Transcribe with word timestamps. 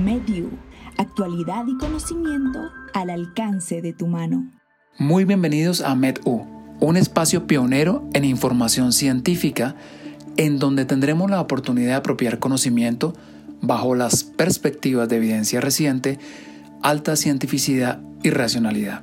MedU, 0.00 0.48
actualidad 0.96 1.66
y 1.66 1.76
conocimiento 1.76 2.70
al 2.94 3.10
alcance 3.10 3.82
de 3.82 3.92
tu 3.92 4.06
mano. 4.06 4.50
Muy 4.98 5.26
bienvenidos 5.26 5.82
a 5.82 5.94
MedU, 5.94 6.46
un 6.80 6.96
espacio 6.96 7.46
pionero 7.46 8.08
en 8.14 8.24
información 8.24 8.94
científica 8.94 9.76
en 10.38 10.58
donde 10.58 10.86
tendremos 10.86 11.30
la 11.30 11.38
oportunidad 11.38 11.88
de 11.88 11.94
apropiar 11.96 12.38
conocimiento 12.38 13.12
bajo 13.60 13.94
las 13.94 14.24
perspectivas 14.24 15.06
de 15.10 15.16
evidencia 15.16 15.60
reciente, 15.60 16.18
alta 16.82 17.14
cientificidad 17.14 18.00
y 18.22 18.30
racionalidad. 18.30 19.02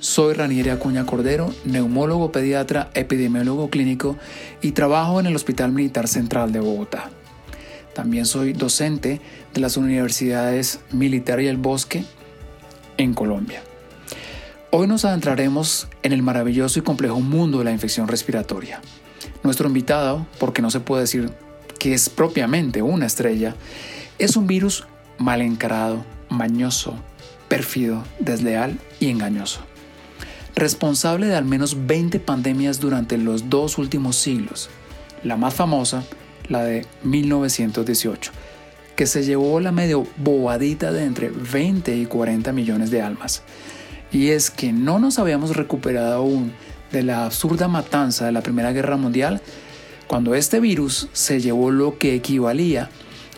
Soy 0.00 0.34
Ranieri 0.34 0.68
Acuña 0.68 1.06
Cordero, 1.06 1.54
neumólogo 1.64 2.32
pediatra, 2.32 2.90
epidemiólogo 2.92 3.70
clínico 3.70 4.18
y 4.60 4.72
trabajo 4.72 5.20
en 5.20 5.26
el 5.26 5.36
Hospital 5.36 5.72
Militar 5.72 6.06
Central 6.06 6.52
de 6.52 6.60
Bogotá. 6.60 7.10
También 7.98 8.26
soy 8.26 8.52
docente 8.52 9.20
de 9.54 9.60
las 9.60 9.76
universidades 9.76 10.80
Militar 10.92 11.40
y 11.40 11.46
el 11.46 11.56
Bosque 11.56 12.04
en 12.96 13.14
Colombia. 13.14 13.62
Hoy 14.70 14.86
nos 14.86 15.04
adentraremos 15.04 15.88
en 16.02 16.12
el 16.12 16.22
maravilloso 16.22 16.78
y 16.78 16.82
complejo 16.82 17.20
mundo 17.20 17.58
de 17.58 17.64
la 17.64 17.72
infección 17.72 18.06
respiratoria. 18.06 18.82
Nuestro 19.42 19.68
invitado, 19.68 20.26
porque 20.38 20.60
no 20.60 20.70
se 20.70 20.80
puede 20.80 21.02
decir 21.02 21.30
que 21.78 21.94
es 21.94 22.08
propiamente 22.10 22.82
una 22.82 23.06
estrella, 23.06 23.54
es 24.18 24.36
un 24.36 24.46
virus 24.46 24.86
mal 25.16 25.40
encarado, 25.40 26.04
mañoso, 26.28 26.96
pérfido, 27.48 28.04
desleal 28.18 28.78
y 29.00 29.08
engañoso. 29.08 29.60
Responsable 30.54 31.28
de 31.28 31.36
al 31.36 31.44
menos 31.44 31.86
20 31.86 32.20
pandemias 32.20 32.80
durante 32.80 33.16
los 33.16 33.48
dos 33.48 33.78
últimos 33.78 34.16
siglos. 34.16 34.70
La 35.22 35.36
más 35.36 35.54
famosa, 35.54 36.04
la 36.48 36.64
de 36.64 36.86
1918, 37.04 38.32
que 38.98 39.06
se 39.06 39.22
llevó 39.22 39.60
la 39.60 39.70
medio 39.70 40.08
bobadita 40.16 40.90
de 40.90 41.04
entre 41.04 41.28
20 41.30 41.94
y 41.94 42.06
40 42.06 42.50
millones 42.50 42.90
de 42.90 43.00
almas. 43.00 43.44
Y 44.10 44.30
es 44.30 44.50
que 44.50 44.72
no 44.72 44.98
nos 44.98 45.20
habíamos 45.20 45.54
recuperado 45.54 46.14
aún 46.14 46.52
de 46.90 47.04
la 47.04 47.24
absurda 47.24 47.68
matanza 47.68 48.26
de 48.26 48.32
la 48.32 48.40
Primera 48.40 48.72
Guerra 48.72 48.96
Mundial 48.96 49.40
cuando 50.08 50.34
este 50.34 50.58
virus 50.58 51.06
se 51.12 51.40
llevó 51.40 51.70
lo 51.70 51.96
que 51.96 52.16
equivalía 52.16 52.90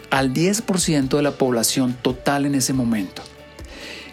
al 0.09 0.33
10% 0.33 1.09
de 1.15 1.23
la 1.23 1.33
población 1.33 1.95
total 2.01 2.47
en 2.47 2.55
ese 2.55 2.73
momento. 2.73 3.21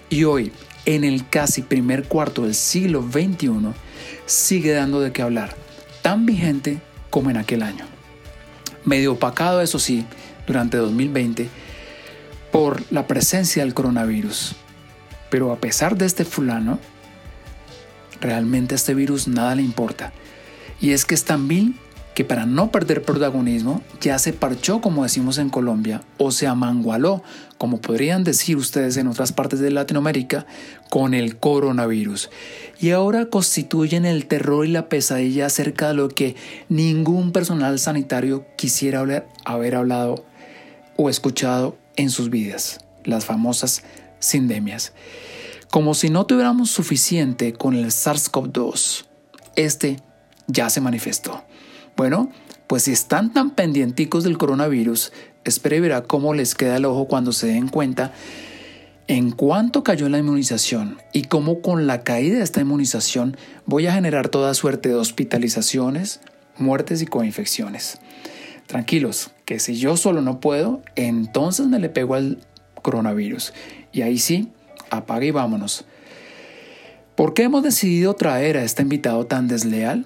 Y 0.10 0.26
hoy, 0.26 0.52
en 0.84 1.06
el 1.06 1.30
casi 1.30 1.62
primer 1.62 2.10
cuarto 2.10 2.42
del 2.44 2.56
siglo 2.56 3.02
XXI, 3.10 3.70
sigue 4.26 4.74
dando 4.74 5.00
de 5.00 5.14
qué 5.14 5.22
hablar, 5.22 5.56
tan 6.02 6.26
vigente 6.26 6.82
como 7.10 7.30
en 7.30 7.38
aquel 7.38 7.64
año. 7.64 7.86
Medio 8.84 9.14
opacado, 9.14 9.62
eso 9.62 9.80
sí, 9.80 10.06
durante 10.48 10.78
2020, 10.78 11.50
por 12.52 12.82
la 12.92 13.06
presencia 13.06 13.64
del 13.64 13.76
coronavirus. 13.76 14.56
Pero 15.30 15.52
a 15.52 15.58
pesar 15.58 15.98
de 15.98 16.06
este 16.06 16.26
fulano, 16.26 16.80
realmente 18.22 18.74
a 18.74 18.78
este 18.78 18.96
virus 18.96 19.28
nada 19.28 19.54
le 19.56 19.62
importa. 19.62 20.14
Y 20.80 20.92
es 20.92 21.06
que 21.06 21.16
es 21.16 21.26
tan 21.26 21.48
vil 21.48 21.76
que 22.18 22.26
para 22.26 22.48
no 22.48 22.72
perder 22.72 23.04
protagonismo 23.04 23.84
ya 24.02 24.18
se 24.18 24.34
parchó 24.34 24.82
como 24.82 25.04
decimos 25.04 25.38
en 25.38 25.52
Colombia 25.52 26.02
o 26.18 26.32
se 26.32 26.48
amangualó 26.48 27.22
como 27.60 27.80
podrían 27.80 28.24
decir 28.24 28.58
ustedes 28.58 28.98
en 28.98 29.08
otras 29.08 29.34
partes 29.34 29.60
de 29.60 29.70
Latinoamérica 29.70 30.48
con 30.90 31.14
el 31.14 31.38
coronavirus 31.38 32.32
y 32.80 32.90
ahora 32.90 33.28
constituyen 33.28 34.04
el 34.04 34.26
terror 34.26 34.66
y 34.66 34.72
la 34.72 34.90
pesadilla 34.90 35.46
acerca 35.46 35.90
de 35.90 35.94
lo 35.94 36.10
que 36.10 36.36
ningún 36.70 37.32
personal 37.32 37.78
sanitario 37.78 38.48
quisiera 38.56 39.06
haber 39.46 39.76
hablado 39.76 40.26
o 40.98 41.10
escuchado 41.10 41.78
en 41.96 42.10
sus 42.10 42.30
vidas, 42.30 42.80
las 43.06 43.26
famosas 43.26 43.84
sindemias. 44.20 44.94
Como 45.72 45.94
si 45.94 46.10
no 46.10 46.26
tuviéramos 46.26 46.72
suficiente 46.72 47.54
con 47.54 47.76
el 47.76 47.88
SARS-CoV-2, 47.88 49.06
este 49.56 49.98
ya 50.48 50.70
se 50.70 50.82
manifestó. 50.82 51.44
Bueno, 51.96 52.32
pues 52.68 52.84
si 52.84 52.92
están 52.92 53.34
tan 53.34 53.52
pendienticos 53.52 54.24
del 54.24 54.38
coronavirus, 54.38 55.12
espere 55.44 55.78
y 55.78 55.80
verá 55.82 56.04
cómo 56.04 56.34
les 56.34 56.56
queda 56.56 56.78
el 56.78 56.86
ojo 56.86 57.08
cuando 57.08 57.32
se 57.32 57.48
den 57.48 57.68
cuenta 57.70 58.12
en 59.08 59.32
cuánto 59.32 59.84
cayó 59.84 60.10
la 60.10 60.18
inmunización 60.18 60.98
y 61.14 61.24
cómo 61.24 61.62
con 61.62 61.88
la 61.88 62.04
caída 62.04 62.38
de 62.38 62.44
esta 62.44 62.62
inmunización 62.62 63.38
voy 63.66 63.88
a 63.88 63.94
generar 63.94 64.28
toda 64.28 64.54
suerte 64.54 64.90
de 64.90 64.96
hospitalizaciones, 64.96 66.20
muertes 66.58 67.02
y 67.02 67.06
coinfecciones. 67.06 68.00
Tranquilos, 68.68 69.32
que 69.46 69.60
si 69.60 69.76
yo 69.76 69.98
solo 69.98 70.22
no 70.22 70.40
puedo, 70.40 70.82
entonces 70.96 71.68
me 71.68 71.80
le 71.80 71.90
pego 71.90 72.16
al 72.16 72.40
coronavirus. 72.82 73.54
Y 73.92 74.04
ahí 74.04 74.18
sí, 74.20 74.52
apague 74.90 75.28
y 75.28 75.32
vámonos. 75.32 75.86
¿Por 77.16 77.34
qué 77.34 77.44
hemos 77.44 77.64
decidido 77.64 78.14
traer 78.14 78.58
a 78.58 78.64
este 78.64 78.84
invitado 78.84 79.26
tan 79.26 79.48
desleal? 79.48 80.06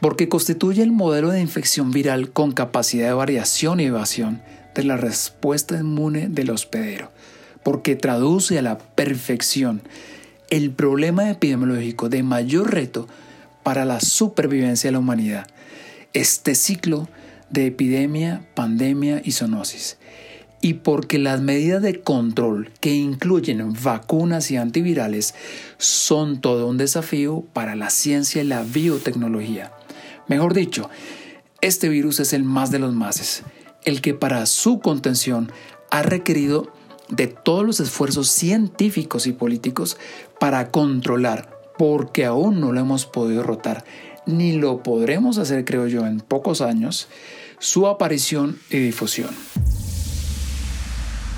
porque 0.00 0.28
constituye 0.28 0.82
el 0.82 0.92
modelo 0.92 1.30
de 1.30 1.40
infección 1.40 1.90
viral 1.90 2.30
con 2.30 2.52
capacidad 2.52 3.08
de 3.08 3.14
variación 3.14 3.80
y 3.80 3.84
evasión 3.84 4.42
de 4.74 4.84
la 4.84 4.96
respuesta 4.96 5.78
inmune 5.78 6.28
del 6.28 6.50
hospedero, 6.50 7.10
porque 7.62 7.96
traduce 7.96 8.58
a 8.58 8.62
la 8.62 8.78
perfección 8.78 9.82
el 10.48 10.70
problema 10.70 11.30
epidemiológico 11.30 12.08
de 12.08 12.22
mayor 12.22 12.72
reto 12.72 13.08
para 13.62 13.84
la 13.84 14.00
supervivencia 14.00 14.88
de 14.88 14.92
la 14.92 14.98
humanidad, 15.00 15.46
este 16.12 16.54
ciclo 16.54 17.08
de 17.50 17.66
epidemia, 17.66 18.48
pandemia 18.54 19.20
y 19.24 19.32
zoonosis, 19.32 19.98
y 20.62 20.74
porque 20.74 21.18
las 21.18 21.40
medidas 21.40 21.82
de 21.82 22.00
control 22.00 22.70
que 22.80 22.94
incluyen 22.94 23.74
vacunas 23.82 24.50
y 24.50 24.56
antivirales 24.56 25.34
son 25.78 26.40
todo 26.40 26.66
un 26.66 26.76
desafío 26.76 27.44
para 27.52 27.74
la 27.74 27.90
ciencia 27.90 28.42
y 28.42 28.46
la 28.46 28.62
biotecnología. 28.62 29.72
Mejor 30.28 30.54
dicho, 30.54 30.90
este 31.60 31.88
virus 31.88 32.20
es 32.20 32.32
el 32.32 32.44
más 32.44 32.70
de 32.70 32.78
los 32.78 32.94
máses, 32.94 33.42
el 33.84 34.00
que 34.00 34.14
para 34.14 34.46
su 34.46 34.80
contención 34.80 35.50
ha 35.90 36.02
requerido 36.02 36.72
de 37.08 37.26
todos 37.26 37.66
los 37.66 37.80
esfuerzos 37.80 38.28
científicos 38.28 39.26
y 39.26 39.32
políticos 39.32 39.96
para 40.38 40.70
controlar, 40.70 41.50
porque 41.76 42.24
aún 42.24 42.60
no 42.60 42.72
lo 42.72 42.80
hemos 42.80 43.06
podido 43.06 43.42
rotar, 43.42 43.84
ni 44.26 44.52
lo 44.52 44.82
podremos 44.82 45.38
hacer, 45.38 45.64
creo 45.64 45.86
yo, 45.86 46.06
en 46.06 46.20
pocos 46.20 46.60
años, 46.60 47.08
su 47.60 47.86
aparición 47.86 48.58
y 48.70 48.78
difusión. 48.78 49.30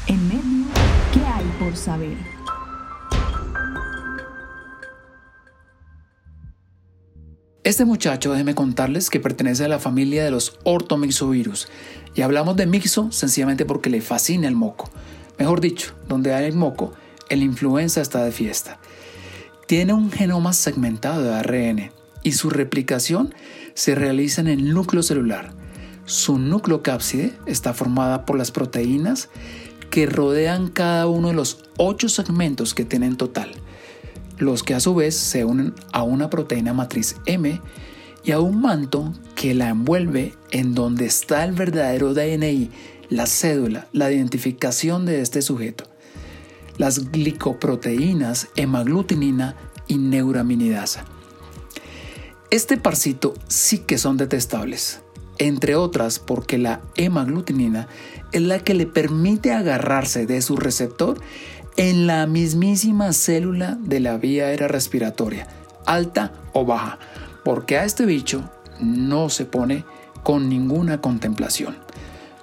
En 0.06 0.28
medio, 0.28 0.66
¿qué 1.12 1.20
hay 1.20 1.44
por 1.58 1.76
saber? 1.76 2.16
Este 7.64 7.84
muchacho, 7.84 8.32
déjeme 8.32 8.54
contarles 8.54 9.10
que 9.10 9.18
pertenece 9.18 9.64
a 9.64 9.68
la 9.68 9.80
familia 9.80 10.24
de 10.24 10.30
los 10.30 10.58
ortomixovirus. 10.62 11.68
Y 12.14 12.22
hablamos 12.22 12.56
de 12.56 12.66
mixo 12.66 13.10
sencillamente 13.10 13.64
porque 13.64 13.90
le 13.90 14.00
fascina 14.00 14.46
el 14.46 14.54
moco. 14.54 14.90
Mejor 15.38 15.60
dicho, 15.60 15.94
donde 16.08 16.34
hay 16.34 16.46
el 16.46 16.54
moco, 16.54 16.92
el 17.30 17.42
influenza 17.42 18.00
está 18.00 18.24
de 18.24 18.32
fiesta. 18.32 18.78
Tiene 19.66 19.92
un 19.92 20.12
genoma 20.12 20.52
segmentado 20.52 21.22
de 21.22 21.34
ARN 21.34 21.90
y 22.22 22.32
su 22.32 22.48
replicación 22.48 23.34
se 23.74 23.96
realiza 23.96 24.40
en 24.40 24.48
el 24.48 24.72
núcleo 24.72 25.02
celular. 25.02 25.61
Su 26.04 26.38
núcleo 26.38 26.82
cápside 26.82 27.34
está 27.46 27.74
formada 27.74 28.26
por 28.26 28.36
las 28.36 28.50
proteínas 28.50 29.28
que 29.90 30.06
rodean 30.06 30.68
cada 30.68 31.06
uno 31.06 31.28
de 31.28 31.34
los 31.34 31.58
ocho 31.76 32.08
segmentos 32.08 32.74
que 32.74 32.84
tiene 32.84 33.06
en 33.06 33.16
total 33.16 33.52
los 34.42 34.62
que 34.62 34.74
a 34.74 34.80
su 34.80 34.94
vez 34.94 35.14
se 35.14 35.44
unen 35.44 35.74
a 35.92 36.02
una 36.02 36.28
proteína 36.28 36.74
matriz 36.74 37.16
M 37.26 37.60
y 38.24 38.32
a 38.32 38.40
un 38.40 38.60
manto 38.60 39.12
que 39.34 39.54
la 39.54 39.68
envuelve 39.68 40.34
en 40.50 40.74
donde 40.74 41.06
está 41.06 41.44
el 41.44 41.52
verdadero 41.52 42.14
DNI, 42.14 42.70
la 43.08 43.26
cédula, 43.26 43.88
la 43.92 44.10
identificación 44.10 45.06
de 45.06 45.20
este 45.20 45.42
sujeto. 45.42 45.84
Las 46.78 47.10
glicoproteínas 47.10 48.48
hemaglutinina 48.56 49.56
y 49.86 49.98
neuraminidasa. 49.98 51.04
Este 52.50 52.76
parcito 52.76 53.34
sí 53.48 53.78
que 53.78 53.98
son 53.98 54.16
detestables, 54.16 55.00
entre 55.42 55.74
otras 55.76 56.18
porque 56.18 56.56
la 56.56 56.80
hemaglutinina 56.96 57.88
es 58.32 58.42
la 58.42 58.60
que 58.60 58.74
le 58.74 58.86
permite 58.86 59.52
agarrarse 59.52 60.26
de 60.26 60.40
su 60.40 60.56
receptor 60.56 61.20
en 61.76 62.06
la 62.06 62.26
mismísima 62.26 63.12
célula 63.12 63.76
de 63.80 64.00
la 64.00 64.18
vía 64.18 64.46
aérea 64.46 64.68
respiratoria, 64.68 65.48
alta 65.86 66.32
o 66.52 66.64
baja, 66.64 66.98
porque 67.44 67.78
a 67.78 67.84
este 67.84 68.06
bicho 68.06 68.48
no 68.80 69.30
se 69.30 69.44
pone 69.44 69.84
con 70.22 70.48
ninguna 70.48 71.00
contemplación. 71.00 71.76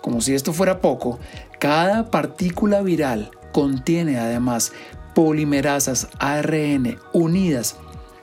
Como 0.01 0.21
si 0.21 0.33
esto 0.33 0.53
fuera 0.53 0.81
poco, 0.81 1.19
cada 1.59 2.09
partícula 2.09 2.81
viral 2.81 3.31
contiene 3.53 4.17
además 4.17 4.73
polimerasas 5.15 6.07
ARN 6.19 6.97
unidas 7.13 7.77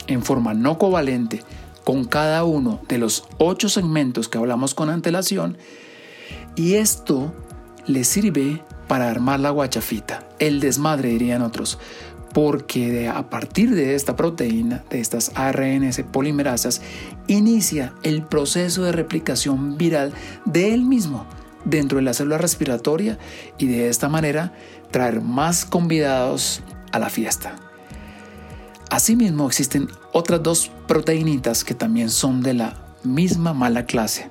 en 0.07 0.23
forma 0.23 0.53
no 0.53 0.77
covalente 0.77 1.41
con 1.87 2.03
cada 2.03 2.43
uno 2.43 2.81
de 2.89 2.97
los 2.97 3.23
ocho 3.37 3.69
segmentos 3.69 4.27
que 4.27 4.37
hablamos 4.37 4.75
con 4.75 4.89
antelación 4.89 5.57
y 6.57 6.73
esto 6.73 7.33
le 7.85 8.03
sirve 8.03 8.61
para 8.89 9.09
armar 9.09 9.39
la 9.39 9.51
guachafita, 9.51 10.27
el 10.37 10.59
desmadre 10.59 11.07
dirían 11.07 11.43
otros, 11.43 11.79
porque 12.33 13.07
a 13.07 13.29
partir 13.29 13.73
de 13.73 13.95
esta 13.95 14.17
proteína, 14.17 14.83
de 14.89 14.99
estas 14.99 15.31
ARNs 15.35 16.01
polimerasas, 16.11 16.81
inicia 17.27 17.93
el 18.03 18.21
proceso 18.21 18.83
de 18.83 18.91
replicación 18.91 19.77
viral 19.77 20.11
de 20.43 20.73
él 20.73 20.83
mismo 20.83 21.25
dentro 21.63 21.99
de 21.99 22.03
la 22.03 22.13
célula 22.13 22.37
respiratoria 22.37 23.17
y 23.57 23.67
de 23.67 23.87
esta 23.87 24.09
manera 24.09 24.51
traer 24.91 25.21
más 25.21 25.63
convidados 25.63 26.63
a 26.91 26.99
la 26.99 27.09
fiesta. 27.09 27.55
Asimismo 28.89 29.47
existen 29.47 29.87
otras 30.17 30.41
dos 30.41 30.71
proteínitas 30.87 31.63
que 31.63 31.75
también 31.75 32.09
son 32.09 32.41
de 32.41 32.55
la 32.55 32.73
misma 33.03 33.53
mala 33.53 33.85
clase, 33.85 34.29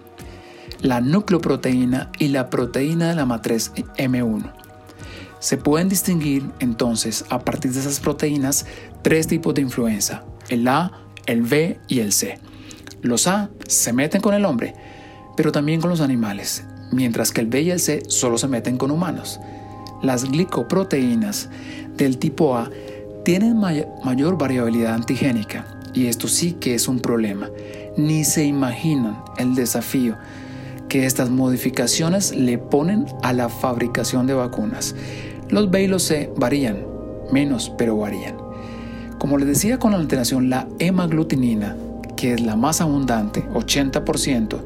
la 0.81 1.01
nucleoproteína 1.01 2.11
y 2.19 2.29
la 2.29 2.51
proteína 2.51 3.09
de 3.11 3.15
la 3.15 3.25
matriz 3.25 3.73
M1. 3.97 4.53
Se 5.39 5.57
pueden 5.57 5.89
distinguir 5.89 6.51
entonces 6.59 7.25
a 7.31 7.39
partir 7.39 7.71
de 7.71 7.79
esas 7.79 8.01
proteínas 8.01 8.67
tres 9.03 9.29
tipos 9.29 9.55
de 9.55 9.63
influenza, 9.63 10.25
el 10.49 10.67
A, 10.67 10.91
el 11.27 11.43
B 11.43 11.79
y 11.87 12.01
el 12.01 12.13
C. 12.13 12.41
Los 13.03 13.29
A 13.29 13.49
se 13.69 13.93
meten 13.93 14.21
con 14.21 14.35
el 14.35 14.45
hombre, 14.45 14.75
pero 15.37 15.53
también 15.53 15.81
con 15.81 15.91
los 15.91 16.01
animales, 16.01 16.65
mientras 16.91 17.31
que 17.31 17.43
el 17.43 17.47
B 17.47 17.63
y 17.63 17.71
el 17.71 17.79
C 17.79 18.03
solo 18.09 18.39
se 18.39 18.49
meten 18.49 18.77
con 18.77 18.91
humanos. 18.91 19.39
Las 20.03 20.25
glicoproteínas 20.25 21.49
del 21.97 22.19
tipo 22.19 22.57
A 22.57 22.71
tienen 23.25 23.57
mayor 23.57 24.37
variabilidad 24.37 24.95
antigénica 24.95 25.76
y 25.97 26.07
esto 26.07 26.29
sí 26.29 26.53
que 26.53 26.75
es 26.75 26.87
un 26.87 27.01
problema. 27.01 27.51
Ni 27.97 28.25
se 28.25 28.45
imaginan 28.45 29.25
el 29.39 29.55
desafío 29.55 30.17
que 30.89 31.07
estas 31.07 31.31
modificaciones 31.31 32.37
le 32.37 32.59
ponen 32.59 33.07
a 33.23 33.33
la 33.33 33.49
fabricación 33.49 34.27
de 34.27 34.35
vacunas. 34.35 34.95
Los 35.49 35.71
B 35.71 35.85
y 35.85 35.99
C 35.99 36.31
varían, 36.37 36.85
menos, 37.33 37.73
pero 37.77 37.97
varían. 37.97 38.37
Como 39.19 39.39
les 39.39 39.49
decía 39.49 39.79
con 39.79 39.93
la 39.93 39.99
alteración, 39.99 40.51
la 40.51 40.69
hemaglutinina, 40.79 41.77
que 42.17 42.35
es 42.35 42.41
la 42.41 42.57
más 42.57 42.81
abundante, 42.81 43.45
80%, 43.55 44.59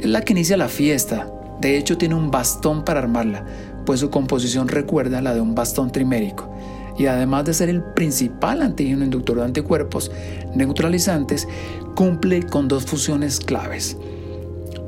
es 0.00 0.06
la 0.06 0.22
que 0.22 0.32
inicia 0.32 0.56
la 0.56 0.68
fiesta. 0.68 1.30
De 1.60 1.78
hecho, 1.78 1.96
tiene 1.96 2.16
un 2.16 2.30
bastón 2.30 2.84
para 2.84 3.00
armarla, 3.00 3.44
pues 3.86 4.00
su 4.00 4.10
composición 4.10 4.66
recuerda 4.66 5.22
la 5.22 5.34
de 5.34 5.40
un 5.40 5.54
bastón 5.54 5.92
trimérico. 5.92 6.50
Y 6.98 7.06
además 7.06 7.44
de 7.44 7.54
ser 7.54 7.68
el 7.68 7.82
principal 7.82 8.62
antígeno 8.62 9.04
inductor 9.04 9.36
de 9.36 9.44
anticuerpos 9.44 10.10
neutralizantes, 10.54 11.48
cumple 11.94 12.42
con 12.44 12.68
dos 12.68 12.84
funciones 12.84 13.40
claves 13.40 13.96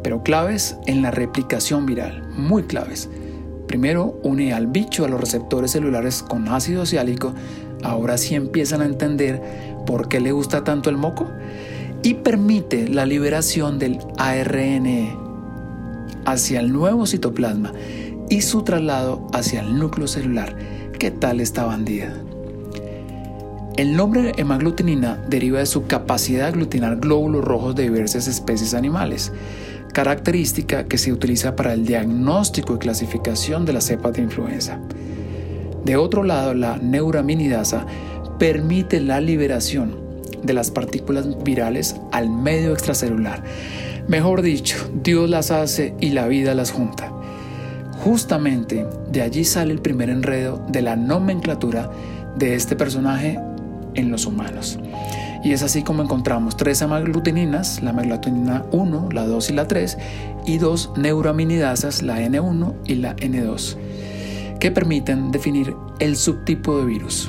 pero 0.06 0.22
claves 0.22 0.76
en 0.86 1.02
la 1.02 1.10
replicación 1.10 1.84
viral, 1.84 2.22
muy 2.36 2.62
claves. 2.62 3.10
Primero, 3.66 4.20
une 4.22 4.52
al 4.52 4.68
bicho 4.68 5.04
a 5.04 5.08
los 5.08 5.20
receptores 5.20 5.72
celulares 5.72 6.22
con 6.22 6.46
ácido 6.46 6.86
ciálico. 6.86 7.34
Ahora 7.82 8.16
sí 8.16 8.36
empiezan 8.36 8.82
a 8.82 8.84
entender 8.84 9.42
por 9.84 10.06
qué 10.06 10.20
le 10.20 10.30
gusta 10.30 10.62
tanto 10.62 10.90
el 10.90 10.96
moco. 10.96 11.28
Y 12.04 12.14
permite 12.14 12.88
la 12.88 13.04
liberación 13.04 13.80
del 13.80 13.98
ARN 14.16 15.08
hacia 16.24 16.60
el 16.60 16.72
nuevo 16.72 17.04
citoplasma 17.04 17.72
y 18.28 18.42
su 18.42 18.62
traslado 18.62 19.26
hacia 19.32 19.60
el 19.60 19.76
núcleo 19.76 20.06
celular. 20.06 20.56
¿Qué 20.98 21.10
tal 21.10 21.40
esta 21.40 21.66
bandida? 21.66 22.14
El 23.76 23.96
nombre 23.96 24.32
hemaglutinina 24.38 25.22
deriva 25.28 25.58
de 25.58 25.66
su 25.66 25.86
capacidad 25.86 26.44
de 26.44 26.48
aglutinar 26.48 26.96
glóbulos 26.96 27.44
rojos 27.44 27.74
de 27.74 27.82
diversas 27.82 28.26
especies 28.28 28.72
animales 28.72 29.30
característica 29.92 30.84
que 30.84 30.96
se 30.96 31.12
utiliza 31.12 31.54
para 31.54 31.74
el 31.74 31.86
diagnóstico 31.86 32.74
y 32.74 32.78
clasificación 32.78 33.64
de 33.66 33.74
la 33.74 33.80
cepas 33.80 34.14
de 34.14 34.22
influenza. 34.22 34.78
De 35.84 35.96
otro 35.96 36.22
lado, 36.22 36.54
la 36.54 36.78
neuraminidasa 36.78 37.86
permite 38.38 39.00
la 39.00 39.20
liberación 39.20 39.96
de 40.42 40.52
las 40.54 40.70
partículas 40.70 41.42
virales 41.44 41.96
al 42.12 42.30
medio 42.30 42.72
extracelular. 42.72 43.42
Mejor 44.08 44.42
dicho, 44.42 44.76
Dios 45.02 45.28
las 45.28 45.50
hace 45.50 45.94
y 46.00 46.10
la 46.10 46.26
vida 46.26 46.54
las 46.54 46.72
junta. 46.72 47.15
Justamente 48.06 48.86
de 49.10 49.20
allí 49.20 49.44
sale 49.44 49.72
el 49.72 49.80
primer 49.80 50.10
enredo 50.10 50.64
de 50.68 50.80
la 50.80 50.94
nomenclatura 50.94 51.90
de 52.38 52.54
este 52.54 52.76
personaje 52.76 53.36
en 53.96 54.12
los 54.12 54.26
humanos. 54.26 54.78
Y 55.42 55.50
es 55.50 55.64
así 55.64 55.82
como 55.82 56.04
encontramos 56.04 56.56
tres 56.56 56.80
hemaglutininas, 56.82 57.82
la 57.82 57.90
hemaglutinina 57.90 58.64
1, 58.70 59.08
la 59.10 59.26
2 59.26 59.50
y 59.50 59.52
la 59.54 59.66
3, 59.66 59.98
y 60.46 60.58
dos 60.58 60.92
neuraminidasas, 60.96 62.04
la 62.04 62.20
N1 62.20 62.74
y 62.86 62.94
la 62.94 63.16
N2, 63.16 63.76
que 64.60 64.70
permiten 64.70 65.32
definir 65.32 65.74
el 65.98 66.14
subtipo 66.16 66.78
de 66.78 66.84
virus. 66.84 67.28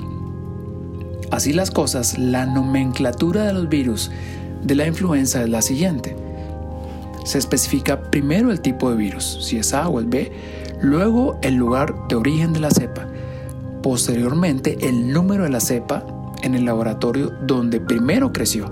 Así 1.31 1.53
las 1.53 1.71
cosas, 1.71 2.19
la 2.19 2.45
nomenclatura 2.45 3.45
de 3.45 3.53
los 3.53 3.67
virus 3.67 4.11
de 4.61 4.75
la 4.75 4.85
influenza 4.85 5.41
es 5.41 5.49
la 5.49 5.63
siguiente. 5.63 6.15
Se 7.25 7.39
especifica 7.39 7.99
primero 8.11 8.51
el 8.51 8.61
tipo 8.61 8.91
de 8.91 8.95
virus, 8.95 9.39
si 9.41 9.57
es 9.57 9.73
A 9.73 9.89
o 9.89 9.99
el 9.99 10.05
B, 10.05 10.31
luego 10.81 11.39
el 11.41 11.55
lugar 11.55 11.95
de 12.07 12.15
origen 12.15 12.53
de 12.53 12.59
la 12.59 12.71
cepa, 12.71 13.07
posteriormente 13.81 14.77
el 14.87 15.11
número 15.11 15.43
de 15.43 15.49
la 15.49 15.59
cepa 15.59 16.05
en 16.43 16.53
el 16.55 16.65
laboratorio 16.65 17.33
donde 17.41 17.79
primero 17.79 18.31
creció. 18.31 18.69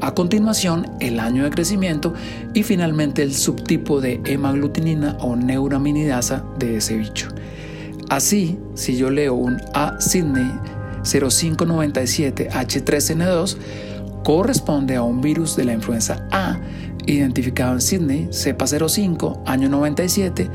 A 0.00 0.14
continuación, 0.14 0.86
el 1.00 1.20
año 1.20 1.44
de 1.44 1.50
crecimiento 1.50 2.14
y 2.54 2.62
finalmente 2.64 3.22
el 3.22 3.32
subtipo 3.32 4.00
de 4.00 4.20
hemaglutinina 4.24 5.16
o 5.20 5.36
neuraminidasa 5.36 6.44
de 6.58 6.78
ese 6.78 6.96
bicho. 6.96 7.28
Así, 8.08 8.58
si 8.74 8.96
yo 8.96 9.10
leo 9.10 9.34
un 9.34 9.60
A. 9.74 10.00
Sydney 10.00 10.50
0597H3N2, 11.04 13.56
corresponde 14.24 14.96
a 14.96 15.02
un 15.02 15.20
virus 15.20 15.54
de 15.56 15.64
la 15.64 15.72
influenza 15.72 16.26
A 16.30 16.58
identificado 17.06 17.74
en 17.74 17.80
Sydney, 17.80 18.28
cepa 18.32 18.66
05, 18.66 19.42
año 19.46 19.68
97, 19.68 20.48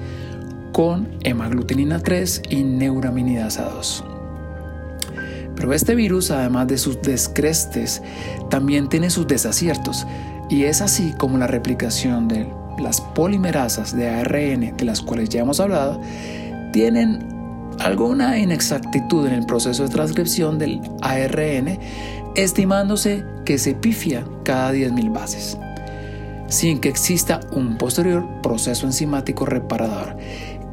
con 0.77 1.09
hemaglutinina 1.23 1.97
3 1.97 2.43
y 2.51 2.63
neuraminidasa 2.63 3.63
2. 3.63 4.03
Pero 5.55 5.73
este 5.73 5.95
virus, 5.95 6.29
además 6.29 6.67
de 6.67 6.77
sus 6.77 7.01
descrestes, 7.01 8.03
también 8.51 8.87
tiene 8.87 9.09
sus 9.09 9.25
desaciertos. 9.25 10.05
Y 10.51 10.65
es 10.65 10.81
así 10.81 11.15
como 11.17 11.39
la 11.39 11.47
replicación 11.47 12.27
de 12.27 12.47
las 12.77 13.01
polimerasas 13.01 13.97
de 13.97 14.07
ARN, 14.07 14.77
de 14.77 14.85
las 14.85 15.01
cuales 15.01 15.29
ya 15.29 15.39
hemos 15.39 15.59
hablado, 15.59 15.99
tienen 16.73 17.27
alguna 17.79 18.37
inexactitud 18.37 19.25
en 19.25 19.33
el 19.33 19.47
proceso 19.47 19.81
de 19.81 19.89
transcripción 19.89 20.59
del 20.59 20.79
ARN, 21.01 21.79
estimándose 22.35 23.23
que 23.45 23.57
se 23.57 23.73
pifia 23.73 24.27
cada 24.43 24.73
10.000 24.73 25.11
bases, 25.11 25.57
sin 26.49 26.79
que 26.79 26.89
exista 26.89 27.39
un 27.51 27.79
posterior 27.79 28.23
proceso 28.43 28.85
enzimático 28.85 29.43
reparador. 29.47 30.15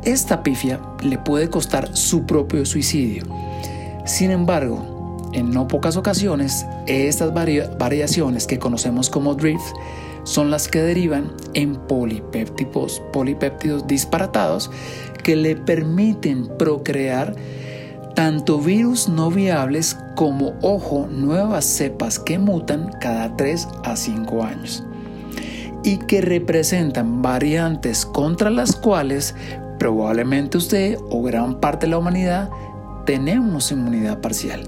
Esta 0.05 0.43
pifia 0.43 0.81
le 1.03 1.17
puede 1.17 1.49
costar 1.49 1.97
su 1.97 2.27
propio 2.27 2.67
suicidio. 2.67 3.25
Sin 4.05 4.31
embargo, 4.31 5.31
en 5.33 5.51
no 5.51 5.67
pocas 5.67 5.97
ocasiones, 5.97 6.67
estas 6.87 7.33
variaciones 7.33 8.47
que 8.47 8.59
conocemos 8.59 9.09
como 9.09 9.35
drift 9.35 9.65
son 10.25 10.51
las 10.51 10.69
que 10.69 10.83
derivan 10.83 11.33
en 11.55 11.77
polipéptidos, 11.77 13.03
polipéptidos 13.13 13.87
disparatados 13.87 14.71
que 15.23 15.37
le 15.37 15.57
permiten 15.57 16.49
procrear 16.59 17.35
tanto 18.15 18.61
virus 18.61 19.09
no 19.09 19.31
viables 19.31 19.97
como, 20.17 20.55
ojo, 20.61 21.09
nuevas 21.11 21.65
cepas 21.65 22.19
que 22.19 22.39
mutan 22.39 22.91
cada 23.01 23.37
3 23.37 23.69
a 23.85 23.97
5 23.97 24.45
años 24.45 24.85
y 25.83 25.99
que 25.99 26.21
representan 26.21 27.23
variantes 27.23 28.07
contra 28.07 28.51
las 28.51 28.77
cuales 28.77 29.35
probablemente 29.85 30.57
usted 30.57 30.97
o 31.11 31.23
gran 31.23 31.61
parte 31.61 31.85
de 31.85 31.91
la 31.91 31.99
humanidad 31.99 32.49
tenemos 33.05 33.71
inmunidad 33.71 34.23
parcial. 34.23 34.62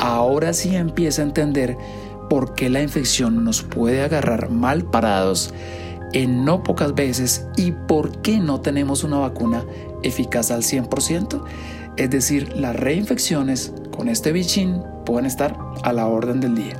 Ahora 0.00 0.52
sí 0.54 0.74
empieza 0.74 1.22
a 1.22 1.26
entender 1.26 1.76
por 2.28 2.56
qué 2.56 2.68
la 2.68 2.82
infección 2.82 3.44
nos 3.44 3.62
puede 3.62 4.02
agarrar 4.02 4.50
mal 4.50 4.82
parados 4.82 5.54
en 6.14 6.44
no 6.44 6.64
pocas 6.64 6.96
veces 6.96 7.46
y 7.56 7.70
por 7.70 8.22
qué 8.22 8.40
no 8.40 8.60
tenemos 8.60 9.04
una 9.04 9.18
vacuna 9.18 9.64
eficaz 10.02 10.50
al 10.50 10.62
100%. 10.64 11.44
Es 11.96 12.10
decir, 12.10 12.56
las 12.56 12.74
reinfecciones 12.74 13.72
con 13.96 14.08
este 14.08 14.32
bichín 14.32 14.82
pueden 15.06 15.26
estar 15.26 15.56
a 15.84 15.92
la 15.92 16.08
orden 16.08 16.40
del 16.40 16.56
día. 16.56 16.76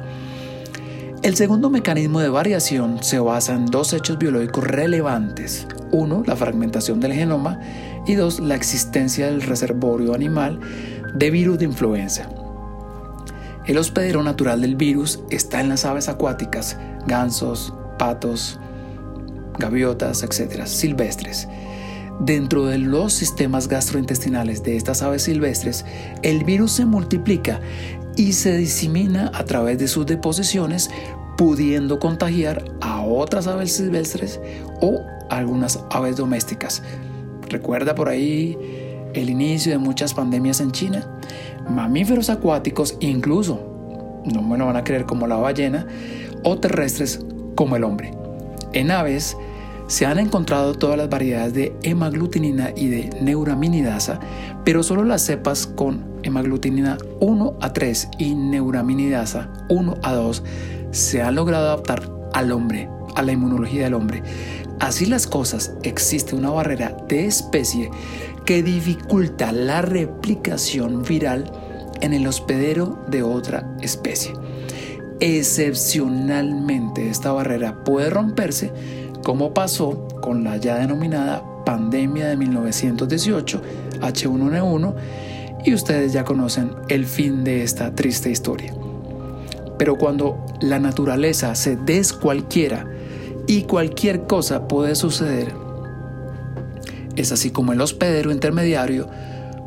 El 1.22 1.36
segundo 1.36 1.68
mecanismo 1.68 2.20
de 2.20 2.30
variación 2.30 3.02
se 3.02 3.18
basa 3.18 3.54
en 3.54 3.66
dos 3.66 3.92
hechos 3.92 4.16
biológicos 4.16 4.64
relevantes. 4.64 5.66
Uno, 5.92 6.22
la 6.26 6.34
fragmentación 6.34 6.98
del 6.98 7.12
genoma 7.12 7.60
y 8.06 8.14
dos, 8.14 8.40
la 8.40 8.54
existencia 8.54 9.26
del 9.26 9.42
reservorio 9.42 10.14
animal 10.14 10.58
de 11.14 11.30
virus 11.30 11.58
de 11.58 11.66
influenza. 11.66 12.26
El 13.66 13.76
hospedero 13.76 14.22
natural 14.22 14.62
del 14.62 14.76
virus 14.76 15.20
está 15.28 15.60
en 15.60 15.68
las 15.68 15.84
aves 15.84 16.08
acuáticas, 16.08 16.78
gansos, 17.06 17.74
patos, 17.98 18.58
gaviotas, 19.58 20.22
etc., 20.22 20.64
silvestres. 20.64 21.48
Dentro 22.18 22.64
de 22.66 22.78
los 22.78 23.12
sistemas 23.12 23.68
gastrointestinales 23.68 24.62
de 24.62 24.76
estas 24.76 25.02
aves 25.02 25.22
silvestres, 25.22 25.84
el 26.22 26.44
virus 26.44 26.72
se 26.72 26.86
multiplica 26.86 27.60
y 28.16 28.32
se 28.32 28.56
disemina 28.56 29.30
a 29.34 29.44
través 29.44 29.78
de 29.78 29.88
sus 29.88 30.06
deposiciones, 30.06 30.90
pudiendo 31.36 31.98
contagiar 31.98 32.64
a 32.80 33.02
otras 33.02 33.46
aves 33.46 33.72
silvestres 33.72 34.40
o 34.80 35.02
algunas 35.30 35.80
aves 35.90 36.16
domésticas. 36.16 36.82
Recuerda 37.48 37.94
por 37.94 38.08
ahí 38.08 38.56
el 39.14 39.30
inicio 39.30 39.72
de 39.72 39.78
muchas 39.78 40.14
pandemias 40.14 40.60
en 40.60 40.72
China. 40.72 41.06
Mamíferos 41.68 42.30
acuáticos, 42.30 42.96
incluso, 43.00 43.60
no 44.24 44.42
me 44.42 44.58
lo 44.58 44.66
van 44.66 44.76
a 44.76 44.84
creer 44.84 45.06
como 45.06 45.26
la 45.26 45.36
ballena, 45.36 45.86
o 46.44 46.58
terrestres 46.58 47.20
como 47.54 47.76
el 47.76 47.84
hombre. 47.84 48.12
En 48.72 48.90
aves, 48.90 49.36
se 49.86 50.06
han 50.06 50.20
encontrado 50.20 50.74
todas 50.74 50.96
las 50.96 51.08
variedades 51.08 51.52
de 51.52 51.76
hemaglutinina 51.82 52.70
y 52.76 52.88
de 52.88 53.10
neuraminidasa, 53.20 54.20
pero 54.64 54.84
solo 54.84 55.04
las 55.04 55.22
cepas 55.22 55.66
con 55.66 56.09
hemaglutinina 56.22 56.98
1 57.20 57.56
a 57.60 57.72
3 57.72 58.08
y 58.18 58.34
neuraminidasa 58.34 59.48
1 59.68 59.94
a 60.02 60.12
2 60.12 60.42
se 60.90 61.22
han 61.22 61.34
logrado 61.34 61.66
adaptar 61.66 62.10
al 62.32 62.52
hombre, 62.52 62.88
a 63.14 63.22
la 63.22 63.32
inmunología 63.32 63.84
del 63.84 63.94
hombre. 63.94 64.22
Así 64.80 65.06
las 65.06 65.26
cosas, 65.26 65.74
existe 65.82 66.34
una 66.34 66.50
barrera 66.50 66.96
de 67.08 67.26
especie 67.26 67.90
que 68.44 68.62
dificulta 68.62 69.52
la 69.52 69.82
replicación 69.82 71.02
viral 71.02 71.52
en 72.00 72.14
el 72.14 72.26
hospedero 72.26 72.98
de 73.08 73.22
otra 73.22 73.76
especie. 73.82 74.32
Excepcionalmente 75.20 77.10
esta 77.10 77.30
barrera 77.32 77.84
puede 77.84 78.08
romperse 78.08 78.72
como 79.22 79.52
pasó 79.52 80.08
con 80.22 80.44
la 80.44 80.56
ya 80.56 80.76
denominada 80.76 81.44
pandemia 81.64 82.28
de 82.28 82.36
1918, 82.36 83.62
H1N1, 84.00 84.94
y 85.64 85.74
ustedes 85.74 86.12
ya 86.12 86.24
conocen 86.24 86.72
el 86.88 87.06
fin 87.06 87.44
de 87.44 87.62
esta 87.62 87.94
triste 87.94 88.30
historia. 88.30 88.74
Pero 89.78 89.96
cuando 89.96 90.44
la 90.60 90.78
naturaleza 90.78 91.54
se 91.54 91.76
descualquiera 91.76 92.86
y 93.46 93.62
cualquier 93.62 94.26
cosa 94.26 94.68
puede 94.68 94.94
suceder, 94.94 95.52
es 97.16 97.32
así 97.32 97.50
como 97.50 97.72
el 97.72 97.80
hospedero 97.80 98.30
intermediario 98.30 99.08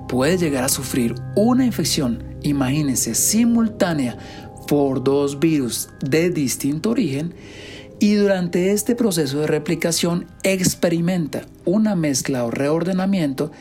puede 0.07 0.37
llegar 0.37 0.63
a 0.63 0.69
sufrir 0.69 1.15
una 1.35 1.65
infección, 1.65 2.23
imagínense, 2.43 3.15
simultánea 3.15 4.17
por 4.67 5.03
dos 5.03 5.39
virus 5.39 5.89
de 6.01 6.29
distinto 6.29 6.91
origen 6.91 7.33
y 7.99 8.15
durante 8.15 8.71
este 8.71 8.95
proceso 8.95 9.39
de 9.39 9.47
replicación 9.47 10.27
experimenta 10.43 11.45
una 11.65 11.95
mezcla 11.95 12.43
o 12.43 12.51
reordenamiento 12.51 13.51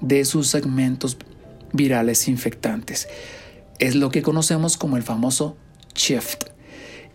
de 0.00 0.24
sus 0.24 0.48
segmentos 0.48 1.16
virales 1.74 2.26
infectantes. 2.28 3.08
Es 3.78 3.94
lo 3.94 4.10
que 4.10 4.22
conocemos 4.22 4.78
como 4.78 4.96
el 4.96 5.02
famoso 5.02 5.58
shift. 5.94 6.44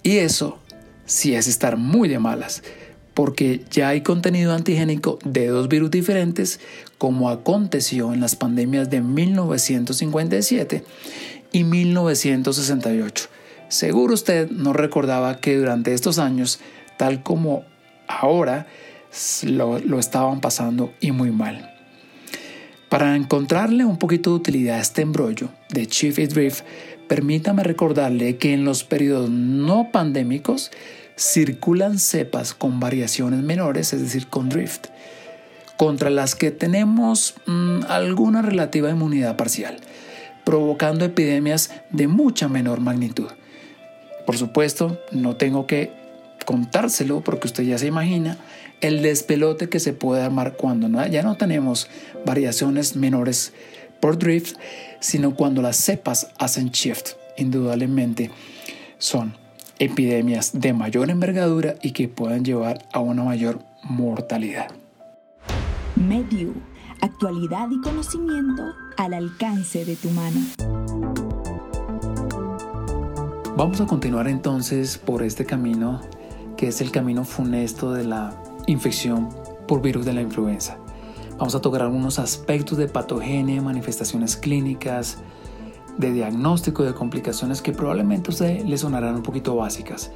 Y 0.04 0.18
eso 0.18 0.60
sí 1.06 1.34
es 1.34 1.48
estar 1.48 1.76
muy 1.76 2.08
de 2.08 2.20
malas, 2.20 2.62
porque 3.16 3.66
ya 3.72 3.88
hay 3.88 4.02
contenido 4.02 4.54
antigénico 4.54 5.18
de 5.26 5.48
dos 5.48 5.68
virus 5.68 5.90
diferentes, 5.90 6.60
como 7.00 7.32
aconteció 7.32 8.14
en 8.14 8.22
las 8.22 8.36
pandemias 8.36 8.92
de 8.92 9.02
1957 9.02 10.84
y 11.52 11.64
1968 11.64 13.30
Seguro 13.70 14.16
usted 14.16 14.50
no 14.50 14.74
recordaba 14.74 15.38
que 15.38 15.56
durante 15.56 15.94
estos 15.94 16.18
años, 16.18 16.60
tal 16.98 17.22
como 17.22 17.66
ahora, 18.08 18.66
lo, 19.44 20.00
estaban 20.00 20.42
pasando 20.42 20.92
y 21.00 21.12
muy 21.12 21.32
mal. 21.32 21.72
Para 22.90 23.16
encontrarle 23.16 23.86
un 23.86 23.98
poquito 23.98 24.32
de 24.32 24.38
utilidad 24.38 24.78
a 24.78 24.82
este 24.82 25.04
embrollo 25.04 25.50
de 25.70 25.86
Chief 25.86 26.18
Drift, 26.18 26.64
permítame 27.08 27.64
recordarle 27.64 28.38
que 28.38 28.54
en 28.54 28.66
los 28.66 28.84
periodos 28.84 29.30
no 29.30 29.90
pandémicos 29.92 30.72
circulan 31.16 32.00
cepas 32.00 32.54
con 32.56 32.80
variaciones 32.80 33.42
menores, 33.42 33.94
es 33.94 34.02
decir, 34.02 34.28
con 34.28 34.50
drift, 34.50 34.88
contra 35.78 36.10
las 36.10 36.34
que 36.34 36.50
tenemos 36.50 37.36
mm, 37.46 37.82
alguna 37.90 38.42
relativa 38.42 38.90
inmunidad 38.90 39.36
parcial, 39.36 39.78
provocando 40.44 41.06
epidemias 41.06 41.72
de 41.92 42.08
mucha 42.08 42.48
menor 42.48 42.80
magnitud. 42.80 43.28
Por 44.26 44.38
supuesto, 44.38 44.98
no 45.12 45.36
tengo 45.36 45.68
que 45.68 45.92
contárselo 46.46 47.22
porque 47.22 47.48
usted 47.48 47.64
ya 47.64 47.78
se 47.78 47.88
imagina 47.88 48.38
el 48.82 49.02
despelote 49.02 49.70
que 49.70 49.80
se 49.80 49.94
puede 49.94 50.22
armar 50.22 50.56
cuando 50.56 50.88
ya 51.08 51.24
no 51.24 51.36
tenemos 51.36 51.90
variaciones 52.26 52.96
menores 52.96 53.54
por 54.00 54.18
drift, 54.18 54.58
sino 55.00 55.36
cuando 55.36 55.62
las 55.62 55.78
cepas 55.78 56.28
hacen 56.38 56.70
shift. 56.70 57.12
Indudablemente 57.38 58.32
son 58.98 59.36
epidemias 59.80 60.52
de 60.54 60.74
mayor 60.74 61.10
envergadura 61.10 61.76
y 61.82 61.92
que 61.92 62.08
puedan 62.08 62.44
llevar 62.44 62.86
a 62.92 63.00
una 63.00 63.24
mayor 63.24 63.60
mortalidad. 63.84 64.68
Medio, 65.96 66.54
actualidad 67.02 67.70
y 67.72 67.82
conocimiento 67.82 68.64
al 68.98 69.14
alcance 69.14 69.86
de 69.86 69.96
tu 69.96 70.10
mano. 70.12 70.40
Vamos 73.56 73.82
a 73.82 73.86
continuar 73.86 74.28
entonces 74.28 74.98
por 74.98 75.22
este 75.22 75.46
camino 75.46 76.02
que 76.56 76.68
es 76.68 76.82
el 76.82 76.92
camino 76.92 77.24
funesto 77.24 77.94
de 77.94 78.04
la 78.04 78.36
infección 78.70 79.30
por 79.68 79.82
virus 79.82 80.06
de 80.06 80.14
la 80.14 80.22
influenza. 80.22 80.78
Vamos 81.38 81.56
a 81.56 81.62
tocar 81.62 81.82
algunos 81.82 82.20
aspectos 82.20 82.78
de 82.78 82.88
patogenia, 82.88 83.62
manifestaciones 83.62 84.38
clínicas, 84.38 85.18
de 85.98 86.14
diagnóstico 86.14 86.84
de 86.84 86.94
complicaciones 86.94 87.62
que 87.62 87.72
probablemente 87.72 88.30
a 88.30 88.34
usted 88.34 88.66
le 88.66 88.78
sonarán 88.78 89.16
un 89.16 89.24
poquito 89.24 89.56
básicas, 89.56 90.12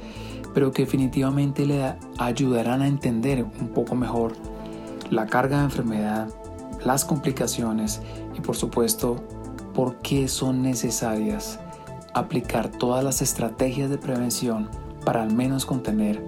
pero 0.54 0.72
que 0.72 0.84
definitivamente 0.84 1.66
le 1.66 1.94
ayudarán 2.18 2.80
a 2.82 2.88
entender 2.88 3.44
un 3.44 3.68
poco 3.68 3.94
mejor 3.94 4.34
la 5.10 5.26
carga 5.26 5.58
de 5.58 5.64
enfermedad, 5.64 6.28
las 6.84 7.04
complicaciones 7.04 8.00
y 8.36 8.40
por 8.40 8.56
supuesto 8.56 9.16
por 9.74 9.96
qué 9.96 10.28
son 10.28 10.62
necesarias 10.62 11.58
aplicar 12.14 12.68
todas 12.68 13.02
las 13.02 13.20
estrategias 13.20 13.90
de 13.90 13.98
prevención 13.98 14.70
para 15.04 15.22
al 15.22 15.34
menos 15.34 15.66
contener 15.66 16.22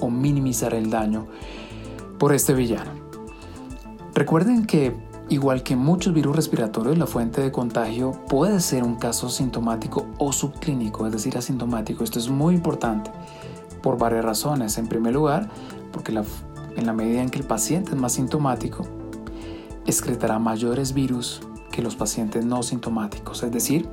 o 0.00 0.10
minimizar 0.10 0.74
el 0.74 0.90
daño 0.90 1.26
por 2.20 2.34
este 2.34 2.52
villano. 2.52 2.90
Recuerden 4.14 4.66
que, 4.66 4.94
igual 5.30 5.62
que 5.62 5.74
muchos 5.74 6.12
virus 6.12 6.36
respiratorios, 6.36 6.98
la 6.98 7.06
fuente 7.06 7.40
de 7.40 7.50
contagio 7.50 8.12
puede 8.28 8.60
ser 8.60 8.84
un 8.84 8.96
caso 8.96 9.30
sintomático 9.30 10.06
o 10.18 10.30
subclínico, 10.30 11.06
es 11.06 11.12
decir, 11.12 11.38
asintomático. 11.38 12.04
Esto 12.04 12.18
es 12.18 12.28
muy 12.28 12.54
importante 12.54 13.10
por 13.82 13.96
varias 13.96 14.22
razones. 14.22 14.76
En 14.76 14.86
primer 14.86 15.14
lugar, 15.14 15.48
porque 15.92 16.12
en 16.12 16.86
la 16.86 16.92
medida 16.92 17.22
en 17.22 17.30
que 17.30 17.38
el 17.38 17.46
paciente 17.46 17.92
es 17.92 17.96
más 17.96 18.12
sintomático, 18.12 18.84
excretará 19.86 20.38
mayores 20.38 20.92
virus 20.92 21.40
que 21.72 21.80
los 21.80 21.96
pacientes 21.96 22.44
no 22.44 22.62
sintomáticos, 22.62 23.42
es 23.44 23.50
decir, 23.50 23.88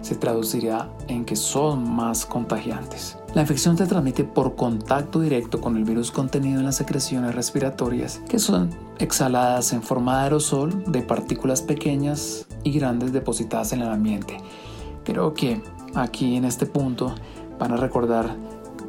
se 0.00 0.14
traducirá 0.14 0.90
en 1.08 1.24
que 1.24 1.36
son 1.36 1.94
más 1.94 2.26
contagiantes. 2.26 3.18
La 3.34 3.42
infección 3.42 3.76
se 3.76 3.86
transmite 3.86 4.24
por 4.24 4.56
contacto 4.56 5.20
directo 5.20 5.60
con 5.60 5.76
el 5.76 5.84
virus 5.84 6.10
contenido 6.10 6.60
en 6.60 6.64
las 6.64 6.76
secreciones 6.76 7.34
respiratorias, 7.34 8.20
que 8.28 8.38
son 8.38 8.70
exhaladas 8.98 9.72
en 9.72 9.82
forma 9.82 10.18
de 10.18 10.24
aerosol 10.24 10.84
de 10.90 11.02
partículas 11.02 11.62
pequeñas 11.62 12.46
y 12.64 12.72
grandes 12.72 13.12
depositadas 13.12 13.72
en 13.72 13.82
el 13.82 13.88
ambiente. 13.88 14.38
Creo 15.04 15.34
que 15.34 15.62
aquí 15.94 16.36
en 16.36 16.44
este 16.44 16.66
punto 16.66 17.14
van 17.58 17.72
a 17.72 17.76
recordar 17.76 18.34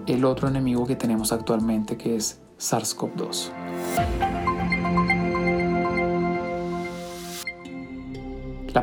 el 0.08 0.26
otro 0.26 0.48
enemigo 0.48 0.86
que 0.86 0.96
tenemos 0.96 1.32
actualmente 1.32 1.98
que 1.98 2.16
es 2.16 2.42
SARS-CoV-2. 2.58 4.29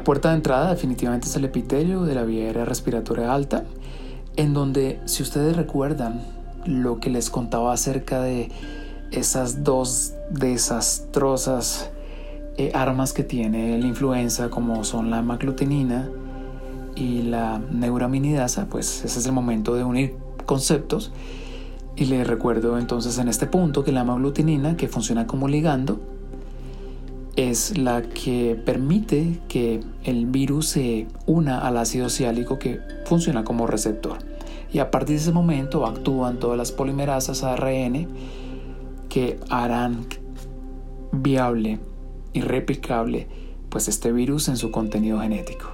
Puerta 0.07 0.29
de 0.29 0.37
entrada 0.37 0.71
definitivamente 0.71 1.27
es 1.27 1.35
el 1.35 1.47
epitelio 1.47 2.03
de 2.05 2.15
la 2.15 2.23
vía 2.23 2.45
aérea 2.45 2.65
respiratoria 2.65 3.35
alta, 3.35 3.65
en 4.37 4.55
donde, 4.55 5.01
si 5.05 5.25
ustedes 5.25 5.57
recuerdan 5.57 6.21
lo 6.65 7.01
que 7.01 7.11
les 7.11 7.29
contaba 7.29 7.73
acerca 7.73 8.21
de 8.21 8.49
esas 9.11 9.65
dos 9.65 10.15
desastrosas 10.31 11.91
eh, 12.57 12.71
armas 12.73 13.13
que 13.13 13.25
tiene 13.25 13.77
la 13.81 13.87
influenza, 13.89 14.49
como 14.49 14.85
son 14.85 15.11
la 15.11 15.23
maclutinina 15.23 16.09
y 16.95 17.23
la 17.23 17.61
neuraminidasa, 17.73 18.67
pues 18.67 19.05
ese 19.05 19.19
es 19.19 19.27
el 19.27 19.33
momento 19.33 19.75
de 19.75 19.83
unir 19.83 20.15
conceptos. 20.45 21.11
Y 21.97 22.05
les 22.05 22.25
recuerdo 22.25 22.79
entonces 22.79 23.19
en 23.19 23.27
este 23.27 23.47
punto 23.47 23.83
que 23.83 23.91
la 23.91 24.05
maglutinina, 24.05 24.77
que 24.77 24.87
funciona 24.87 25.27
como 25.27 25.49
ligando, 25.49 26.01
es 27.37 27.77
la 27.77 28.03
que 28.03 28.61
permite 28.65 29.41
que 29.49 29.81
el 30.05 30.27
virus 30.27 30.69
se 30.69 31.07
una 31.27 31.67
al 31.67 31.77
ácido 31.77 32.09
ciálico 32.09 32.59
que 32.59 32.81
funciona 33.05 33.45
como 33.45 33.67
receptor. 33.67 34.19
Y 34.73 34.79
a 34.79 34.91
partir 34.91 35.17
de 35.17 35.23
ese 35.23 35.33
momento 35.33 35.87
actúan 35.87 36.39
todas 36.39 36.59
las 36.59 36.73
polimerasas 36.73 37.45
ARN 37.45 38.09
que 39.09 39.39
harán 39.49 40.07
viable 41.13 41.79
irreplicable 42.33 43.29
pues 43.69 43.89
este 43.89 44.13
virus 44.13 44.49
en 44.49 44.57
su 44.57 44.71
contenido 44.71 45.21
genético. 45.21 45.67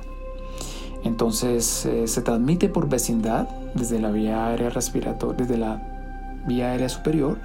Entonces 1.05 1.87
eh, 1.87 2.07
se 2.07 2.23
transmite 2.23 2.69
por 2.69 2.89
vecindad 2.89 3.49
desde 3.75 4.01
la 4.01 4.11
vía 4.11 4.47
aérea 4.47 4.71
respiratoria, 4.71 5.37
desde 5.37 5.59
la 5.59 6.43
vía 6.47 6.71
aérea 6.71 6.89
superior 6.89 7.39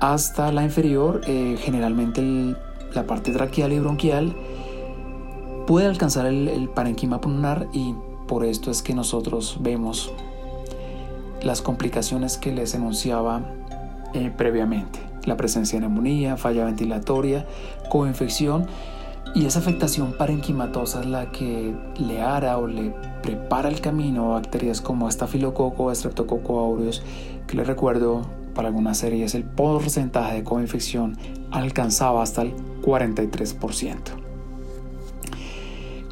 hasta 0.00 0.52
la 0.52 0.64
inferior, 0.64 1.22
eh, 1.26 1.56
generalmente 1.58 2.54
la 2.94 3.06
parte 3.06 3.32
traqueal 3.32 3.72
y 3.72 3.78
bronquial 3.78 4.34
puede 5.66 5.86
alcanzar 5.86 6.26
el, 6.26 6.68
parenquima 6.68 7.20
pulmonar 7.20 7.68
y 7.72 7.94
por 8.26 8.44
esto 8.44 8.70
es 8.70 8.82
que 8.82 8.94
nosotros 8.94 9.58
vemos 9.60 10.12
las 11.42 11.62
complicaciones 11.62 12.38
que 12.38 12.52
les 12.52 12.74
enunciaba 12.74 13.42
eh, 14.14 14.32
previamente. 14.36 15.00
La 15.24 15.36
presencia 15.36 15.78
de 15.78 15.86
neumonía, 15.86 16.36
falla 16.36 16.64
ventilatoria, 16.64 17.46
coinfección 17.88 18.66
y 19.34 19.46
esa 19.46 19.58
afectación 19.58 20.12
parenquimatosa 20.12 21.00
es 21.00 21.06
la 21.06 21.32
que 21.32 21.74
le 21.98 22.22
hará 22.22 22.58
o 22.58 22.66
le 22.66 22.94
prepara 23.22 23.68
el 23.68 23.80
camino 23.80 24.32
a 24.32 24.40
bacterias 24.40 24.80
como 24.80 25.08
estafilococo 25.08 25.84
o 25.84 25.94
streptococo 25.94 26.60
aureus, 26.60 27.02
que 27.46 27.56
les 27.56 27.66
recuerdo 27.66 28.22
para 28.54 28.68
algunas 28.68 28.98
series 28.98 29.34
el 29.34 29.44
porcentaje 29.44 30.36
de 30.36 30.44
coinfección 30.44 31.16
alcanzaba 31.50 32.22
hasta 32.22 32.42
el 32.42 32.54
43%. 32.82 34.24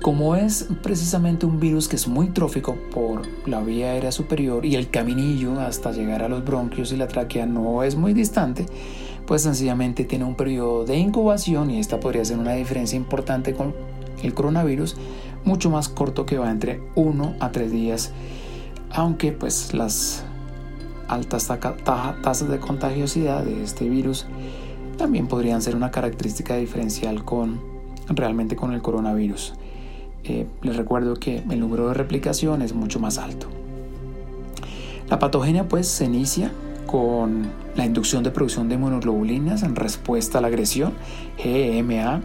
Como 0.03 0.35
es 0.35 0.67
precisamente 0.83 1.47
un 1.47 1.61
virus 1.61 1.87
que 1.87 1.95
es 1.95 2.09
muy 2.09 2.31
trófico 2.31 2.77
por 2.93 3.23
la 3.47 3.61
vía 3.61 3.93
aérea 3.93 4.11
superior 4.11 4.67
y 4.67 4.75
el 4.75 4.91
caminillo 4.91 5.61
hasta 5.61 5.93
llegar 5.93 6.25
a 6.25 6.29
los 6.29 6.45
bronquios 6.45 6.93
y 6.93 6.97
la 6.97 7.07
tráquea 7.07 7.47
no 7.47 7.85
es 7.85 7.95
muy 7.95 8.13
distante, 8.13 8.67
pues 9.29 9.43
sencillamente 9.43 10.05
tiene 10.05 10.25
un 10.25 10.35
periodo 10.35 10.85
de 10.85 10.97
incubación 10.97 11.71
y 11.71 11.79
esta 11.79 12.01
podría 12.01 12.25
ser 12.25 12.39
una 12.39 12.55
diferencia 12.55 12.97
importante 12.97 13.55
con 13.55 13.75
el 14.25 14.35
coronavirus, 14.35 14.97
mucho 15.45 15.71
más 15.71 15.89
corto 15.89 16.27
que 16.27 16.39
va 16.39 16.51
entre 16.51 16.81
1 16.97 17.37
a 17.39 17.53
3 17.53 17.71
días, 17.71 18.11
aunque 18.91 19.31
pues 19.31 19.73
las 19.73 20.25
altas 21.13 21.47
tasas 21.47 22.49
de 22.49 22.59
contagiosidad 22.59 23.45
de 23.45 23.63
este 23.63 23.89
virus 23.89 24.27
también 24.97 25.27
podrían 25.27 25.61
ser 25.63 25.77
una 25.77 25.91
característica 25.91 26.57
diferencial 26.57 27.25
con 27.25 27.61
realmente 28.09 28.57
con 28.57 28.73
el 28.73 28.83
coronavirus. 28.83 29.55
Eh, 30.25 30.47
les 30.63 30.77
recuerdo 30.77 31.15
que 31.15 31.39
el 31.39 31.61
número 31.61 31.89
de 31.89 31.95
replicación 31.95 32.63
es 32.63 32.75
mucho 32.75 33.01
más 33.01 33.19
alto. 33.19 33.49
La 35.09 35.19
patogenia 35.19 35.69
pues 35.69 35.89
se 35.89 36.05
inicia 36.05 36.53
con 36.87 37.47
la 37.75 37.85
inducción 37.85 38.23
de 38.23 38.31
producción 38.31 38.69
de 38.69 38.79
monoglobulinas 38.79 39.63
en 39.63 39.77
respuesta 39.77 40.39
a 40.39 40.41
la 40.41 40.49
agresión, 40.49 40.93
GMA, 41.43 42.21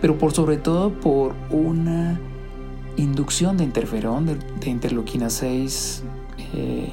pero 0.00 0.18
por 0.18 0.32
sobre 0.32 0.56
todo 0.56 0.92
por 0.92 1.34
una 1.50 2.18
inducción 2.96 3.56
de 3.56 3.64
interferón, 3.64 4.26
de, 4.26 4.70
interleuquina 4.70 5.30
6, 5.30 6.02
eh, 6.54 6.92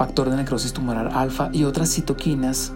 factor 0.00 0.30
de 0.30 0.36
necrosis 0.38 0.72
tumoral 0.72 1.10
alfa 1.12 1.50
y 1.52 1.64
otras 1.64 1.92
citoquinas, 1.92 2.72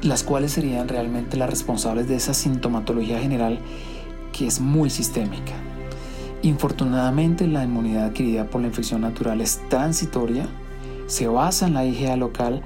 las 0.00 0.24
cuales 0.24 0.52
serían 0.52 0.88
realmente 0.88 1.36
las 1.36 1.50
responsables 1.50 2.08
de 2.08 2.16
esa 2.16 2.32
sintomatología 2.32 3.20
general 3.20 3.58
que 4.32 4.46
es 4.46 4.62
muy 4.62 4.88
sistémica. 4.88 5.52
Infortunadamente, 6.40 7.46
la 7.46 7.64
inmunidad 7.64 8.06
adquirida 8.06 8.46
por 8.46 8.62
la 8.62 8.68
infección 8.68 9.02
natural 9.02 9.42
es 9.42 9.60
transitoria, 9.68 10.48
se 11.06 11.28
basa 11.28 11.66
en 11.66 11.74
la 11.74 11.84
IgA 11.84 12.16
local 12.16 12.62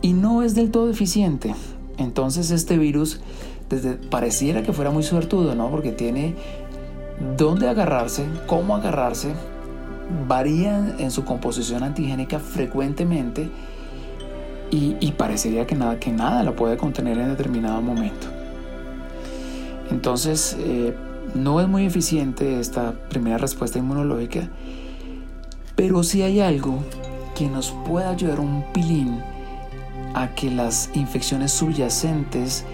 y 0.00 0.14
no 0.14 0.42
es 0.42 0.54
del 0.54 0.70
todo 0.70 0.88
eficiente. 0.88 1.54
Entonces 1.98 2.50
este 2.50 2.78
virus 2.78 3.20
desde, 3.68 3.96
pareciera 3.96 4.62
que 4.62 4.72
fuera 4.72 4.90
muy 4.90 5.02
suertudo, 5.02 5.54
¿no? 5.54 5.70
Porque 5.70 5.92
tiene 5.92 6.34
dónde 7.36 7.68
agarrarse, 7.68 8.24
cómo 8.46 8.74
agarrarse, 8.74 9.34
varía 10.26 10.94
en 10.98 11.10
su 11.10 11.24
composición 11.24 11.82
antigénica 11.82 12.38
frecuentemente 12.38 13.50
y, 14.72 15.12
parecería 15.12 15.66
que 15.66 15.74
nada, 15.74 15.98
que 15.98 16.12
nada 16.12 16.44
la 16.44 16.52
puede 16.52 16.76
contener 16.76 17.18
en 17.18 17.28
determinado 17.28 17.82
momento. 17.82 18.28
Entonces, 19.90 20.56
eh, 20.60 20.94
no 21.34 21.60
es 21.60 21.66
muy 21.66 21.86
eficiente 21.86 22.60
esta 22.60 22.92
primera 23.08 23.38
respuesta 23.38 23.78
inmunológica, 23.78 24.48
pero 25.74 26.04
si 26.04 26.22
hay 26.22 26.40
algo 26.40 26.78
que 27.34 27.48
nos 27.48 27.72
puede 27.86 28.06
ayudar 28.06 28.38
un 28.38 28.64
pilín 28.72 29.20
a 30.14 30.34
que 30.34 30.50
las 30.50 30.90
infecciones 30.94 31.52
subyacentes 31.52 32.64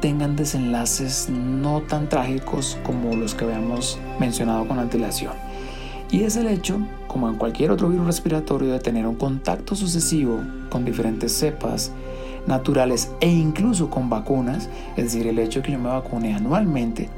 tengan 0.00 0.36
desenlaces 0.36 1.28
no 1.28 1.82
tan 1.82 2.08
trágicos 2.08 2.78
como 2.84 3.14
los 3.16 3.34
que 3.34 3.44
habíamos 3.44 3.98
mencionado 4.20 4.66
con 4.68 4.78
antelación. 4.78 5.45
Y 6.10 6.22
es 6.22 6.36
el 6.36 6.46
hecho, 6.46 6.78
como 7.08 7.28
en 7.28 7.36
cualquier 7.36 7.70
otro 7.70 7.88
virus 7.88 8.06
respiratorio, 8.06 8.72
de 8.72 8.80
tener 8.80 9.06
un 9.06 9.16
contacto 9.16 9.74
sucesivo 9.74 10.40
con 10.70 10.84
diferentes 10.84 11.32
cepas 11.32 11.90
naturales 12.46 13.10
e 13.20 13.28
incluso 13.28 13.90
con 13.90 14.08
vacunas, 14.08 14.68
es 14.96 15.04
decir, 15.04 15.26
el 15.26 15.38
hecho 15.38 15.60
de 15.60 15.66
que 15.66 15.72
yo 15.72 15.78
me 15.78 15.88
vacune 15.88 16.34
anualmente, 16.34 17.08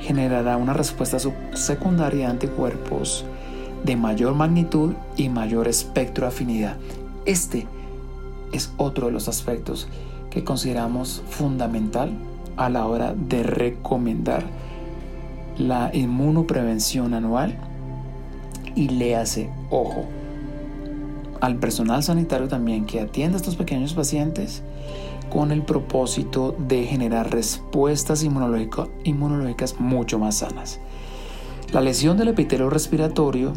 generará 0.00 0.56
una 0.56 0.72
respuesta 0.72 1.18
secundaria 1.54 2.26
de 2.26 2.32
anticuerpos 2.32 3.24
de 3.84 3.96
mayor 3.96 4.34
magnitud 4.34 4.94
y 5.16 5.28
mayor 5.28 5.68
espectro 5.68 6.26
de 6.26 6.28
afinidad. 6.28 6.76
Este 7.26 7.66
es 8.52 8.72
otro 8.76 9.06
de 9.06 9.12
los 9.12 9.28
aspectos 9.28 9.88
que 10.30 10.42
consideramos 10.42 11.22
fundamental 11.28 12.10
a 12.56 12.68
la 12.68 12.86
hora 12.86 13.14
de 13.14 13.42
recomendar 13.42 14.44
la 15.56 15.90
inmunoprevención 15.94 17.14
anual 17.14 17.56
y 18.74 18.88
le 18.88 19.16
hace 19.16 19.50
ojo 19.70 20.06
al 21.44 21.56
personal 21.56 22.02
sanitario 22.02 22.48
también 22.48 22.86
que 22.86 23.00
atiende 23.00 23.36
a 23.36 23.40
estos 23.40 23.56
pequeños 23.56 23.92
pacientes 23.92 24.62
con 25.30 25.52
el 25.52 25.62
propósito 25.62 26.56
de 26.58 26.84
generar 26.84 27.30
respuestas 27.30 28.22
inmunológicas 28.22 29.78
mucho 29.78 30.18
más 30.18 30.38
sanas. 30.38 30.80
La 31.72 31.82
lesión 31.82 32.16
del 32.16 32.28
epitelio 32.28 32.70
respiratorio 32.70 33.52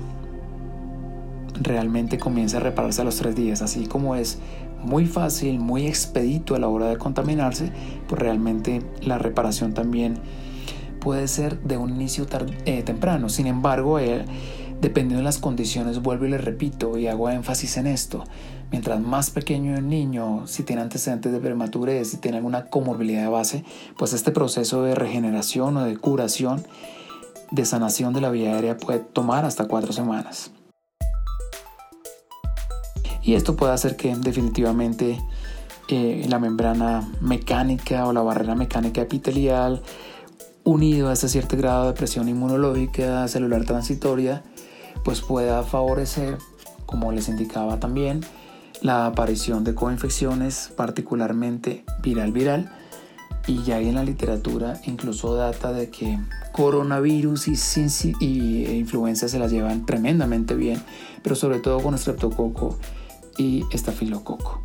realmente 1.61 2.17
comienza 2.17 2.57
a 2.57 2.59
repararse 2.59 3.01
a 3.01 3.05
los 3.05 3.17
tres 3.17 3.35
días, 3.35 3.61
así 3.61 3.85
como 3.87 4.15
es 4.15 4.39
muy 4.83 5.05
fácil, 5.05 5.59
muy 5.59 5.87
expedito 5.87 6.55
a 6.55 6.59
la 6.59 6.67
hora 6.67 6.87
de 6.87 6.97
contaminarse, 6.97 7.71
pues 8.07 8.21
realmente 8.21 8.81
la 9.01 9.17
reparación 9.17 9.73
también 9.73 10.15
puede 10.99 11.27
ser 11.27 11.59
de 11.61 11.77
un 11.77 11.91
inicio 11.91 12.25
eh, 12.65 12.83
temprano. 12.83 13.29
Sin 13.29 13.47
embargo, 13.47 13.99
eh, 13.99 14.25
dependiendo 14.81 15.17
de 15.17 15.23
las 15.23 15.39
condiciones, 15.39 16.01
vuelvo 16.01 16.25
y 16.25 16.29
le 16.29 16.37
repito 16.37 16.97
y 16.97 17.07
hago 17.07 17.29
énfasis 17.29 17.77
en 17.77 17.87
esto. 17.87 18.23
Mientras 18.71 18.99
más 18.99 19.29
pequeño 19.29 19.77
el 19.77 19.87
niño, 19.87 20.45
si 20.45 20.63
tiene 20.63 20.81
antecedentes 20.81 21.31
de 21.31 21.39
prematurez, 21.39 22.09
si 22.09 22.17
tiene 22.17 22.37
alguna 22.37 22.65
comorbilidad 22.65 23.23
de 23.23 23.29
base, 23.29 23.63
pues 23.97 24.13
este 24.13 24.31
proceso 24.31 24.83
de 24.83 24.93
regeneración 24.93 25.77
o 25.77 25.83
de 25.83 25.97
curación, 25.97 26.65
de 27.51 27.65
sanación 27.65 28.13
de 28.13 28.21
la 28.21 28.29
vía 28.29 28.53
aérea 28.53 28.77
puede 28.77 28.99
tomar 28.99 29.45
hasta 29.45 29.67
cuatro 29.67 29.93
semanas. 29.93 30.51
Y 33.23 33.33
esto 33.35 33.55
puede 33.55 33.73
hacer 33.73 33.95
que 33.95 34.15
definitivamente 34.15 35.19
eh, 35.89 36.25
la 36.29 36.39
membrana 36.39 37.09
mecánica 37.21 38.05
o 38.05 38.13
la 38.13 38.21
barrera 38.21 38.55
mecánica 38.55 39.01
epitelial, 39.01 39.81
unido 40.65 41.09
a 41.09 41.13
ese 41.13 41.29
cierto 41.29 41.55
grado 41.55 41.87
de 41.87 41.93
presión 41.93 42.27
inmunológica 42.27 43.25
celular 43.29 43.63
transitoria, 43.63 44.43
pues 45.07 45.21
pueda 45.21 45.63
favorecer, 45.63 46.37
como 46.85 47.13
les 47.13 47.29
indicaba 47.29 47.79
también, 47.79 48.25
la 48.81 49.05
aparición 49.05 49.63
de 49.63 49.73
coinfecciones, 49.73 50.69
particularmente 50.75 51.85
viral-viral, 52.01 52.69
y 53.47 53.63
ya 53.63 53.77
hay 53.77 53.87
en 53.87 53.95
la 53.95 54.03
literatura 54.03 54.81
incluso 54.85 55.33
data 55.33 55.71
de 55.71 55.89
que 55.89 56.19
coronavirus 56.51 57.47
y, 57.47 57.53
y 58.19 58.65
e 58.65 58.75
influenza 58.75 59.29
se 59.29 59.39
las 59.39 59.49
llevan 59.49 59.85
tremendamente 59.85 60.55
bien, 60.55 60.83
pero 61.23 61.35
sobre 61.35 61.59
todo 61.59 61.79
con 61.79 61.95
estreptococo 61.95 62.77
y 63.37 63.63
estafilococo. 63.71 64.61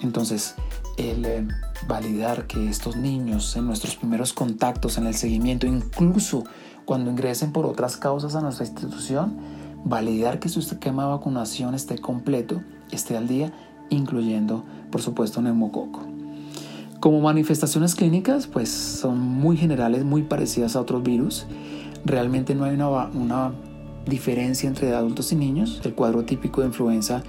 Entonces, 0.00 0.54
el 0.96 1.24
eh, 1.24 1.48
validar 1.88 2.46
que 2.46 2.68
estos 2.68 2.94
niños 2.94 3.56
en 3.56 3.66
nuestros 3.66 3.96
primeros 3.96 4.32
contactos, 4.32 4.96
en 4.96 5.08
el 5.08 5.16
seguimiento, 5.16 5.66
incluso 5.66 6.44
cuando 6.84 7.10
ingresen 7.10 7.50
por 7.50 7.66
otras 7.66 7.96
causas 7.96 8.36
a 8.36 8.40
nuestra 8.40 8.64
institución, 8.64 9.60
validar 9.84 10.38
que 10.38 10.48
su 10.48 10.60
esquema 10.60 11.04
de 11.04 11.10
vacunación 11.10 11.74
esté 11.74 11.98
completo, 11.98 12.62
esté 12.90 13.16
al 13.16 13.28
día, 13.28 13.52
incluyendo, 13.90 14.64
por 14.90 15.02
supuesto, 15.02 15.42
neumococo. 15.42 16.00
Como 17.00 17.20
manifestaciones 17.20 17.94
clínicas, 17.94 18.46
pues 18.46 18.68
son 18.68 19.18
muy 19.18 19.56
generales, 19.56 20.04
muy 20.04 20.22
parecidas 20.22 20.76
a 20.76 20.80
otros 20.80 21.02
virus. 21.02 21.46
Realmente 22.04 22.54
no 22.54 22.64
hay 22.64 22.74
una, 22.74 22.88
una 23.08 23.52
diferencia 24.06 24.68
entre 24.68 24.94
adultos 24.94 25.32
y 25.32 25.36
niños. 25.36 25.80
El 25.84 25.94
cuadro 25.94 26.24
típico 26.24 26.60
de 26.60 26.68
influenza 26.68 27.22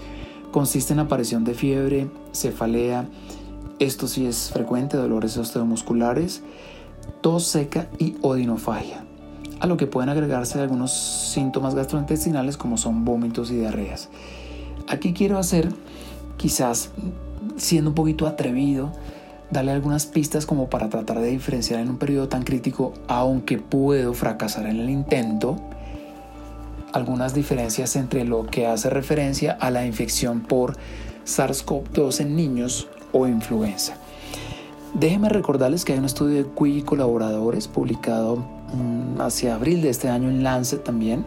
consiste 0.51 0.93
en 0.93 0.99
aparición 0.99 1.43
de 1.43 1.55
fiebre, 1.55 2.11
cefalea, 2.33 3.07
esto 3.79 4.07
sí 4.07 4.25
es 4.25 4.51
frecuente, 4.51 4.97
dolores 4.97 5.35
osteomusculares, 5.37 6.43
tos 7.21 7.45
seca 7.45 7.89
y 7.97 8.15
odinofagia, 8.21 9.02
a 9.63 9.65
lo 9.65 9.77
que 9.77 9.87
pueden 9.87 10.09
agregarse 10.09 10.59
algunos 10.59 10.91
síntomas 10.91 11.73
gastrointestinales 11.73 12.57
como 12.57 12.75
son 12.75 13.05
vómitos 13.05 13.49
y 13.49 13.55
diarreas. 13.55 14.09
Aquí 14.89 15.13
quiero 15.13 15.37
hacer, 15.37 15.69
quizás 16.35 16.89
siendo 17.55 17.91
un 17.91 17.95
poquito 17.95 18.27
atrevido, 18.27 18.91
darle 19.51 19.71
algunas 19.71 20.05
pistas 20.05 20.45
como 20.45 20.69
para 20.69 20.89
tratar 20.89 21.21
de 21.21 21.29
diferenciar 21.29 21.79
en 21.79 21.91
un 21.91 21.97
periodo 21.97 22.27
tan 22.27 22.43
crítico, 22.43 22.91
aunque 23.07 23.57
puedo 23.57 24.13
fracasar 24.13 24.65
en 24.65 24.81
el 24.81 24.89
intento, 24.89 25.55
algunas 26.91 27.33
diferencias 27.33 27.95
entre 27.95 28.25
lo 28.25 28.45
que 28.45 28.67
hace 28.67 28.89
referencia 28.89 29.53
a 29.61 29.71
la 29.71 29.85
infección 29.85 30.41
por 30.41 30.75
SARS-CoV-2 31.25 32.19
en 32.19 32.35
niños 32.35 32.89
o 33.13 33.27
influenza. 33.27 33.93
Déjenme 34.93 35.29
recordarles 35.29 35.85
que 35.85 35.93
hay 35.93 35.99
un 35.99 36.05
estudio 36.05 36.43
de 36.43 36.49
QI 36.49 36.79
y 36.79 36.81
colaboradores 36.81 37.69
publicado 37.69 38.52
hacia 39.19 39.55
abril 39.55 39.81
de 39.81 39.89
este 39.89 40.09
año 40.09 40.29
en 40.29 40.43
Lancet 40.43 40.83
también, 40.83 41.25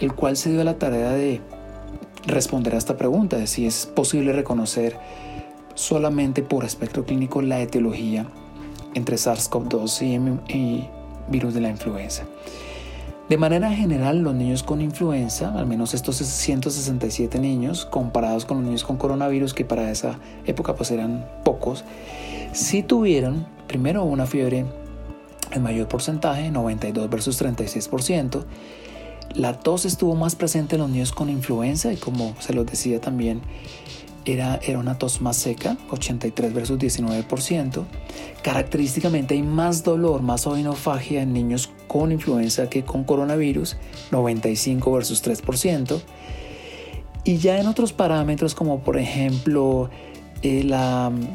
el 0.00 0.12
cual 0.14 0.36
se 0.36 0.50
dio 0.50 0.64
la 0.64 0.78
tarea 0.78 1.10
de 1.10 1.40
responder 2.26 2.74
a 2.74 2.78
esta 2.78 2.96
pregunta 2.96 3.36
de 3.36 3.46
si 3.46 3.66
es 3.66 3.86
posible 3.86 4.32
reconocer 4.32 4.98
solamente 5.74 6.42
por 6.42 6.64
espectro 6.64 7.04
clínico 7.04 7.42
la 7.42 7.60
etiología 7.60 8.26
entre 8.94 9.16
SARS-CoV-2 9.16 10.42
y, 10.48 10.88
virus 11.28 11.54
de 11.54 11.60
la 11.60 11.70
influenza. 11.70 12.24
De 13.28 13.38
manera 13.38 13.72
general, 13.72 14.18
los 14.18 14.34
niños 14.34 14.62
con 14.62 14.82
influenza, 14.82 15.58
al 15.58 15.66
menos 15.66 15.94
estos 15.94 16.16
167 16.16 17.38
niños, 17.38 17.86
comparados 17.86 18.44
con 18.44 18.58
los 18.58 18.66
niños 18.66 18.84
con 18.84 18.98
coronavirus, 18.98 19.54
que 19.54 19.64
para 19.64 19.90
esa 19.90 20.18
época 20.44 20.74
pues 20.74 20.90
eran 20.90 21.26
pocos, 21.42 21.84
sí 22.52 22.82
tuvieron 22.82 23.46
primero 23.66 24.04
una 24.04 24.26
fiebre 24.26 24.66
en 25.50 25.62
mayor 25.62 25.88
porcentaje, 25.88 26.50
92 26.50 27.08
versus 27.10 27.40
36%. 27.40 28.44
La 29.34 29.58
tos 29.58 29.84
estuvo 29.84 30.14
más 30.14 30.36
presente 30.36 30.76
en 30.76 30.82
los 30.82 30.90
niños 30.90 31.12
con 31.12 31.28
influenza 31.28 31.92
y 31.92 31.96
como 31.96 32.34
se 32.40 32.52
los 32.52 32.66
decía 32.66 33.00
también, 33.00 33.42
era, 34.24 34.60
una 34.78 34.98
tos 34.98 35.20
más 35.20 35.36
seca, 35.36 35.76
83 35.90 36.54
versus 36.54 36.78
19%. 36.78 37.84
Característicamente 38.42 39.34
hay 39.34 39.42
más 39.42 39.82
dolor, 39.84 40.22
más 40.22 40.46
ovinofagia 40.46 41.22
en 41.22 41.32
niños 41.32 41.70
con 41.88 42.12
influenza 42.12 42.70
que 42.70 42.84
con 42.84 43.04
coronavirus, 43.04 43.76
95 44.12 44.92
versus 44.92 45.22
3%. 45.24 46.00
Y 47.24 47.38
ya 47.38 47.58
en 47.58 47.66
otros 47.66 47.92
parámetros 47.92 48.54
como 48.54 48.80
por 48.80 48.98
ejemplo 48.98 49.90
eh, 50.42 50.64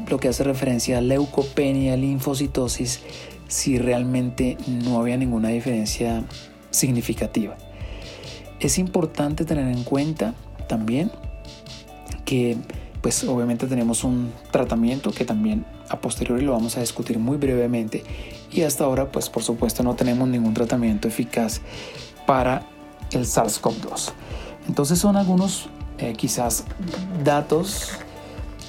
lo 0.08 0.20
que 0.20 0.28
hace 0.28 0.44
referencia 0.44 0.98
a 0.98 1.00
leucopenia, 1.00 1.96
linfocitosis, 1.96 3.00
si 3.50 3.78
realmente 3.78 4.56
no 4.68 5.00
había 5.00 5.16
ninguna 5.16 5.48
diferencia 5.48 6.24
significativa. 6.70 7.56
Es 8.60 8.78
importante 8.78 9.44
tener 9.44 9.66
en 9.66 9.82
cuenta 9.82 10.34
también 10.68 11.10
que 12.24 12.56
pues 13.02 13.24
obviamente 13.24 13.66
tenemos 13.66 14.04
un 14.04 14.32
tratamiento 14.52 15.10
que 15.10 15.24
también 15.24 15.66
a 15.88 16.00
posteriori 16.00 16.44
lo 16.44 16.52
vamos 16.52 16.76
a 16.76 16.80
discutir 16.80 17.18
muy 17.18 17.38
brevemente 17.38 18.04
y 18.52 18.62
hasta 18.62 18.84
ahora 18.84 19.10
pues 19.10 19.28
por 19.28 19.42
supuesto 19.42 19.82
no 19.82 19.96
tenemos 19.96 20.28
ningún 20.28 20.54
tratamiento 20.54 21.08
eficaz 21.08 21.60
para 22.26 22.66
el 23.10 23.24
SARS-CoV-2. 23.24 24.12
Entonces 24.68 24.98
son 24.98 25.16
algunos 25.16 25.68
eh, 25.98 26.12
quizás 26.16 26.66
datos 27.24 27.98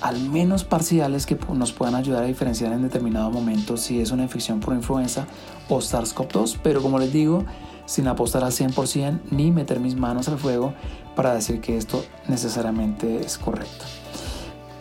al 0.01 0.19
menos 0.19 0.63
parciales 0.63 1.25
que 1.25 1.37
nos 1.53 1.71
puedan 1.71 1.95
ayudar 1.95 2.23
a 2.23 2.27
diferenciar 2.27 2.73
en 2.73 2.81
determinado 2.81 3.29
momento 3.29 3.77
si 3.77 4.01
es 4.01 4.11
una 4.11 4.23
infección 4.23 4.59
por 4.59 4.73
influenza 4.73 5.27
o 5.69 5.77
SARS-CoV-2, 5.77 6.57
pero 6.63 6.81
como 6.81 6.99
les 6.99 7.13
digo, 7.13 7.45
sin 7.85 8.07
apostar 8.07 8.43
al 8.43 8.51
100% 8.51 9.21
ni 9.31 9.51
meter 9.51 9.79
mis 9.79 9.95
manos 9.95 10.27
al 10.27 10.37
fuego 10.37 10.73
para 11.15 11.33
decir 11.33 11.61
que 11.61 11.77
esto 11.77 12.03
necesariamente 12.27 13.21
es 13.21 13.37
correcto. 13.37 13.85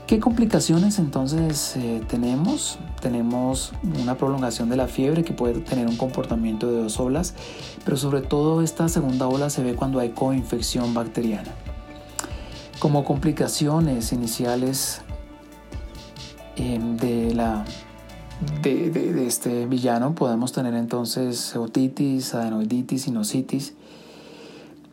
¿Qué 0.06 0.18
complicaciones 0.18 0.98
entonces 0.98 1.76
eh, 1.76 2.02
tenemos? 2.08 2.80
Tenemos 3.00 3.72
una 4.00 4.16
prolongación 4.16 4.68
de 4.68 4.76
la 4.76 4.88
fiebre 4.88 5.22
que 5.22 5.32
puede 5.32 5.60
tener 5.60 5.86
un 5.86 5.96
comportamiento 5.96 6.68
de 6.68 6.82
dos 6.82 6.98
olas, 6.98 7.34
pero 7.84 7.96
sobre 7.96 8.20
todo 8.20 8.60
esta 8.60 8.88
segunda 8.88 9.28
ola 9.28 9.50
se 9.50 9.62
ve 9.62 9.76
cuando 9.76 10.00
hay 10.00 10.10
coinfección 10.10 10.94
bacteriana. 10.94 11.52
Como 12.80 13.04
complicaciones 13.04 14.12
iniciales 14.12 15.02
em, 16.60 16.96
de, 16.96 17.34
la, 17.34 17.64
de, 18.62 19.26
este 19.26 19.66
villano 19.66 20.14
podemos 20.14 20.52
tener 20.52 20.74
entonces 20.74 21.56
otitis, 21.56 22.34
adenoiditis, 22.34 23.02
sinusitis, 23.02 23.74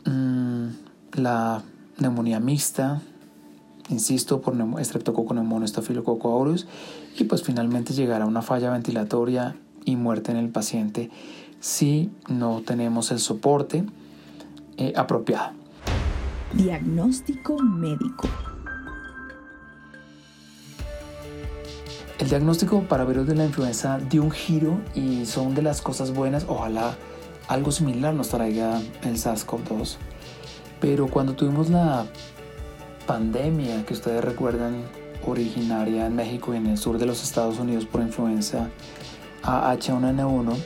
mm, 0.06 0.68
la 1.14 1.62
neumonía 2.00 2.40
mixta, 2.40 3.02
insisto, 3.90 4.42
por 4.42 4.56
Streptococcus 4.84 5.34
pneumoniae 5.34 5.68
Staphylococcus 5.68 6.32
aureus 6.32 6.68
y 7.18 7.24
pues 7.24 7.44
finalmente 7.44 7.94
llegar 7.94 8.22
a 8.22 8.26
una 8.26 8.42
falla 8.42 8.72
ventilatoria 8.72 9.56
y 9.86 9.96
muerte 9.96 10.32
en 10.32 10.38
el 10.38 10.50
paciente 10.50 11.10
si 11.60 12.12
no 12.28 12.62
tenemos 12.62 13.12
el 13.12 13.20
soporte 13.20 13.84
eh, 14.78 14.94
apropiado. 14.96 15.52
Diagnóstico 16.54 17.58
médico. 17.60 18.28
El 22.20 22.30
diagnóstico 22.30 22.82
para 22.82 23.06
virus 23.06 23.28
de 23.28 23.36
la 23.36 23.46
influenza 23.46 24.00
dio 24.00 24.24
un 24.24 24.32
giro 24.32 24.82
y 24.96 25.28
son 25.28 25.54
de 25.54 25.62
las 25.62 25.84
cosas 25.84 26.12
buenas. 26.12 26.46
Ojalá 26.48 26.96
algo 27.48 27.72
similar 27.72 28.16
nos 28.16 28.30
traiga 28.30 28.82
el 29.04 29.18
SARS-CoV-2. 29.18 29.98
Pero 30.82 31.08
cuando 31.08 31.36
tuvimos 31.36 31.70
la 31.70 32.08
pandemia 33.06 33.86
que 33.86 33.94
ustedes 33.94 34.24
recuerdan 34.24 34.82
originaria 35.28 36.08
en 36.08 36.16
México 36.16 36.56
y 36.56 36.58
en 36.58 36.66
el 36.66 36.80
sur 36.80 36.98
de 36.98 37.06
los 37.06 37.22
Estados 37.22 37.60
Unidos 37.60 37.86
por 37.86 38.02
influenza 38.02 38.68
H1N1, 39.44 40.58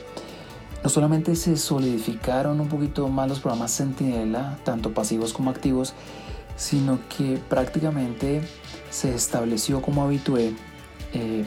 no 0.82 0.88
solamente 0.88 1.36
se 1.36 1.58
solidificaron 1.58 2.60
un 2.62 2.68
poquito 2.68 3.08
más 3.08 3.28
los 3.28 3.40
programas 3.40 3.72
Sentinela, 3.72 4.58
tanto 4.64 4.94
pasivos 4.94 5.34
como 5.34 5.50
activos, 5.50 5.92
sino 6.56 6.98
que 7.14 7.38
prácticamente 7.50 8.40
se 8.90 9.14
estableció 9.14 9.82
como 9.82 10.02
habitué 10.02 10.54
eh, 11.12 11.44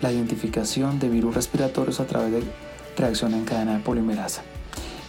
la 0.00 0.12
identificación 0.12 0.98
de 0.98 1.08
virus 1.08 1.34
respiratorios 1.34 2.00
a 2.00 2.06
través 2.06 2.32
de 2.32 2.42
reacción 2.96 3.34
en 3.34 3.44
cadena 3.44 3.74
de 3.74 3.80
polimerasa. 3.80 4.42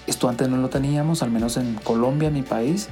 Esto 0.07 0.27
antes 0.27 0.49
no 0.49 0.57
lo 0.57 0.69
teníamos, 0.69 1.23
al 1.23 1.31
menos 1.31 1.57
en 1.57 1.75
Colombia, 1.75 2.29
mi 2.29 2.41
país, 2.41 2.89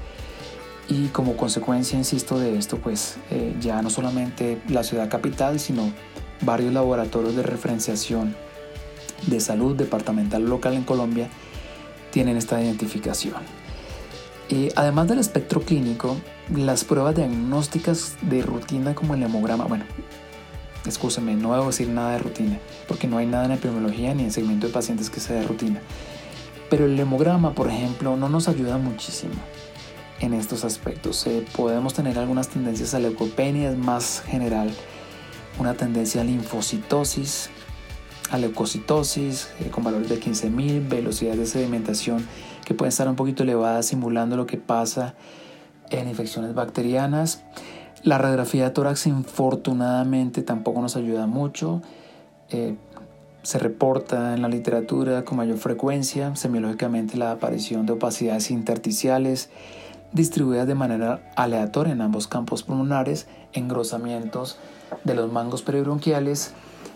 y 0.87 1.07
como 1.07 1.37
consecuencia, 1.37 1.97
insisto, 1.97 2.39
de 2.39 2.57
esto, 2.57 2.77
pues 2.77 3.17
eh, 3.29 3.55
ya 3.59 3.81
no 3.81 3.89
solamente 3.89 4.59
la 4.69 4.83
ciudad 4.83 5.09
capital, 5.09 5.59
sino 5.59 5.91
varios 6.41 6.73
laboratorios 6.73 7.35
de 7.35 7.43
referenciación 7.43 8.35
de 9.27 9.39
salud 9.39 9.75
departamental 9.75 10.43
local 10.45 10.73
en 10.73 10.83
Colombia 10.83 11.29
tienen 12.11 12.37
esta 12.37 12.61
identificación. 12.61 13.35
y 14.49 14.69
además 14.75 15.07
del 15.07 15.19
espectro 15.19 15.61
clínico, 15.61 16.17
las 16.55 16.83
pruebas 16.83 17.15
diagnósticas 17.15 18.15
de 18.21 18.41
rutina 18.41 18.95
como 18.95 19.13
el 19.13 19.21
hemograma, 19.21 19.65
bueno, 19.65 19.85
escúchame, 20.85 21.35
no 21.35 21.53
debo 21.53 21.67
decir 21.67 21.89
nada 21.89 22.13
de 22.13 22.19
rutina, 22.19 22.59
porque 22.87 23.07
no 23.07 23.17
hay 23.17 23.25
nada 23.25 23.45
en 23.45 23.51
epidemiología 23.51 24.13
ni 24.13 24.23
en 24.23 24.31
segmento 24.31 24.67
de 24.67 24.73
pacientes 24.73 25.09
que 25.09 25.19
sea 25.19 25.37
de 25.37 25.47
rutina. 25.47 25.81
Pero 26.69 26.85
el 26.85 26.99
hemograma, 26.99 27.53
por 27.53 27.67
ejemplo, 27.67 28.15
no 28.15 28.29
nos 28.29 28.47
ayuda 28.47 28.77
muchísimo 28.77 29.33
en 30.19 30.33
estos 30.33 30.63
aspectos. 30.63 31.25
Eh, 31.27 31.45
podemos 31.55 31.93
tener 31.93 32.19
algunas 32.19 32.49
tendencias 32.49 32.93
a 32.93 32.99
leucopenia, 32.99 33.71
es 33.71 33.77
más 33.77 34.21
general 34.25 34.71
una 35.59 35.73
tendencia 35.73 36.21
a 36.21 36.23
linfocitosis, 36.23 37.49
a 38.31 38.37
leucocitosis 38.37 39.49
eh, 39.59 39.69
con 39.69 39.83
valores 39.83 40.09
de 40.09 40.19
15.000, 40.19 40.87
velocidades 40.87 41.39
de 41.39 41.45
sedimentación 41.45 42.25
que 42.65 42.73
pueden 42.73 42.89
estar 42.89 43.07
un 43.07 43.15
poquito 43.15 43.43
elevadas 43.43 43.87
simulando 43.87 44.37
lo 44.37 44.45
que 44.45 44.57
pasa 44.57 45.15
en 45.89 46.07
infecciones 46.07 46.53
bacterianas. 46.53 47.43
La 48.03 48.17
radiografía 48.17 48.65
de 48.65 48.69
tórax 48.71 49.07
infortunadamente 49.07 50.41
tampoco 50.41 50.81
nos 50.81 50.95
ayuda 50.95 51.27
mucho. 51.27 51.81
Eh, 52.49 52.77
se 53.43 53.59
reporta 53.59 54.33
en 54.33 54.41
la 54.41 54.47
literatura 54.47 55.25
con 55.25 55.38
mayor 55.38 55.57
frecuencia 55.57 56.35
semiológicamente 56.35 57.17
la 57.17 57.31
aparición 57.31 57.85
de 57.85 57.93
opacidades 57.93 58.51
intersticiales, 58.51 59.49
distribuidas 60.13 60.67
de 60.67 60.75
manera 60.75 61.31
aleatoria 61.35 61.93
en 61.93 62.01
ambos 62.01 62.27
campos 62.27 62.63
pulmonares, 62.63 63.27
engrosamientos 63.53 64.57
de 65.03 65.15
los 65.15 65.31
mangos 65.31 65.62
peribronquiales 65.62 66.53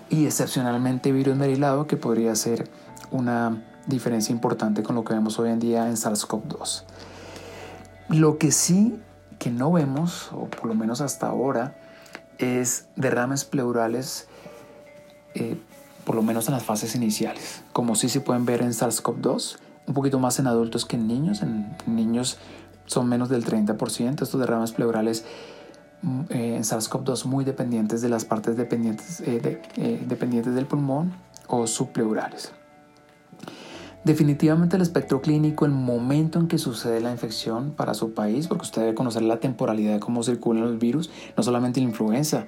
y 0.10 0.26
excepcionalmente 0.26 1.12
virus 1.12 1.36
merilado 1.36 1.86
que 1.86 1.98
podría 1.98 2.36
ser 2.36 2.70
una 3.12 3.63
diferencia 3.88 4.32
importante 4.32 4.84
con 4.84 4.96
lo 4.96 5.04
que 5.04 5.13
vemos 5.13 5.38
hoy 5.39 5.50
en 5.50 5.60
día 5.60 5.88
en 5.88 5.96
SARS-CoV-2. 5.96 6.84
Lo 8.10 8.38
que 8.38 8.52
sí 8.52 9.00
que 9.44 9.52
no 9.52 9.74
vemos, 9.74 10.30
o 10.32 10.46
por 10.46 10.68
lo 10.68 10.74
menos 10.74 11.02
hasta 11.02 11.28
ahora, 11.28 11.76
es 12.38 12.88
derrames 12.96 13.44
pleurales 13.44 14.30
eh, 15.36 15.58
por 16.06 16.16
lo 16.16 16.22
menos 16.22 16.48
en 16.48 16.54
las 16.54 16.64
fases 16.64 16.96
iniciales, 16.96 17.62
como 17.74 17.96
sí 17.96 18.08
se 18.08 18.22
pueden 18.22 18.46
ver 18.46 18.62
en 18.62 18.70
SARS-CoV-2, 18.70 19.58
un 19.88 19.94
poquito 19.94 20.18
más 20.18 20.40
en 20.40 20.48
adultos 20.48 20.86
que 20.86 20.96
en 20.96 21.08
niños, 21.08 21.42
en 21.42 21.76
niños 21.86 22.38
son 22.86 23.10
menos 23.10 23.28
del 23.28 23.44
30%, 23.44 24.22
estos 24.22 24.40
derrames 24.40 24.72
pleurales 24.72 25.26
mm, 26.04 26.22
eh, 26.30 26.56
en 26.56 26.64
SARS-CoV-2 26.64 27.26
muy 27.26 27.44
dependientes 27.44 28.02
de 28.02 28.08
las 28.08 28.24
partes 28.24 28.56
dependientes, 28.56 29.22
eh, 29.26 29.60
dependientes 30.08 30.56
del 30.56 30.68
pulmón 30.68 31.14
o 31.48 31.68
subpleurales. 31.68 32.54
Definitivamente 34.04 34.76
el 34.76 34.82
espectro 34.82 35.22
clínico, 35.22 35.66
el 35.66 35.72
momento 35.72 36.38
en 36.38 36.50
que 36.50 36.58
sucede 36.58 37.00
la 37.00 37.12
infección 37.12 37.72
para 37.72 37.94
su 37.94 38.13
país, 38.13 38.48
porque 38.48 38.63
usted 38.63 38.82
debe 38.82 38.96
conocer 38.96 39.22
la 39.22 39.39
temporalidad 39.39 39.94
de 39.94 40.00
cómo 40.02 40.24
circulan 40.24 40.63
los 40.63 40.78
virus, 40.78 41.10
no 41.38 41.44
solamente 41.44 41.80
la 41.80 41.88
influenza, 41.88 42.46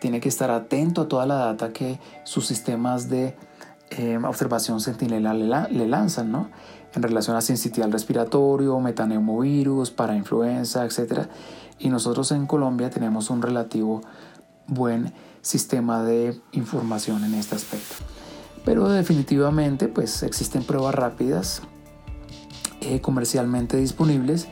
tiene 0.00 0.20
que 0.20 0.28
estar 0.28 0.50
atento 0.52 1.02
a 1.02 1.08
toda 1.08 1.26
la 1.26 1.34
data 1.34 1.72
que 1.72 1.98
sus 2.22 2.46
sistemas 2.46 3.08
de 3.08 3.34
eh, 3.90 4.18
observación 4.24 4.80
sentinela 4.80 5.34
le, 5.34 5.86
lanzan, 5.86 6.30
¿no? 6.30 6.50
En 6.94 7.02
relación 7.02 7.36
a 7.36 7.40
sincitial 7.40 7.90
respiratorio, 7.90 8.78
metaneumovirus, 8.78 9.92
influenza, 10.14 10.84
etc. 10.84 11.26
Y 11.80 11.88
nosotros 11.88 12.30
en 12.30 12.46
Colombia 12.46 12.90
tenemos 12.90 13.28
un 13.28 13.42
relativo 13.42 14.02
buen 14.68 15.12
sistema 15.42 16.02
de 16.02 16.40
información 16.52 17.24
en 17.24 17.34
este 17.34 17.56
aspecto. 17.56 17.96
Pero 18.66 18.88
definitivamente 18.90 19.88
pues 19.88 20.22
existen 20.22 20.64
pruebas 20.64 20.94
rápidas 20.94 21.62
eh, 22.82 23.00
comercialmente 23.00 23.78
disponibles 23.78 24.48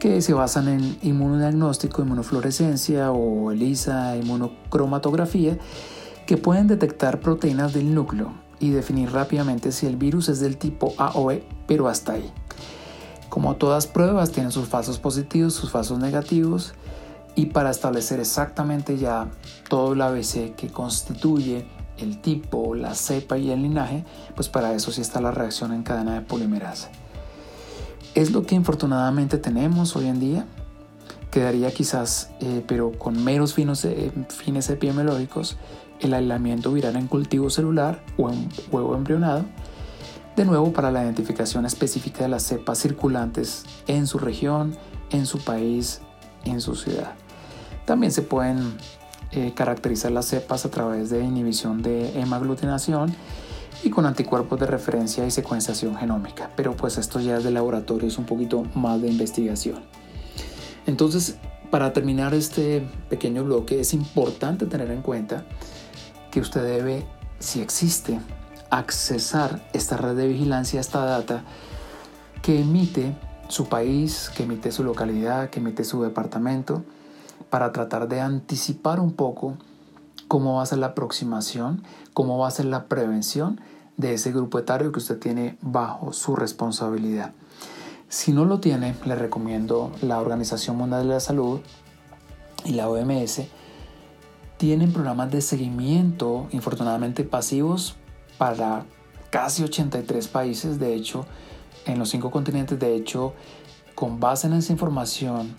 que 0.00 0.20
se 0.20 0.32
basan 0.32 0.66
en 0.66 0.98
inmunodiagnóstico, 1.02 2.02
inmunofluorescencia 2.02 3.12
o 3.12 3.52
ELISA, 3.52 4.16
inmunocromatografía, 4.16 5.58
que 6.26 6.36
pueden 6.36 6.66
detectar 6.66 7.20
proteínas 7.20 7.72
del 7.72 7.94
núcleo 7.94 8.32
y 8.58 8.70
definir 8.70 9.12
rápidamente 9.12 9.70
si 9.70 9.86
el 9.86 9.96
virus 9.96 10.28
es 10.28 10.40
del 10.40 10.56
tipo 10.56 10.94
A 10.98 11.12
o 11.14 11.26
B, 11.26 11.44
pero 11.68 11.88
hasta 11.88 12.14
ahí. 12.14 12.32
Como 13.28 13.56
todas 13.56 13.86
pruebas, 13.86 14.32
tienen 14.32 14.50
sus 14.50 14.66
falsos 14.66 14.98
positivos, 14.98 15.54
sus 15.54 15.70
falsos 15.70 15.98
negativos, 15.98 16.74
y 17.34 17.46
para 17.46 17.70
establecer 17.70 18.18
exactamente 18.18 18.98
ya 18.98 19.30
todo 19.68 19.92
el 19.92 20.02
ABC 20.02 20.54
que 20.56 20.68
constituye 20.68 21.66
el 21.98 22.20
tipo, 22.20 22.74
la 22.74 22.94
cepa 22.94 23.38
y 23.38 23.50
el 23.50 23.62
linaje, 23.62 24.04
pues 24.34 24.48
para 24.48 24.74
eso 24.74 24.90
sí 24.92 25.00
está 25.00 25.20
la 25.20 25.30
reacción 25.30 25.72
en 25.72 25.82
cadena 25.82 26.14
de 26.14 26.20
polimerasa. 26.22 26.90
Es 28.14 28.30
lo 28.30 28.44
que 28.44 28.54
infortunadamente 28.54 29.38
tenemos 29.38 29.96
hoy 29.96 30.06
en 30.06 30.20
día. 30.20 30.46
Quedaría 31.30 31.70
quizás, 31.70 32.30
eh, 32.40 32.62
pero 32.66 32.92
con 32.92 33.22
meros 33.24 33.54
fines, 33.54 33.84
eh, 33.86 34.12
fines 34.28 34.68
epidemiológicos, 34.68 35.56
el 36.00 36.12
aislamiento 36.12 36.72
viral 36.72 36.96
en 36.96 37.06
cultivo 37.06 37.48
celular 37.48 38.02
o 38.18 38.30
en 38.30 38.48
huevo 38.70 38.96
embrionado, 38.96 39.44
de 40.36 40.44
nuevo 40.44 40.72
para 40.72 40.90
la 40.90 41.04
identificación 41.04 41.64
específica 41.64 42.24
de 42.24 42.28
las 42.28 42.42
cepas 42.42 42.78
circulantes 42.78 43.64
en 43.86 44.06
su 44.06 44.18
región, 44.18 44.76
en 45.10 45.26
su 45.26 45.38
país, 45.38 46.00
en 46.44 46.60
su 46.60 46.74
ciudad. 46.74 47.14
También 47.84 48.12
se 48.12 48.22
pueden 48.22 48.76
eh, 49.32 49.52
caracterizar 49.54 50.12
las 50.12 50.26
cepas 50.26 50.64
a 50.64 50.70
través 50.70 51.10
de 51.10 51.24
inhibición 51.24 51.82
de 51.82 52.20
hemaglutinación 52.20 53.14
y 53.82 53.90
con 53.90 54.06
anticuerpos 54.06 54.60
de 54.60 54.66
referencia 54.66 55.26
y 55.26 55.30
secuenciación 55.30 55.96
genómica. 55.96 56.50
Pero 56.56 56.76
pues 56.76 56.98
esto 56.98 57.20
ya 57.20 57.38
es 57.38 57.44
de 57.44 57.50
laboratorio, 57.50 58.08
es 58.08 58.18
un 58.18 58.26
poquito 58.26 58.64
más 58.74 59.00
de 59.00 59.08
investigación. 59.08 59.80
Entonces, 60.86 61.36
para 61.70 61.92
terminar 61.92 62.34
este 62.34 62.86
pequeño 63.08 63.44
bloque, 63.44 63.80
es 63.80 63.94
importante 63.94 64.66
tener 64.66 64.90
en 64.90 65.00
cuenta 65.00 65.44
que 66.30 66.40
usted 66.40 66.62
debe, 66.64 67.06
si 67.38 67.60
existe, 67.60 68.20
accesar 68.70 69.66
esta 69.72 69.96
red 69.96 70.16
de 70.16 70.28
vigilancia, 70.28 70.80
esta 70.80 71.04
data 71.04 71.44
que 72.42 72.60
emite 72.60 73.14
su 73.48 73.66
país, 73.68 74.30
que 74.34 74.42
emite 74.42 74.72
su 74.72 74.82
localidad, 74.82 75.50
que 75.50 75.60
emite 75.60 75.84
su 75.84 76.02
departamento, 76.02 76.84
para 77.52 77.70
tratar 77.70 78.08
de 78.08 78.18
anticipar 78.18 78.98
un 78.98 79.12
poco 79.12 79.58
cómo 80.26 80.56
va 80.56 80.62
a 80.62 80.66
ser 80.66 80.78
la 80.78 80.86
aproximación, 80.86 81.82
cómo 82.14 82.38
va 82.38 82.48
a 82.48 82.50
ser 82.50 82.64
la 82.64 82.86
prevención 82.86 83.60
de 83.98 84.14
ese 84.14 84.32
grupo 84.32 84.58
etario 84.58 84.90
que 84.90 85.00
usted 85.00 85.18
tiene 85.18 85.58
bajo 85.60 86.14
su 86.14 86.34
responsabilidad. 86.34 87.32
Si 88.08 88.32
no 88.32 88.46
lo 88.46 88.58
tiene, 88.60 88.94
le 89.04 89.16
recomiendo 89.16 89.92
la 90.00 90.18
Organización 90.18 90.78
Mundial 90.78 91.02
de 91.02 91.12
la 91.12 91.20
Salud 91.20 91.60
y 92.64 92.72
la 92.72 92.88
OMS. 92.88 93.42
Tienen 94.56 94.90
programas 94.90 95.30
de 95.30 95.42
seguimiento, 95.42 96.46
infortunadamente 96.52 97.22
pasivos, 97.22 97.96
para 98.38 98.86
casi 99.28 99.62
83 99.62 100.26
países, 100.28 100.78
de 100.78 100.94
hecho, 100.94 101.26
en 101.84 101.98
los 101.98 102.08
cinco 102.08 102.30
continentes, 102.30 102.78
de 102.78 102.96
hecho, 102.96 103.34
con 103.94 104.20
base 104.20 104.46
en 104.46 104.54
esa 104.54 104.72
información 104.72 105.54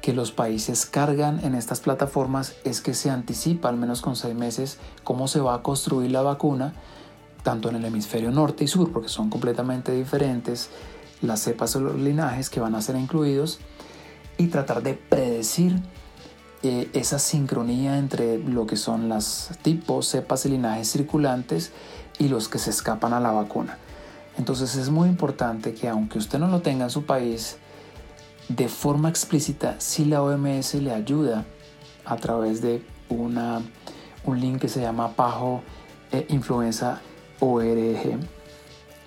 que 0.00 0.12
los 0.12 0.32
países 0.32 0.86
cargan 0.86 1.44
en 1.44 1.54
estas 1.54 1.80
plataformas 1.80 2.54
es 2.64 2.80
que 2.80 2.94
se 2.94 3.10
anticipa, 3.10 3.68
al 3.68 3.76
menos 3.76 4.00
con 4.00 4.16
seis 4.16 4.34
meses, 4.34 4.78
cómo 5.04 5.28
se 5.28 5.40
va 5.40 5.54
a 5.54 5.62
construir 5.62 6.10
la 6.10 6.22
vacuna, 6.22 6.74
tanto 7.42 7.68
en 7.68 7.76
el 7.76 7.84
hemisferio 7.84 8.30
norte 8.30 8.64
y 8.64 8.68
sur, 8.68 8.92
porque 8.92 9.08
son 9.08 9.30
completamente 9.30 9.92
diferentes 9.92 10.70
las 11.22 11.40
cepas 11.40 11.76
o 11.76 11.80
los 11.80 11.96
linajes 11.96 12.48
que 12.48 12.60
van 12.60 12.74
a 12.74 12.82
ser 12.82 12.96
incluidos, 12.96 13.60
y 14.38 14.46
tratar 14.46 14.82
de 14.82 14.94
predecir 14.94 15.82
eh, 16.62 16.88
esa 16.94 17.18
sincronía 17.18 17.98
entre 17.98 18.38
lo 18.38 18.66
que 18.66 18.76
son 18.76 19.08
las 19.08 19.50
tipos, 19.62 20.08
cepas 20.08 20.46
y 20.46 20.50
linajes 20.50 20.90
circulantes 20.90 21.72
y 22.18 22.28
los 22.28 22.48
que 22.48 22.58
se 22.58 22.70
escapan 22.70 23.12
a 23.12 23.20
la 23.20 23.32
vacuna. 23.32 23.78
Entonces 24.38 24.76
es 24.76 24.88
muy 24.88 25.08
importante 25.08 25.74
que 25.74 25.88
aunque 25.88 26.18
usted 26.18 26.38
no 26.38 26.48
lo 26.48 26.60
tenga 26.60 26.84
en 26.84 26.90
su 26.90 27.04
país, 27.04 27.58
de 28.56 28.68
forma 28.68 29.08
explícita 29.08 29.76
si 29.78 30.04
la 30.04 30.22
OMS 30.22 30.74
le 30.74 30.92
ayuda 30.92 31.44
a 32.04 32.16
través 32.16 32.60
de 32.60 32.82
una, 33.08 33.62
un 34.24 34.40
link 34.40 34.60
que 34.60 34.68
se 34.68 34.80
llama 34.80 35.12
Pajo 35.12 35.62
e 36.10 36.26
Influenza 36.30 37.00
ORG. 37.38 38.18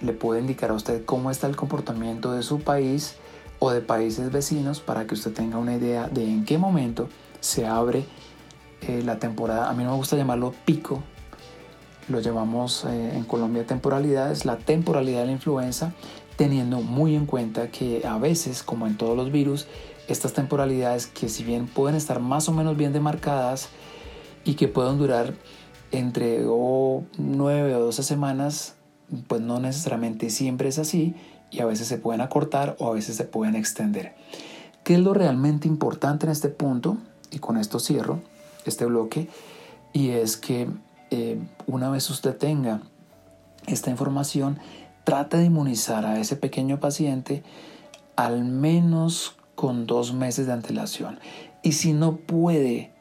Le 0.02 0.14
puede 0.14 0.40
indicar 0.40 0.72
a 0.72 0.74
usted 0.74 1.04
cómo 1.04 1.30
está 1.30 1.48
el 1.48 1.58
comportamiento 1.58 2.32
de 2.32 2.42
su 2.42 2.62
país 2.62 3.16
o 3.60 3.72
de 3.72 3.82
países 3.82 4.32
vecinos 4.32 4.80
para 4.80 5.08
que 5.08 5.14
usted 5.14 5.34
tenga 5.34 5.58
una 5.58 5.76
idea 5.76 6.08
de 6.08 6.24
en 6.24 6.46
qué 6.46 6.58
momento 6.58 7.10
se 7.42 7.66
abre 7.66 8.06
eh, 8.82 9.02
la 9.04 9.20
temporada. 9.20 9.70
A 9.70 9.74
mí 9.74 9.84
no 9.84 9.92
me 9.92 9.98
gusta 9.98 10.16
llamarlo 10.16 10.54
pico, 10.64 11.04
lo 12.08 12.22
llamamos 12.22 12.86
eh, 12.86 13.18
en 13.18 13.26
Colombia 13.26 13.66
temporalidades, 13.66 14.46
la 14.46 14.58
temporalidad 14.58 15.22
de 15.22 15.26
la 15.28 15.32
influenza 15.34 15.94
teniendo 16.36 16.82
muy 16.82 17.15
en 17.15 17.26
cuenta 17.26 17.69
que 17.69 18.06
a 18.06 18.17
veces, 18.17 18.63
como 18.63 18.88
en 18.88 18.98
todos 18.98 19.15
los 19.15 19.32
virus, 19.32 19.67
estas 20.08 20.34
temporalidades 20.34 21.08
que 21.08 21.30
si 21.30 21.43
bien 21.43 21.67
pueden 21.67 21.96
estar 21.96 22.19
más 22.19 22.50
o 22.50 22.54
menos 22.54 22.76
bien 22.76 22.93
demarcadas 22.93 23.69
y 24.43 24.56
que 24.56 24.67
pueden 24.67 24.98
durar 24.98 25.34
entre 25.91 26.43
o 26.48 27.04
9 27.17 27.76
o 27.76 27.80
12 27.80 28.04
semanas, 28.04 28.76
pues 29.28 29.41
no 29.41 29.60
necesariamente 29.60 30.30
siempre 30.30 30.69
es 30.69 30.80
así 30.80 31.15
y 31.52 31.60
a 31.60 31.65
veces 31.65 31.88
se 31.88 31.98
pueden 31.98 32.22
acortar 32.22 32.76
o 32.80 32.88
a 32.89 32.93
veces 32.93 33.15
se 33.15 33.26
pueden 33.26 33.56
extender. 33.56 34.15
¿Qué 34.84 34.96
es 34.96 35.00
lo 35.00 35.13
realmente 35.13 35.67
importante 35.67 36.26
en 36.26 36.32
este 36.32 36.50
punto? 36.50 36.98
Y 37.32 37.39
con 37.39 37.58
esto 37.58 37.80
cierro 37.80 38.19
este 38.65 38.86
bloque 38.86 39.30
y 39.93 40.10
es 40.10 40.36
que 40.36 40.67
eh, 41.12 41.39
una 41.67 41.89
vez 41.89 42.10
usted 42.10 42.36
tenga 42.36 42.82
esta 43.67 43.91
información, 43.91 44.60
trata 45.04 45.38
de 45.38 45.46
inmunizar 45.46 46.06
a 46.06 46.20
ese 46.20 46.36
pequeño 46.36 46.80
paciente 46.80 47.44
al 48.16 48.44
menos 48.44 49.36
con 49.56 49.86
dos 49.86 50.13
meses 50.13 50.48
de 50.48 50.54
antelación. 50.54 51.20
Y 51.62 51.74
si 51.74 51.94
no 51.94 52.18
puede 52.18 52.94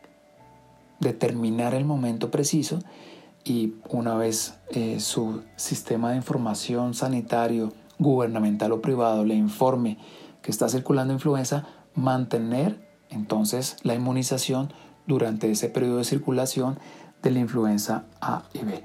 determinar 1.01 1.75
el 1.75 1.85
momento 1.85 2.31
preciso 2.31 2.79
y 3.45 3.75
una 3.88 4.15
vez 4.15 4.55
eh, 4.71 5.01
su 5.01 5.43
sistema 5.57 6.11
de 6.11 6.17
información 6.17 6.95
sanitario, 6.95 7.73
gubernamental 7.99 8.73
o 8.73 8.81
privado 8.81 9.25
le 9.25 9.35
informe 9.35 9.99
que 10.43 10.51
está 10.51 10.69
circulando 10.69 11.12
influenza, 11.12 11.67
mantener 11.95 12.79
entonces 13.11 13.77
la 13.83 13.95
inmunización 13.95 14.73
durante 15.07 15.51
ese 15.51 15.69
periodo 15.69 15.99
de 15.99 16.05
circulación 16.05 16.79
de 17.23 17.31
la 17.31 17.41
influenza 17.41 18.05
A 18.21 18.45
y 18.53 18.65
B. 18.65 18.83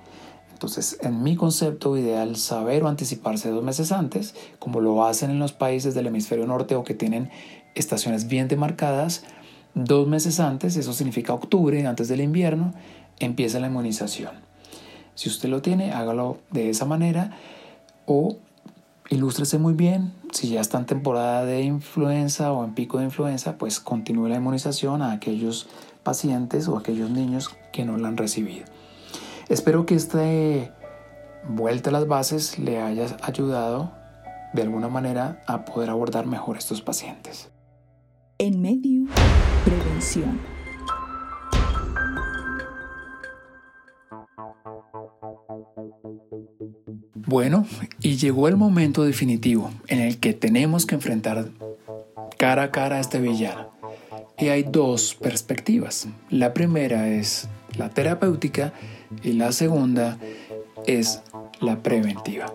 Entonces, 0.58 0.98
en 1.02 1.22
mi 1.22 1.36
concepto 1.36 1.96
ideal, 1.98 2.36
saber 2.36 2.82
o 2.84 2.88
anticiparse 2.88 3.52
dos 3.52 3.64
meses 3.64 3.92
antes, 3.92 4.34
como 4.58 4.82
lo 4.82 5.06
hacen 5.06 5.30
en 5.30 5.38
los 5.38 5.54
países 5.54 5.94
del 5.94 6.08
hemisferio 6.08 6.48
norte 6.48 6.74
o 6.74 6.84
que 6.84 6.96
tienen 6.96 7.30
estaciones 7.76 8.28
bien 8.28 8.48
demarcadas, 8.48 9.24
dos 9.76 10.08
meses 10.08 10.40
antes, 10.40 10.76
eso 10.76 10.94
significa 10.94 11.36
octubre, 11.36 11.86
antes 11.86 12.08
del 12.08 12.22
invierno, 12.22 12.74
empieza 13.20 13.60
la 13.60 13.68
inmunización. 13.68 14.32
Si 15.14 15.30
usted 15.30 15.48
lo 15.48 15.62
tiene, 15.62 15.92
hágalo 15.92 16.40
de 16.50 16.72
esa 16.72 16.86
manera 16.86 17.38
o 18.08 18.38
ilústrese 19.12 19.60
muy 19.60 19.76
bien. 19.76 20.12
Si 20.32 20.50
ya 20.50 20.62
está 20.62 20.80
en 20.80 20.88
temporada 20.88 21.46
de 21.46 21.62
influenza 21.62 22.52
o 22.52 22.66
en 22.66 22.74
pico 22.74 22.98
de 22.98 23.04
influenza, 23.04 23.60
pues 23.60 23.80
continúe 23.80 24.28
la 24.28 24.38
inmunización 24.38 25.04
a 25.04 25.12
aquellos 25.12 25.68
pacientes 26.02 26.68
o 26.68 26.80
aquellos 26.80 27.12
niños 27.12 27.52
que 27.72 27.86
no 27.86 27.96
la 27.98 28.08
han 28.08 28.18
recibido. 28.18 28.66
Espero 29.50 29.86
que 29.86 29.96
esta 29.96 30.26
vuelta 31.48 31.90
a 31.90 31.94
las 31.94 32.06
bases 32.06 32.60
le 32.60 32.82
haya 32.82 33.16
ayudado 33.22 33.94
de 34.54 34.62
alguna 34.62 34.90
manera 34.90 35.42
a 35.48 35.64
poder 35.64 35.90
abordar 35.90 36.26
mejor 36.26 36.58
estos 36.58 36.82
pacientes. 36.82 37.50
En 38.40 38.62
medio, 38.62 39.06
prevención. 39.64 40.38
Bueno, 47.26 47.66
y 48.02 48.18
llegó 48.18 48.50
el 48.50 48.58
momento 48.58 49.06
definitivo 49.06 49.72
en 49.88 50.00
el 50.02 50.20
que 50.20 50.34
tenemos 50.34 50.86
que 50.86 50.96
enfrentar 50.96 51.48
cara 52.38 52.64
a 52.64 52.72
cara 52.72 52.98
a 52.98 53.00
este 53.00 53.22
villano. 53.22 53.70
Y 54.38 54.50
hay 54.50 54.64
dos 54.64 55.16
perspectivas. 55.16 56.10
La 56.30 56.54
primera 56.54 57.08
es 57.08 57.48
la 57.78 57.90
terapéutica 57.90 58.74
y 59.24 59.34
la 59.34 59.52
segunda 59.52 60.18
es 60.86 61.22
la 61.60 61.82
preventiva. 61.84 62.46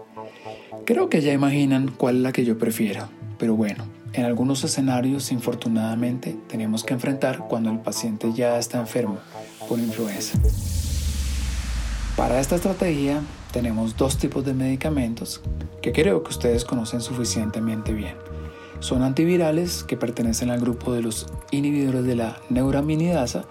Creo 0.85 1.09
que 1.09 1.21
ya 1.21 1.33
imaginan 1.33 1.89
cuál 1.97 2.17
es 2.17 2.23
la 2.23 2.33
que 2.33 2.45
yo 2.45 2.59
prefiero, 2.59 3.09
pero 3.39 3.55
bueno, 3.55 3.85
en 4.13 4.25
algunos 4.25 4.63
escenarios 4.65 5.33
infortunadamente 5.33 6.37
tenemos 6.49 6.85
que 6.85 6.95
enfrentar 6.95 7.47
cuando 7.49 7.71
el 7.71 7.79
paciente 7.79 8.33
ya 8.35 8.59
está 8.59 8.79
enfermo 8.79 9.19
por 9.69 9.79
influenza. 9.79 10.39
Para 12.17 12.41
esta 12.41 12.57
estrategia 12.57 13.23
tenemos 13.53 13.97
dos 13.97 14.19
tipos 14.19 14.45
de 14.45 14.55
medicamentos 14.55 15.41
que 15.81 15.93
creo 15.93 16.23
que 16.23 16.31
ustedes 16.31 16.65
conocen 16.65 17.01
suficientemente 17.01 17.93
bien. 17.93 18.15
Son 18.81 19.03
antivirales 19.03 19.85
que 19.85 19.97
pertenecen 19.97 20.51
al 20.51 20.61
grupo 20.61 20.93
de 20.93 21.03
los 21.03 21.27
inhibidores 21.51 22.05
de 22.05 22.17
la 22.17 22.37
neuraminidasa 22.51 23.45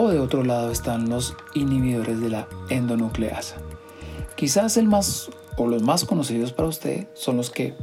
o 0.00 0.10
de 0.10 0.20
otro 0.20 0.44
lado 0.44 0.70
están 0.70 1.08
los 1.08 1.34
inhibidores 1.54 2.20
de 2.20 2.28
la 2.28 2.46
endonucleasa. 2.70 3.56
Quizás 4.36 4.76
el 4.76 4.86
más 4.86 5.28
o 5.56 5.66
los 5.66 5.82
más 5.82 6.04
conocidos 6.04 6.52
para 6.52 6.68
usted 6.68 7.08
son 7.14 7.36
los 7.36 7.50
que 7.50 7.74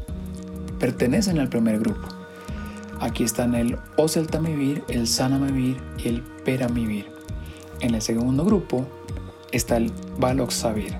pertenecen 0.79 1.39
al 1.39 1.49
primer 1.49 1.77
grupo. 1.77 2.07
Aquí 3.01 3.25
están 3.25 3.53
el 3.53 3.77
oseltamivir, 3.97 4.81
el 4.87 5.07
sanamivir 5.07 5.77
y 5.97 6.07
el 6.07 6.21
peramivir. 6.45 7.11
En 7.81 7.95
el 7.95 8.01
segundo 8.01 8.45
grupo 8.45 8.85
está 9.51 9.75
el 9.75 9.91
valoxavir. 10.17 10.97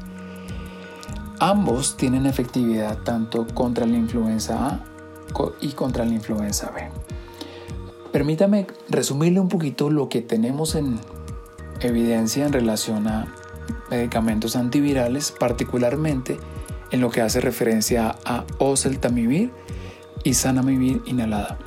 Ambos 1.39 1.95
tienen 1.95 2.25
efectividad 2.25 2.97
tanto 3.03 3.47
contra 3.53 3.85
la 3.85 3.95
influenza 3.95 4.67
A 4.67 4.79
y 5.61 5.69
contra 5.69 6.03
la 6.03 6.11
influenza 6.11 6.71
B. 6.71 7.04
Permítame 8.15 8.65
resumirle 8.87 9.41
un 9.41 9.49
poquito 9.49 9.89
lo 9.89 10.07
que 10.07 10.21
tenemos 10.21 10.75
en 10.75 11.01
evidencia 11.81 12.45
en 12.45 12.53
relación 12.53 13.09
a 13.09 13.27
medicamentos 13.91 14.55
antivirales, 14.55 15.33
particularmente 15.37 16.37
en 16.91 17.01
lo 17.01 17.09
que 17.09 17.19
hace 17.19 17.41
referencia 17.41 18.15
a 18.23 18.45
oseltamivir 18.57 19.51
y 20.23 20.33
sanamivir 20.33 21.01
inhalada. 21.05 21.57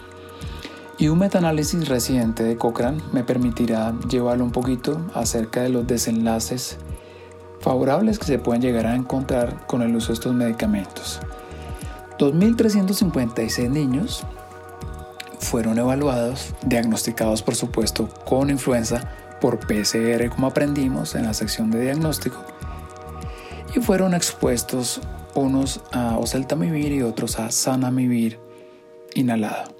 Y 0.97 1.09
un 1.09 1.19
metaanálisis 1.19 1.87
reciente 1.87 2.45
de 2.45 2.57
Cochrane 2.57 3.03
me 3.13 3.25
permitirá 3.25 3.93
llevarlo 4.09 4.43
un 4.43 4.51
poquito 4.51 5.07
acerca 5.13 5.61
de 5.61 5.69
los 5.69 5.87
desenlaces 5.87 6.79
favorables 7.61 8.19
que 8.19 8.25
se 8.25 8.39
pueden 8.39 8.63
llegar 8.63 8.87
a 8.87 8.97
encontrar 8.97 9.67
con 9.67 9.83
el 9.83 9.95
uso 9.95 10.09
de 10.09 10.15
estos 10.15 10.35
medicamentos. 10.35 11.21
2.356 12.19 13.69
niños 13.69 14.25
fueron 15.38 15.79
evaluados, 15.79 16.55
diagnosticados 16.64 17.42
por 17.42 17.55
supuesto 17.55 18.09
con 18.24 18.51
influenza 18.51 19.11
por 19.40 19.59
PCR 19.61 20.29
como 20.31 20.48
aprendimos 20.48 21.14
en 21.14 21.24
la 21.24 21.35
sección 21.35 21.70
de 21.70 21.81
diagnóstico 21.81 22.44
y 23.74 23.81
fueron 23.81 24.14
expuestos 24.14 25.01
unos 25.35 25.81
a 25.92 26.18
oseltamivir 26.18 26.92
y 26.92 27.03
otros 27.03 27.38
a 27.38 27.51
sanamivir 27.51 28.38
inhalado. 29.14 29.74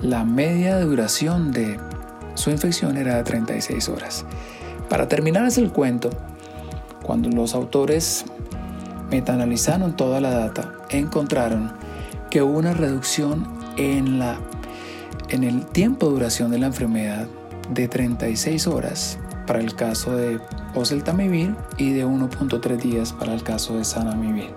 La 0.00 0.24
media 0.24 0.78
duración 0.80 1.52
de 1.52 1.78
su 2.34 2.50
infección 2.50 2.96
era 2.96 3.16
de 3.16 3.24
36 3.24 3.88
horas. 3.88 4.24
Para 4.88 5.08
terminar 5.08 5.50
el 5.56 5.72
cuento, 5.72 6.10
cuando 7.02 7.28
los 7.30 7.54
autores 7.54 8.24
metaanalizaron 9.10 9.96
toda 9.96 10.20
la 10.20 10.30
data, 10.30 10.74
encontraron 10.90 11.72
que 12.30 12.42
hubo 12.42 12.58
una 12.58 12.74
reducción 12.74 13.57
en, 13.78 14.18
la, 14.18 14.38
en 15.30 15.44
el 15.44 15.64
tiempo 15.66 16.06
de 16.06 16.12
duración 16.12 16.50
de 16.50 16.58
la 16.58 16.66
enfermedad 16.66 17.26
de 17.72 17.88
36 17.88 18.66
horas 18.66 19.18
para 19.46 19.60
el 19.60 19.74
caso 19.74 20.14
de 20.14 20.40
oseltamivir 20.74 21.54
y 21.78 21.92
de 21.92 22.04
1.3 22.04 22.76
días 22.76 23.12
para 23.12 23.32
el 23.32 23.42
caso 23.42 23.78
de 23.78 23.84
sanamivir. 23.84 24.50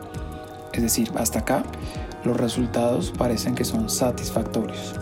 Es 0.74 0.82
decir, 0.82 1.12
hasta 1.16 1.40
acá 1.40 1.64
los 2.24 2.38
resultados 2.38 3.14
parecen 3.18 3.56
que 3.56 3.64
son 3.64 3.90
satisfactorios. 3.90 4.96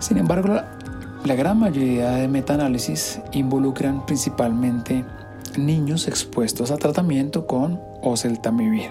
Sin 0.00 0.18
embargo, 0.18 0.48
la, 0.48 0.78
la 1.24 1.34
gran 1.34 1.58
mayoría 1.58 2.10
de 2.10 2.28
metaanálisis 2.28 3.20
involucran 3.32 4.04
principalmente 4.06 5.04
niños 5.56 6.08
expuestos 6.08 6.70
a 6.70 6.76
tratamiento 6.76 7.46
con 7.46 7.80
oseltamivir. 8.02 8.90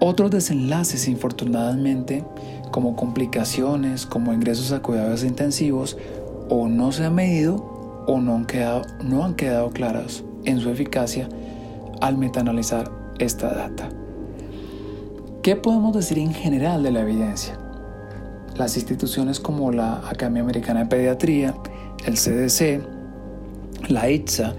Otros 0.00 0.30
desenlaces, 0.30 1.08
infortunadamente, 1.08 2.24
como 2.74 2.96
complicaciones, 2.96 4.04
como 4.04 4.32
ingresos 4.32 4.72
a 4.72 4.82
cuidados 4.82 5.22
intensivos, 5.22 5.96
o 6.48 6.66
no 6.66 6.90
se 6.90 7.04
han 7.04 7.14
medido 7.14 7.54
o 8.08 8.20
no 8.20 8.34
han 8.34 8.46
quedado, 8.46 8.82
no 9.00 9.24
han 9.24 9.34
quedado 9.34 9.70
claros 9.70 10.24
en 10.44 10.58
su 10.58 10.70
eficacia 10.70 11.28
al 12.00 12.18
metaanalizar 12.18 12.90
esta 13.20 13.54
data. 13.54 13.90
¿Qué 15.44 15.54
podemos 15.54 15.94
decir 15.94 16.18
en 16.18 16.34
general 16.34 16.82
de 16.82 16.90
la 16.90 17.02
evidencia? 17.02 17.56
Las 18.56 18.76
instituciones 18.76 19.38
como 19.38 19.70
la 19.70 20.00
Academia 20.08 20.42
Americana 20.42 20.80
de 20.80 20.86
Pediatría, 20.86 21.54
el 22.06 22.14
CDC, 22.14 22.84
la 23.88 24.10
ITSA 24.10 24.52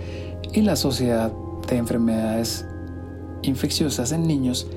y 0.54 0.62
la 0.62 0.78
Sociedad 0.78 1.34
de 1.68 1.76
Enfermedades 1.76 2.66
Infecciosas 3.42 4.14
en 4.14 4.26
Niños 4.26 4.68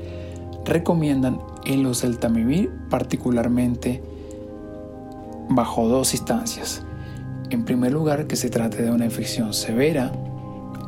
recomiendan 0.64 1.38
el 1.64 1.86
oseltamivir 1.86 2.70
particularmente 2.90 4.02
bajo 5.48 5.88
dos 5.88 6.14
instancias. 6.14 6.82
En 7.50 7.64
primer 7.64 7.92
lugar, 7.92 8.26
que 8.26 8.36
se 8.36 8.50
trate 8.50 8.82
de 8.82 8.90
una 8.90 9.06
infección 9.06 9.54
severa 9.54 10.12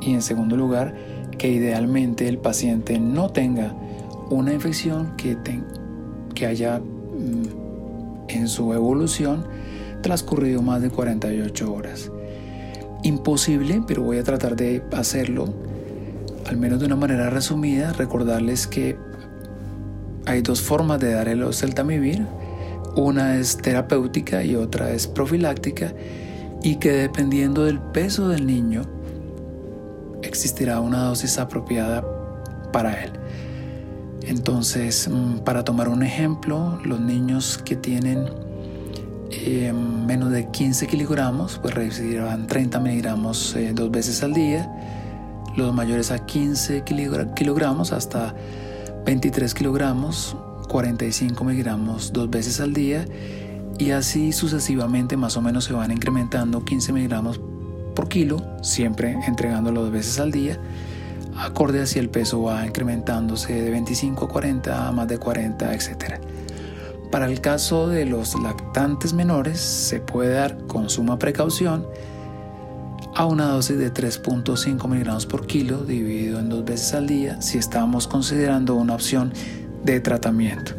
y 0.01 0.13
en 0.13 0.23
segundo 0.23 0.57
lugar, 0.57 0.95
que 1.39 1.49
idealmente 1.49 2.29
el 2.29 2.39
paciente 2.39 2.99
no 2.99 3.31
tenga 3.31 3.75
una 4.31 4.53
infección 4.53 5.17
que, 5.17 5.37
que 6.35 6.47
haya 6.47 6.79
mm, 6.81 8.29
en 8.29 8.49
su 8.49 8.73
evolución 8.75 9.47
transcurrido 10.03 10.63
más 10.63 10.83
de 10.83 10.91
48 10.91 11.73
horas 11.73 12.11
imposible, 13.03 13.83
pero 13.87 14.03
voy 14.03 14.19
a 14.19 14.25
tratar 14.25 14.57
de 14.57 14.83
hacerlo, 14.93 15.53
al 16.47 16.57
menos 16.57 16.81
de 16.81 16.87
una 16.87 16.97
manera 16.97 17.31
resumida, 17.31 17.93
recordarles 17.93 18.67
que 18.67 18.97
hay 20.27 20.43
dos 20.43 20.61
formas 20.61 21.01
de 21.01 21.13
dar 21.13 21.29
el 21.29 21.43
oseltamivir. 21.43 22.27
Una 22.97 23.37
es 23.37 23.57
terapéutica 23.57 24.43
y 24.45 24.57
otra 24.57 24.91
es 24.91 25.07
profiláctica 25.07 25.95
y 26.63 26.77
que 26.77 26.93
dependiendo 26.93 27.65
del 27.65 27.79
peso 27.79 28.29
del 28.29 28.47
niño 28.47 28.83
existirá 30.23 30.81
una 30.81 31.05
dosis 31.05 31.39
apropiada 31.39 32.05
para 32.73 33.03
él. 33.03 33.13
Entonces, 34.23 35.09
mm, 35.09 35.39
para 35.39 35.65
tomar 35.65 35.89
un 35.89 36.03
ejemplo, 36.03 36.79
los 36.85 37.01
niños 37.01 37.59
que 37.59 37.77
tienen 37.77 38.27
eh, 39.31 39.73
menos 39.73 40.31
de 40.33 40.51
15 40.51 40.87
kilogramos, 40.89 41.59
pues 41.63 41.75
recibirán 41.75 42.47
30 42.47 42.81
miligramos 42.81 43.55
eh, 43.57 43.73
dos 43.75 43.91
veces 43.91 44.23
al 44.23 44.35
día. 44.35 44.71
Los 45.57 45.73
mayores 45.73 46.11
a 46.11 46.19
15 46.19 46.85
kilogramos 46.85 47.93
hasta 47.93 48.35
23 49.05 49.55
kilogramos, 49.55 50.37
45 50.69 51.45
miligramos 51.45 52.13
dos 52.13 52.31
veces 52.31 52.61
al 52.61 52.73
día. 52.73 53.05
Y 53.79 53.93
así 53.93 54.33
sucesivamente 54.33 55.17
más 55.17 55.37
o 55.37 55.43
menos 55.43 55.65
se 55.65 55.73
van 55.73 55.91
incrementando 55.91 56.65
15 56.65 56.93
miligramos 56.93 57.41
por 57.95 58.09
kilo, 58.09 58.43
siempre 58.63 59.17
entregándolo 59.27 59.83
dos 59.83 59.93
veces 59.93 60.21
al 60.21 60.31
día. 60.31 60.59
Acorde 61.37 61.81
así 61.81 61.99
el 61.99 62.11
peso 62.11 62.43
va 62.43 62.67
incrementándose 62.67 63.55
de 63.55 63.71
25 63.71 64.27
a 64.27 64.29
40 64.29 64.89
a 64.89 64.93
más 64.93 65.09
de 65.09 65.19
40, 65.19 65.75
etcétera. 65.75 66.21
Para 67.11 67.27
el 67.27 67.41
caso 67.41 67.89
de 67.89 68.05
los 68.05 68.41
lactantes 68.41 69.13
menores 69.13 69.59
se 69.59 70.01
puede 70.01 70.35
dar 70.35 70.59
con 70.67 70.91
suma 70.91 71.19
precaución 71.19 71.87
a 73.15 73.27
una 73.27 73.47
dosis 73.47 73.79
de 73.79 73.93
3.5 73.93 74.89
miligramos 74.89 75.27
por 75.27 75.47
kilo 75.47 75.85
dividido 75.85 76.39
en 76.39 76.49
dos 76.49 76.65
veces 76.65 76.95
al 76.95 77.07
día 77.07 77.41
si 77.43 77.59
estamos 77.59 78.07
considerando 78.07 78.75
una 78.75 78.95
opción 78.95 79.33
de 79.85 80.01
tratamiento. 80.01 80.73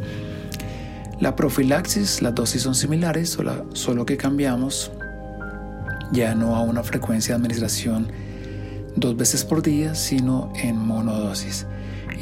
La 1.20 1.36
profilaxis, 1.36 2.22
las 2.22 2.34
dosis 2.34 2.64
son 2.64 2.74
similares, 2.74 3.38
solo, 3.74 4.06
que 4.06 4.18
cambiamos 4.18 4.92
ya 6.12 6.34
no 6.34 6.56
a 6.56 6.62
una 6.62 6.84
frecuencia 6.84 7.34
de 7.34 7.38
administración 7.38 8.08
dos 8.96 9.16
veces 9.16 9.46
por 9.46 9.62
día, 9.62 9.94
sino 9.94 10.52
en 10.56 10.78
monodosis. 10.78 11.68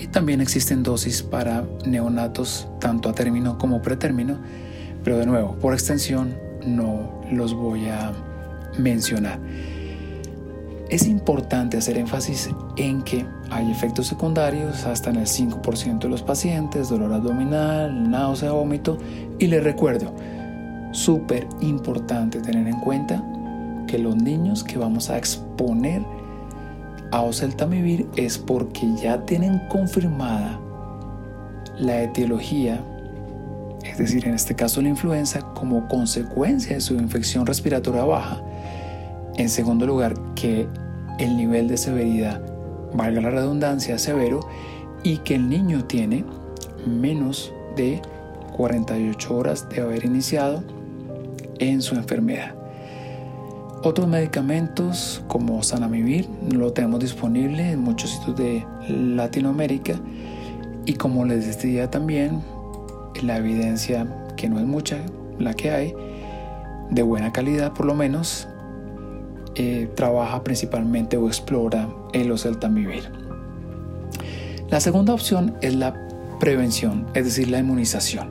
Y 0.01 0.07
también 0.07 0.41
existen 0.41 0.83
dosis 0.83 1.23
para 1.23 1.65
neonatos, 1.85 2.67
tanto 2.79 3.09
a 3.09 3.13
término 3.13 3.57
como 3.57 3.81
pretérmino, 3.81 4.37
pero 5.03 5.17
de 5.17 5.25
nuevo, 5.25 5.55
por 5.55 5.73
extensión, 5.73 6.35
no 6.65 7.21
los 7.31 7.53
voy 7.53 7.87
a 7.87 8.11
mencionar. 8.77 9.39
Es 10.89 11.05
importante 11.05 11.77
hacer 11.77 11.97
énfasis 11.97 12.49
en 12.75 13.03
que 13.03 13.23
hay 13.51 13.69
efectos 13.71 14.07
secundarios 14.07 14.85
hasta 14.85 15.11
en 15.11 15.17
el 15.17 15.27
5% 15.27 15.99
de 15.99 16.09
los 16.09 16.23
pacientes, 16.23 16.89
dolor 16.89 17.13
abdominal, 17.13 18.09
náusea, 18.09 18.51
vómito. 18.53 18.97
Y 19.37 19.45
les 19.47 19.63
recuerdo, 19.63 20.11
súper 20.91 21.47
importante 21.61 22.39
tener 22.41 22.67
en 22.67 22.79
cuenta 22.79 23.23
que 23.87 23.99
los 23.99 24.15
niños 24.15 24.63
que 24.63 24.79
vamos 24.79 25.11
a 25.11 25.17
exponer 25.17 26.03
a 27.11 27.21
oseltamivir 27.21 28.07
es 28.15 28.39
porque 28.39 28.87
ya 28.95 29.23
tienen 29.25 29.59
confirmada 29.69 30.59
la 31.77 32.01
etiología, 32.01 32.83
es 33.83 33.97
decir, 33.99 34.27
en 34.27 34.33
este 34.33 34.55
caso 34.55 34.81
la 34.81 34.89
influenza, 34.89 35.41
como 35.53 35.87
consecuencia 35.87 36.75
de 36.75 36.81
su 36.81 36.95
infección 36.95 37.45
respiratoria 37.45 38.03
baja 38.03 38.41
en 39.39 39.49
segundo 39.49 39.87
lugar, 39.87 40.13
que 40.35 40.67
el 41.17 41.37
nivel 41.37 41.69
de 41.69 41.77
severidad, 41.77 42.41
valga 42.93 43.21
la 43.21 43.29
redundancia, 43.29 43.97
severo 43.97 44.41
y 45.01 45.17
que 45.19 45.35
el 45.35 45.47
niño 45.47 45.85
tiene 45.85 46.25
menos 46.85 47.53
de 47.77 48.01
48 48.57 49.35
horas 49.35 49.69
de 49.69 49.81
haber 49.81 50.03
iniciado 50.03 50.61
en 51.59 51.81
su 51.81 51.95
enfermedad. 51.95 52.53
Otros 53.81 54.09
medicamentos 54.09 55.23
como 55.29 55.63
Sanamivir 55.63 56.27
lo 56.51 56.73
tenemos 56.73 56.99
disponible 56.99 57.71
en 57.71 57.79
muchos 57.79 58.09
sitios 58.09 58.35
de 58.35 58.65
Latinoamérica 58.89 59.93
y 60.85 60.95
como 60.95 61.23
les 61.23 61.45
decía 61.47 61.89
también, 61.89 62.41
la 63.23 63.37
evidencia 63.37 64.05
que 64.35 64.49
no 64.49 64.59
es 64.59 64.65
mucha, 64.65 64.97
la 65.37 65.53
que 65.53 65.71
hay, 65.71 65.93
de 66.89 67.03
buena 67.03 67.31
calidad 67.31 67.71
por 67.71 67.85
lo 67.85 67.95
menos, 67.95 68.49
eh, 69.55 69.89
trabaja 69.95 70.43
principalmente 70.43 71.17
o 71.17 71.27
explora 71.27 71.89
el 72.13 72.31
oseltamivir. 72.31 73.11
La 74.69 74.79
segunda 74.79 75.13
opción 75.13 75.55
es 75.61 75.75
la 75.75 76.07
prevención, 76.39 77.07
es 77.15 77.25
decir, 77.25 77.49
la 77.49 77.59
inmunización. 77.59 78.29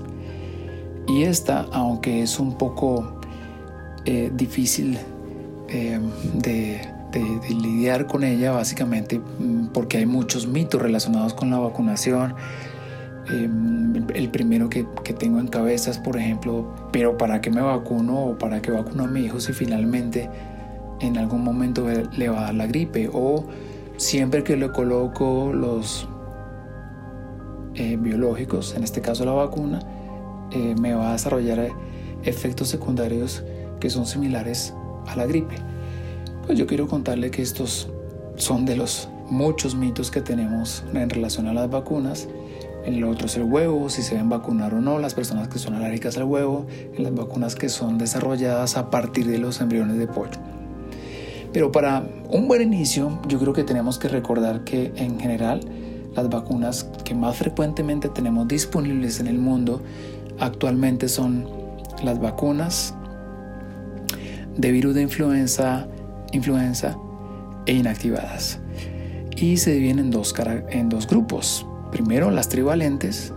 Y 1.08 1.24
esta, 1.24 1.66
aunque 1.72 2.22
es 2.22 2.38
un 2.38 2.56
poco 2.56 3.20
eh, 4.04 4.30
difícil 4.34 4.98
eh, 5.68 5.98
de, 6.34 6.80
lidiar 7.48 8.06
con 8.06 8.22
ella, 8.22 8.52
básicamente 8.52 9.18
mm, 9.18 9.68
porque 9.68 9.98
hay 9.98 10.06
muchos 10.06 10.46
mitos 10.46 10.80
relacionados 10.80 11.34
con 11.34 11.50
la 11.50 11.58
vacunación. 11.58 12.34
el 13.28 14.30
primero 14.30 14.70
que, 14.70 14.86
que, 15.04 15.12
tengo 15.12 15.40
en 15.40 15.48
cabeza 15.48 15.90
es, 15.90 15.98
por 15.98 16.16
ejemplo, 16.16 16.72
pero 16.92 17.18
¿para 17.18 17.40
qué 17.40 17.50
me 17.50 17.60
vacuno 17.60 18.26
o 18.26 18.38
para 18.38 18.62
qué 18.62 18.70
vacuno 18.70 19.04
a 19.04 19.06
mi 19.08 19.24
hijo 19.24 19.40
si 19.40 19.52
finalmente 19.52 20.30
en 21.00 21.18
algún 21.18 21.44
momento 21.44 21.86
le 22.16 22.28
va 22.28 22.40
a 22.40 22.42
dar 22.44 22.54
la 22.54 22.66
gripe 22.66 23.10
o 23.12 23.44
siempre 23.96 24.44
que 24.44 24.56
le 24.56 24.70
coloco 24.70 25.52
los 25.52 26.08
eh, 27.74 27.96
biológicos, 27.96 28.74
en 28.74 28.82
este 28.82 29.00
caso 29.00 29.24
la 29.24 29.32
vacuna, 29.32 29.80
eh, 30.50 30.74
me 30.80 30.94
va 30.94 31.10
a 31.10 31.12
desarrollar 31.12 31.68
efectos 32.24 32.68
secundarios 32.68 33.44
que 33.80 33.90
son 33.90 34.06
similares 34.06 34.74
a 35.06 35.16
la 35.16 35.26
gripe. 35.26 35.54
Pues 36.46 36.58
yo 36.58 36.66
quiero 36.66 36.88
contarle 36.88 37.30
que 37.30 37.42
estos 37.42 37.88
son 38.36 38.64
de 38.64 38.76
los 38.76 39.08
muchos 39.30 39.74
mitos 39.74 40.10
que 40.10 40.22
tenemos 40.22 40.84
en 40.94 41.10
relación 41.10 41.46
a 41.46 41.52
las 41.52 41.70
vacunas. 41.70 42.28
El 42.84 43.04
otro 43.04 43.26
es 43.26 43.36
el 43.36 43.44
huevo, 43.44 43.90
si 43.90 44.02
se 44.02 44.14
deben 44.14 44.30
vacunar 44.30 44.72
o 44.72 44.80
no, 44.80 44.98
las 44.98 45.14
personas 45.14 45.48
que 45.48 45.58
son 45.58 45.74
alérgicas 45.74 46.16
al 46.16 46.24
huevo, 46.24 46.66
las 46.96 47.14
vacunas 47.14 47.54
que 47.54 47.68
son 47.68 47.98
desarrolladas 47.98 48.76
a 48.76 48.90
partir 48.90 49.26
de 49.26 49.38
los 49.38 49.60
embriones 49.60 49.98
de 49.98 50.06
pollo. 50.06 50.57
Pero 51.52 51.72
para 51.72 52.06
un 52.30 52.46
buen 52.46 52.62
inicio, 52.62 53.20
yo 53.26 53.38
creo 53.38 53.52
que 53.52 53.64
tenemos 53.64 53.98
que 53.98 54.08
recordar 54.08 54.64
que 54.64 54.92
en 54.96 55.18
general 55.18 55.60
las 56.14 56.28
vacunas 56.28 56.84
que 57.04 57.14
más 57.14 57.36
frecuentemente 57.36 58.08
tenemos 58.08 58.48
disponibles 58.48 59.20
en 59.20 59.28
el 59.28 59.38
mundo 59.38 59.82
actualmente 60.38 61.08
son 61.08 61.46
las 62.02 62.20
vacunas 62.20 62.94
de 64.56 64.72
virus 64.72 64.94
de 64.94 65.02
influenza, 65.02 65.86
influenza 66.32 66.98
e 67.66 67.72
inactivadas. 67.72 68.58
Y 69.36 69.56
se 69.58 69.72
dividen 69.72 70.00
en 70.00 70.10
dos, 70.10 70.34
en 70.70 70.88
dos 70.88 71.06
grupos. 71.06 71.64
Primero 71.92 72.30
las 72.30 72.48
trivalentes 72.48 73.32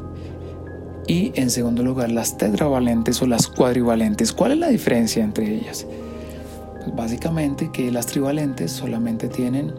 y 1.07 1.31
en 1.35 1.49
segundo 1.49 1.83
lugar 1.83 2.11
las 2.11 2.37
tetravalentes 2.37 3.21
o 3.21 3.27
las 3.27 3.47
cuadrivalentes. 3.47 4.33
¿Cuál 4.33 4.53
es 4.53 4.57
la 4.57 4.69
diferencia 4.69 5.23
entre 5.23 5.53
ellas? 5.53 5.85
Básicamente 6.95 7.71
que 7.71 7.91
las 7.91 8.05
trivalentes 8.05 8.71
solamente 8.71 9.27
tienen 9.27 9.73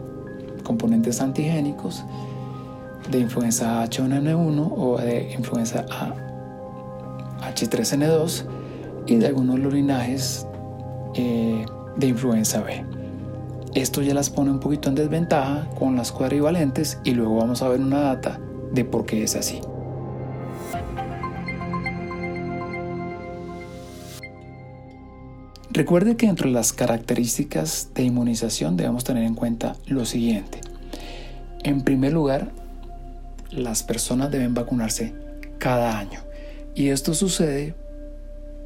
componentes 0.63 1.21
antigénicos 1.21 2.03
de 3.11 3.19
influenza 3.19 3.83
H1N1 3.83 4.73
o 4.75 4.97
de 4.97 5.33
influenza 5.33 5.85
A, 5.91 6.13
H3N2 7.53 8.45
y 9.07 9.15
de 9.17 9.27
algunos 9.27 9.59
linajes 9.59 10.47
eh, 11.15 11.65
de 11.97 12.07
influenza 12.07 12.61
B. 12.61 12.85
Esto 13.75 14.01
ya 14.01 14.13
las 14.13 14.29
pone 14.29 14.51
un 14.51 14.59
poquito 14.59 14.89
en 14.89 14.95
desventaja 14.95 15.67
con 15.77 15.95
las 15.95 16.11
cuadrivalentes 16.11 16.99
y 17.03 17.11
luego 17.11 17.37
vamos 17.37 17.61
a 17.61 17.67
ver 17.69 17.81
una 17.81 18.01
data 18.01 18.39
de 18.71 18.85
por 18.85 19.05
qué 19.05 19.23
es 19.23 19.35
así. 19.35 19.59
Recuerde 25.73 26.17
que 26.17 26.27
entre 26.27 26.51
las 26.51 26.71
características 26.71 27.89
de 27.95 28.03
inmunización 28.03 28.77
debemos 28.77 29.03
tener 29.03 29.23
en 29.23 29.33
cuenta 29.33 29.75
lo 29.87 30.05
siguiente. 30.05 30.61
En 31.63 31.81
primer 31.81 32.13
lugar, 32.13 32.51
las 33.49 33.81
personas 33.81 34.29
deben 34.29 34.53
vacunarse 34.53 35.15
cada 35.57 35.97
año. 35.97 36.19
Y 36.75 36.89
esto 36.89 37.15
sucede 37.15 37.73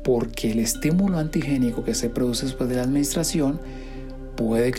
porque 0.04 0.52
el 0.52 0.60
estímulo 0.60 1.18
antigénico 1.18 1.86
que 1.86 1.96
se 1.96 2.10
produce 2.10 2.46
después 2.46 2.70
de 2.70 2.76
la 2.76 2.82
administración 2.82 3.62
puede, 4.36 4.74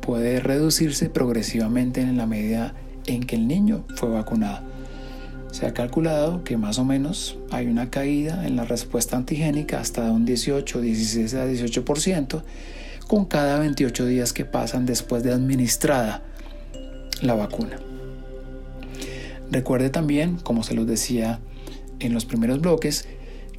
puede 0.00 0.40
reducirse 0.40 1.08
progresivamente 1.08 2.00
en 2.00 2.16
la 2.16 2.26
medida 2.26 2.74
en 3.06 3.22
que 3.22 3.36
el 3.36 3.46
niño 3.46 3.84
fue 3.94 4.08
vacunado. 4.08 4.67
Se 5.58 5.66
ha 5.66 5.74
calculado 5.74 6.44
que 6.44 6.56
más 6.56 6.78
o 6.78 6.84
menos 6.84 7.36
hay 7.50 7.66
una 7.66 7.90
caída 7.90 8.46
en 8.46 8.54
la 8.54 8.64
respuesta 8.64 9.16
antigénica 9.16 9.80
hasta 9.80 10.02
un 10.02 10.24
18, 10.24 10.80
16 10.80 11.34
a 11.34 11.48
18% 11.48 12.44
con 13.08 13.24
cada 13.24 13.58
28 13.58 14.06
días 14.06 14.32
que 14.32 14.44
pasan 14.44 14.86
después 14.86 15.24
de 15.24 15.32
administrada 15.32 16.22
la 17.22 17.34
vacuna. 17.34 17.80
Recuerde 19.50 19.90
también, 19.90 20.36
como 20.36 20.62
se 20.62 20.74
los 20.74 20.86
decía 20.86 21.40
en 21.98 22.14
los 22.14 22.24
primeros 22.24 22.60
bloques, 22.60 23.08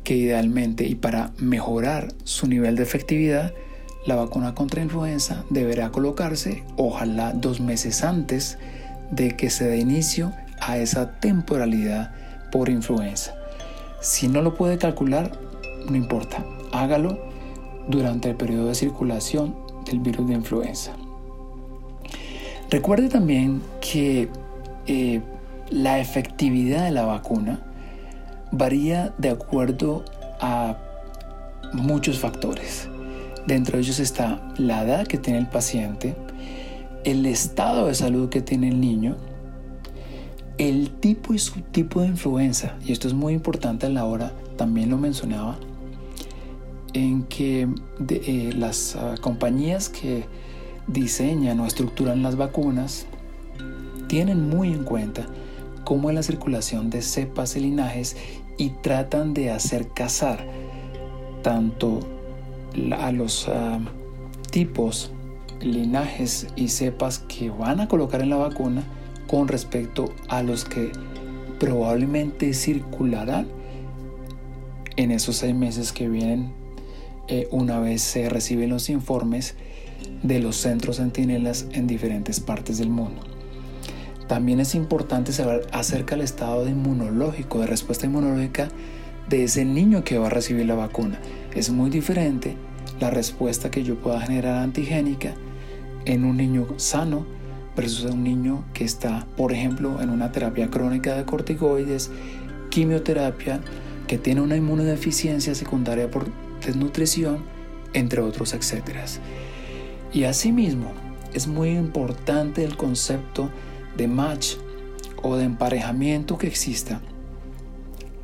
que 0.06 0.16
idealmente 0.16 0.86
y 0.86 0.96
para 0.96 1.34
mejorar 1.38 2.14
su 2.24 2.48
nivel 2.48 2.78
de 2.78 2.84
efectividad, 2.84 3.54
la 4.08 4.16
vacuna 4.16 4.56
contra 4.56 4.82
influenza 4.82 5.44
deberá 5.50 5.92
colocarse 5.92 6.64
ojalá 6.78 7.34
dos 7.34 7.60
meses 7.60 8.06
antes 8.06 8.58
de 9.12 9.36
que 9.36 9.50
se 9.50 9.68
dé 9.68 9.80
inicio 9.80 10.32
a 10.62 10.78
esa 10.78 11.20
temporalidad 11.20 12.12
por 12.52 12.70
influenza. 12.70 13.34
Si 14.02 14.28
no 14.28 14.42
lo 14.42 14.56
puede 14.56 14.78
calcular, 14.78 15.32
no 15.90 15.96
importa, 15.96 16.44
hágalo 16.72 17.20
durante 17.88 18.30
el 18.30 18.36
periodo 18.36 18.68
de 18.68 18.76
circulación 18.76 19.56
del 19.86 20.00
virus 20.00 20.28
de 20.28 20.34
influenza. 20.36 20.92
Recuerde 22.70 23.10
también 23.10 23.62
que 23.82 24.30
eh, 24.86 25.22
la 25.70 26.00
efectividad 26.00 26.86
de 26.86 26.92
la 26.92 27.06
vacuna 27.06 27.60
varía 28.52 29.14
de 29.18 29.30
acuerdo 29.30 30.06
a 30.40 30.78
muchos 31.74 32.20
factores. 32.20 32.88
Dentro 33.48 33.78
de 33.78 33.84
ellos 33.84 34.00
está 34.00 34.42
la 34.58 34.84
edad 34.84 35.08
que 35.08 35.18
tiene 35.18 35.40
el 35.40 35.48
paciente, 35.48 36.16
el 37.04 37.26
estado 37.26 37.88
de 37.88 37.96
salud 37.96 38.30
que 38.30 38.42
tiene 38.42 38.70
el 38.70 38.80
niño, 38.80 39.16
el 40.60 40.92
tipo 40.92 41.34
y 41.34 41.40
subtipo 41.40 42.02
de 42.02 42.08
influenza, 42.08 42.76
y 42.86 42.92
esto 42.92 43.08
es 43.08 43.14
muy 43.14 43.34
importante 43.34 43.86
a 43.86 43.90
la 43.90 44.06
hora, 44.06 44.34
también 44.58 44.90
lo 44.90 44.98
mencionaba, 44.98 45.58
en 46.94 47.24
que 47.24 47.68
eh, 48.10 48.54
las 48.56 48.98
ah, 48.98 49.16
compañías 49.22 49.88
que 49.88 50.26
diseñan 50.88 51.62
o 51.62 51.66
estructuran 51.66 52.24
las 52.24 52.36
vacunas 52.36 53.06
tienen 54.08 54.50
muy 54.50 54.74
en 54.74 54.84
cuenta 54.84 55.28
cómo 55.86 56.10
es 56.10 56.16
la 56.16 56.24
circulación 56.24 56.90
de 56.90 57.04
cepas 57.04 57.56
y 57.56 57.62
linajes 57.62 58.18
y 58.58 58.72
tratan 58.82 59.34
de 59.34 59.52
hacer 59.52 59.88
cazar 59.94 60.46
tanto 61.42 62.02
a 63.00 63.12
los 63.14 63.48
ah, 63.48 63.80
tipos 64.52 65.12
linajes 65.62 66.48
y 66.58 66.68
cepas 66.68 67.20
que 67.20 67.50
van 67.50 67.80
a 67.80 67.88
colocar 67.88 68.22
en 68.22 68.30
la 68.30 68.38
vacuna 68.38 68.84
con 69.30 69.48
respecto 69.48 70.12
a 70.28 70.42
los 70.42 70.66
que 70.66 70.92
probablemente 71.60 72.52
circularán 72.56 73.48
en 74.96 75.12
esos 75.12 75.36
seis 75.38 75.54
meses 75.54 75.94
que 75.94 76.10
vienen 76.10 76.52
eh, 77.28 77.48
una 77.52 77.80
vez 77.80 78.02
se 78.02 78.28
reciben 78.28 78.72
los 78.72 78.90
informes 78.90 79.54
de 80.24 80.40
los 80.40 80.56
centros 80.56 80.98
centinelas 80.98 81.68
en 81.74 81.86
diferentes 81.86 82.40
partes 82.40 82.80
del 82.80 82.90
mundo. 82.90 83.22
También 84.28 84.60
es 84.60 84.74
importante 84.74 85.32
saber 85.32 85.68
acerca 85.72 86.16
del 86.16 86.24
estado 86.24 86.68
inmunológico, 86.68 87.60
de 87.60 87.68
respuesta 87.68 88.08
inmunológica 88.08 88.70
de 89.30 89.44
ese 89.44 89.64
niño 89.64 90.04
que 90.04 90.18
va 90.18 90.26
a 90.26 90.32
recibir 90.32 90.66
la 90.66 90.76
vacuna. 90.76 91.20
Es 91.54 91.70
muy 91.70 91.92
diferente 91.92 92.58
la 93.00 93.12
respuesta 93.12 93.70
que 93.70 93.84
yo 93.84 93.96
pueda 94.02 94.22
generar 94.22 94.64
antigénica 94.64 95.36
en 96.06 96.26
un 96.26 96.38
niño 96.38 96.66
sano 96.78 97.39
versus 97.80 98.12
un 98.12 98.26
niño 98.26 98.66
que 98.74 98.84
está, 98.84 99.26
por 99.38 99.54
ejemplo, 99.54 100.02
en 100.02 100.10
una 100.10 100.34
terapia 100.34 100.70
crónica 100.70 101.16
de 101.16 101.24
corticoides, 101.24 102.12
quimioterapia, 102.70 103.62
que 104.06 104.18
tiene 104.18 104.42
una 104.42 104.58
inmunodeficiencia 104.58 105.56
secundaria 105.56 106.12
por 106.12 106.28
desnutrición, 106.66 107.40
entre 107.94 108.20
otros, 108.20 108.54
etcétera. 108.54 109.06
Y 110.12 110.26
asimismo, 110.26 110.92
es 111.34 111.48
muy 111.48 111.70
importante 111.70 112.66
el 112.66 112.76
concepto 112.76 113.50
de 113.96 114.10
match 114.10 114.56
o 115.24 115.38
de 115.38 115.46
emparejamiento 115.46 116.38
que 116.38 116.48
exista 116.48 117.00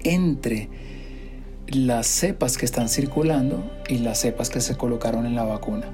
entre 0.03 0.69
las 1.67 2.07
cepas 2.07 2.57
que 2.57 2.65
están 2.65 2.89
circulando 2.89 3.71
y 3.87 3.99
las 3.99 4.19
cepas 4.19 4.49
que 4.49 4.59
se 4.59 4.75
colocaron 4.75 5.25
en 5.25 5.35
la 5.35 5.43
vacuna. 5.43 5.87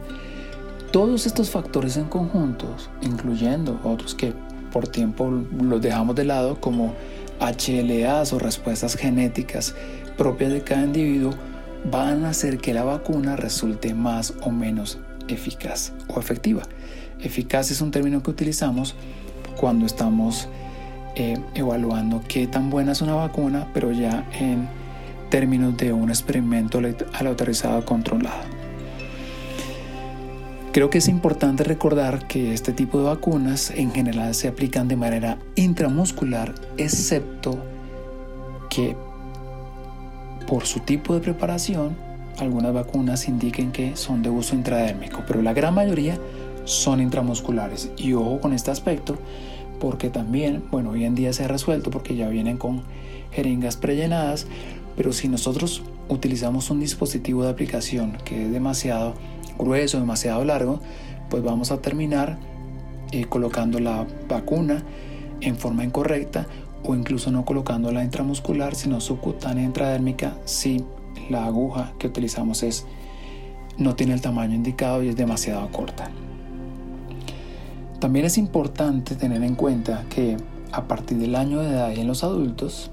Todos 0.92 1.26
estos 1.26 1.50
factores 1.50 1.96
en 1.96 2.06
conjuntos, 2.06 2.90
incluyendo 3.02 3.80
otros 3.86 4.14
que 4.14 4.34
por 4.74 4.90
tiempo 4.90 5.32
los 5.62 5.82
dejamos 5.82 6.18
de 6.18 6.26
lado 6.26 6.60
como 6.60 6.94
HLAs 7.40 8.34
o 8.34 8.40
respuestas 8.40 8.96
genéticas 8.96 9.74
propias 10.18 10.52
de 10.52 10.62
cada 10.64 10.84
individuo, 10.84 11.34
van 11.90 12.26
a 12.26 12.30
hacer 12.32 12.58
que 12.58 12.74
la 12.74 12.84
vacuna 12.84 13.38
resulte 13.38 13.94
más 13.94 14.34
o 14.44 14.52
menos 14.52 15.00
eficaz 15.30 15.94
o 16.10 16.20
efectiva. 16.20 16.64
Eficaz 17.22 17.72
es 17.72 17.80
un 17.80 17.92
término 17.92 18.22
que 18.22 18.32
utilizamos 18.32 18.94
cuando 19.56 19.86
estamos 19.86 20.50
eh, 21.16 21.42
evaluando 21.56 22.22
qué 22.28 22.48
tan 22.48 22.70
buena 22.70 22.92
es 22.92 23.02
una 23.02 23.16
vacuna, 23.16 23.70
pero 23.74 23.94
ya 23.94 24.28
en 24.38 24.68
términos 25.30 25.78
de 25.78 25.94
un 25.94 26.10
experimento 26.10 26.82
aleatorizado 27.14 27.86
controlado. 27.86 28.61
Creo 30.72 30.90
que 30.90 31.00
es 31.00 31.10
importante 31.10 31.66
recordar 31.66 32.28
que 32.28 32.54
este 32.54 32.72
tipo 32.72 32.98
de 32.98 33.04
vacunas 33.04 33.72
en 33.72 33.92
general 33.92 34.34
se 34.34 34.48
aplican 34.48 34.88
de 34.88 34.96
manera 34.96 35.38
intramuscular, 35.56 36.56
excepto 36.78 37.58
que 38.70 38.96
por 40.48 40.66
su 40.66 40.80
tipo 40.80 41.14
de 41.14 41.20
preparación, 41.20 41.98
algunas 42.38 42.72
vacunas 42.74 43.28
indiquen 43.28 43.74
que 43.74 43.98
son 43.98 44.24
de 44.24 44.30
uso 44.30 44.56
intradérmico, 44.56 45.24
pero 45.28 45.42
la 45.42 45.52
gran 45.52 45.76
mayoría 45.76 46.18
son 46.64 47.02
intramusculares. 47.02 47.92
Y 47.98 48.14
ojo 48.14 48.40
con 48.40 48.54
este 48.54 48.72
aspecto, 48.72 49.18
porque 49.78 50.10
también, 50.10 50.64
bueno, 50.72 50.92
hoy 50.92 51.04
en 51.04 51.16
día 51.16 51.34
se 51.34 51.44
ha 51.44 51.50
resuelto 51.50 51.92
porque 51.92 52.16
ya 52.16 52.30
vienen 52.30 52.58
con 52.58 52.84
jeringas 53.34 53.76
prellenadas, 53.76 54.48
pero 54.96 55.12
si 55.12 55.28
nosotros 55.28 55.84
utilizamos 56.08 56.70
un 56.70 56.80
dispositivo 56.80 57.44
de 57.44 57.50
aplicación 57.50 58.18
que 58.24 58.46
es 58.46 58.52
demasiado 58.54 59.16
grueso, 59.58 60.00
demasiado 60.00 60.44
largo, 60.46 60.80
pues 61.30 61.44
vamos 61.44 61.72
a 61.72 61.78
terminar 61.78 62.38
eh, 63.12 63.26
colocando 63.26 63.80
la 63.80 64.06
vacuna 64.28 64.84
en 65.42 65.56
forma 65.56 65.84
incorrecta 65.84 66.48
o 66.84 66.96
incluso 66.96 67.32
no 67.32 67.46
colocando 67.46 67.92
la 67.92 68.04
intramuscular, 68.04 68.76
sino 68.76 69.02
subcutánea 69.02 69.64
intradérmica 69.64 70.36
si 70.46 70.84
la 71.30 71.46
aguja 71.46 71.94
que 72.00 72.08
utilizamos 72.08 72.64
es 72.64 72.86
no 73.78 73.96
tiene 73.96 74.14
el 74.14 74.22
tamaño 74.22 74.56
indicado 74.56 75.04
y 75.04 75.10
es 75.10 75.16
demasiado 75.16 75.70
corta. 75.72 76.10
También 78.00 78.26
es 78.26 78.38
importante 78.38 79.16
tener 79.16 79.44
en 79.44 79.56
cuenta 79.56 80.06
que 80.10 80.38
a 80.72 80.88
partir 80.88 81.18
del 81.18 81.36
año 81.36 81.60
de 81.60 81.70
edad 81.70 81.92
y 81.96 82.00
en 82.00 82.08
los 82.08 82.24
adultos, 82.24 82.92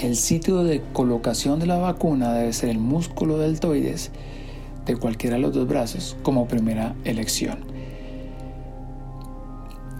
el 0.00 0.16
sitio 0.16 0.64
de 0.64 0.82
colocación 0.92 1.58
de 1.58 1.66
la 1.66 1.78
vacuna 1.78 2.32
debe 2.32 2.52
ser 2.52 2.70
el 2.70 2.78
músculo 2.78 3.38
deltoides 3.38 4.10
de 4.88 4.96
cualquiera 4.96 5.36
de 5.36 5.42
los 5.42 5.52
dos 5.54 5.68
brazos 5.68 6.16
como 6.22 6.48
primera 6.48 6.96
elección. 7.04 7.58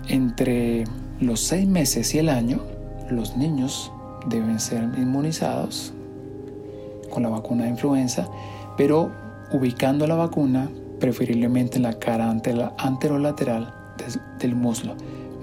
Entre 0.09 0.85
los 1.21 1.41
seis 1.41 1.69
meses 1.69 2.15
y 2.15 2.19
el 2.19 2.31
año, 2.31 2.63
los 3.11 3.37
niños 3.37 3.93
deben 4.29 4.59
ser 4.59 4.83
inmunizados 4.97 5.93
con 7.11 7.23
la 7.23 7.29
vacuna 7.29 7.65
de 7.65 7.71
influenza, 7.71 8.29
pero 8.77 9.13
ubicando 9.53 10.07
la 10.07 10.15
vacuna 10.15 10.71
preferiblemente 10.99 11.77
en 11.77 11.83
la 11.83 11.99
cara 11.99 12.31
anterolateral 12.31 13.75
del 14.39 14.55
muslo. 14.55 14.95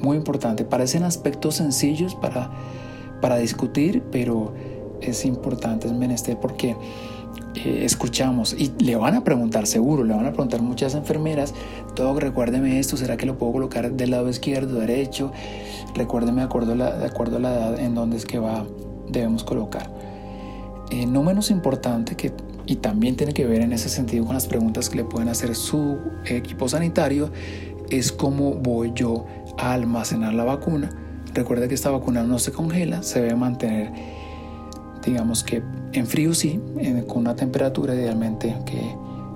Muy 0.02 0.18
importante. 0.18 0.66
Parecen 0.66 1.04
aspectos 1.04 1.56
sencillos 1.56 2.16
para, 2.16 2.52
para 3.22 3.38
discutir, 3.38 4.04
pero 4.12 4.54
es 5.02 5.24
importante, 5.26 5.88
es 5.88 5.94
menester 5.94 6.38
porque 6.40 6.76
eh, 7.56 7.86
escuchamos 7.86 8.54
y 8.54 8.72
le 8.80 8.96
van 8.96 9.16
a 9.16 9.24
preguntar 9.24 9.66
seguro, 9.68 10.04
le 10.04 10.14
van 10.14 10.26
a 10.26 10.32
preguntar 10.32 10.62
muchas 10.62 10.96
enfermeras, 10.96 11.54
todo 11.96 12.20
recuérdeme 12.20 12.80
esto, 12.80 12.98
¿será 12.98 13.18
que 13.18 13.26
lo 13.26 13.38
puedo 13.38 13.54
colocar 13.54 13.92
del 13.92 14.12
lado 14.12 14.30
izquierdo, 14.30 14.80
derecho? 14.80 15.32
Recuérdeme 15.96 16.42
de 16.42 16.46
acuerdo 16.46 16.74
a 16.74 16.76
la, 16.76 16.98
de 16.98 17.06
acuerdo 17.06 17.38
a 17.38 17.40
la 17.40 17.54
edad 17.54 17.80
en 17.80 17.96
donde 17.96 18.18
es 18.18 18.26
que 18.26 18.40
va, 18.40 18.66
debemos 19.10 19.44
colocar. 19.44 19.90
Eh, 20.92 21.06
no 21.06 21.24
menos 21.24 21.50
importante 21.50 22.16
que, 22.16 22.34
y 22.66 22.76
también 22.78 23.16
tiene 23.16 23.34
que 23.34 23.46
ver 23.46 23.62
en 23.62 23.74
ese 23.74 23.90
sentido 23.90 24.26
con 24.26 24.34
las 24.34 24.48
preguntas 24.48 24.90
que 24.90 24.98
le 24.98 25.04
pueden 25.04 25.30
hacer 25.30 25.56
su 25.56 25.98
equipo 26.26 26.68
sanitario, 26.68 27.32
es 27.90 28.12
cómo 28.12 28.56
voy 28.56 28.92
yo 28.94 29.26
a 29.58 29.74
almacenar 29.74 30.34
la 30.34 30.44
vacuna. 30.44 30.90
Recuerda 31.34 31.68
que 31.68 31.76
esta 31.76 31.90
vacuna 31.90 32.24
no 32.24 32.40
se 32.40 32.52
congela, 32.52 33.04
se 33.04 33.22
debe 33.22 33.36
mantener, 33.36 33.92
digamos 35.06 35.44
que 35.44 35.62
en 35.94 36.08
frío 36.08 36.34
sí, 36.34 36.60
con 37.08 37.20
una 37.20 37.36
temperatura 37.36 37.96
idealmente 37.96 38.56
que 38.66 38.96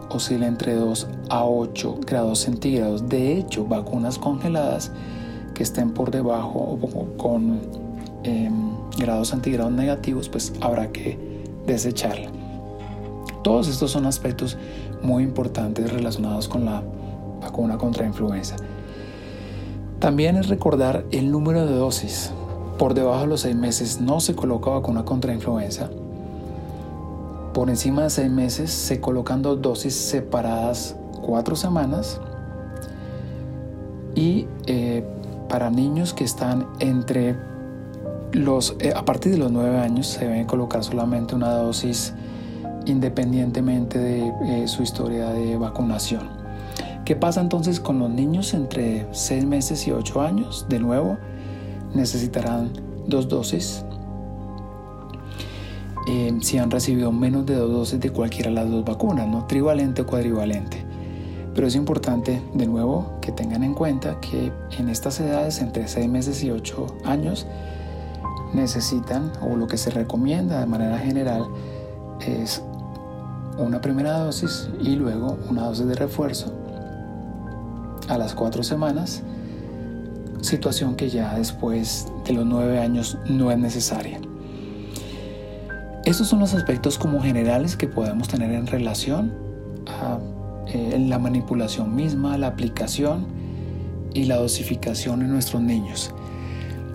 oscila 0.10 0.48
entre 0.48 0.74
2 0.76 1.08
a 1.30 1.46
8 1.46 2.00
grados 2.06 2.40
centígrados. 2.40 3.08
De 3.08 3.38
hecho, 3.38 3.66
vacunas 3.66 4.18
congeladas 4.18 4.92
que 5.54 5.64
estén 5.64 5.92
por 5.92 6.12
debajo 6.12 6.80
o 6.82 7.18
con 7.18 7.60
em, 8.24 8.72
grados 8.98 9.30
centígrados 9.30 9.72
negativos, 9.72 10.30
pues 10.30 10.54
habrá 10.62 10.92
que 10.92 11.18
desecharla. 11.66 12.30
Todos 13.44 13.68
estos 13.68 13.92
son 13.92 14.06
aspectos 14.06 14.58
muy 15.02 15.24
importantes 15.24 15.92
relacionados 15.92 16.48
con 16.48 16.66
la 16.66 16.84
vacuna 17.42 17.78
contra 17.78 18.06
influenza. 18.06 18.56
También 20.00 20.36
es 20.38 20.48
recordar 20.48 21.06
el 21.12 21.32
número 21.32 21.66
de 21.66 21.74
dosis. 21.74 22.32
Por 22.80 22.96
debajo 22.96 23.22
de 23.22 23.28
los 23.28 23.42
seis 23.42 23.56
meses 23.56 24.02
no 24.02 24.20
se 24.20 24.34
coloca 24.34 24.72
vacuna 24.72 25.06
contra 25.06 25.32
influenza 25.32 25.92
por 27.60 27.70
encima 27.70 28.04
de 28.04 28.10
seis 28.10 28.32
meses 28.32 28.72
se 28.72 29.02
colocan 29.02 29.42
dos 29.42 29.62
dosis 29.62 29.94
separadas 29.94 30.96
cuatro 31.22 31.58
semanas 31.58 32.22
y 34.16 34.48
eh, 34.66 35.04
para 35.50 35.70
niños 35.70 36.14
que 36.14 36.24
están 36.24 36.68
entre 36.80 37.36
los, 38.32 38.78
eh, 38.80 38.94
a 38.96 39.04
partir 39.04 39.34
de 39.34 39.40
los 39.40 39.52
nueve 39.52 39.78
años 39.78 40.08
se 40.08 40.26
debe 40.26 40.46
colocar 40.46 40.86
solamente 40.86 41.36
una 41.36 41.52
dosis 41.54 42.14
independientemente 42.86 44.00
de 44.00 44.34
eh, 44.46 44.68
su 44.70 44.82
historia 44.82 45.28
de 45.30 45.58
vacunación. 45.58 46.30
¿Qué 47.04 47.16
pasa 47.16 47.42
entonces 47.42 47.80
con 47.80 48.00
los 48.00 48.10
niños 48.10 48.54
entre 48.54 49.08
seis 49.12 49.44
meses 49.44 49.86
y 49.86 49.92
ocho 49.92 50.22
años? 50.22 50.66
De 50.70 50.80
nuevo, 50.80 51.18
necesitarán 51.94 52.72
dos 53.08 53.28
dosis. 53.28 53.84
Eh, 56.08 56.38
si 56.42 56.58
han 56.58 56.72
recibido 56.72 57.12
menos 57.12 57.46
de 57.46 57.56
dos 57.56 57.72
dosis 57.72 58.00
de 58.00 58.10
cualquiera 58.12 58.50
de 58.50 58.56
las 58.56 58.70
dos 58.70 58.84
vacunas, 58.86 59.28
no 59.28 59.46
trivalente 59.46 60.02
o 60.02 60.06
cuadrivalente. 60.06 60.84
Pero 61.54 61.68
es 61.68 61.76
importante, 61.76 62.42
de 62.54 62.68
nuevo, 62.68 63.20
que 63.22 63.32
tengan 63.32 63.64
en 63.64 63.74
cuenta 63.74 64.20
que 64.22 64.52
en 64.78 64.90
estas 64.90 65.20
edades, 65.20 65.62
entre 65.62 65.88
6 65.88 66.08
meses 66.08 66.44
y 66.44 66.52
8 66.52 66.88
años, 67.06 67.48
necesitan, 68.54 69.32
o 69.42 69.56
lo 69.56 69.68
que 69.68 69.78
se 69.78 69.90
recomienda 69.90 70.60
de 70.60 70.66
manera 70.66 70.98
general, 70.98 71.46
es 72.26 72.64
una 73.58 73.82
primera 73.82 74.20
dosis 74.20 74.70
y 74.80 74.96
luego 74.96 75.38
una 75.50 75.64
dosis 75.66 75.86
de 75.88 75.96
refuerzo. 75.96 76.54
A 78.08 78.18
las 78.18 78.34
4 78.34 78.64
semanas, 78.64 79.22
situación 80.42 80.96
que 80.96 81.10
ya 81.10 81.36
después 81.36 82.08
de 82.26 82.34
los 82.34 82.46
9 82.46 82.80
años 82.80 83.18
no 83.28 83.52
es 83.52 83.58
necesaria. 83.58 84.20
Estos 86.06 86.28
son 86.28 86.40
los 86.40 86.54
aspectos 86.54 86.98
como 86.98 87.22
generales 87.22 87.76
que 87.76 87.88
podemos 87.88 88.28
tener 88.28 88.52
en 88.52 88.68
relación 88.68 89.34
a 89.88 90.18
eh, 90.68 90.98
la 91.08 91.20
manipulación 91.20 91.96
misma, 91.96 92.38
la 92.38 92.48
aplicación 92.48 93.28
y 94.14 94.26
la 94.26 94.38
dosificación 94.38 95.22
en 95.22 95.32
nuestros 95.32 95.62
niños. 95.62 96.14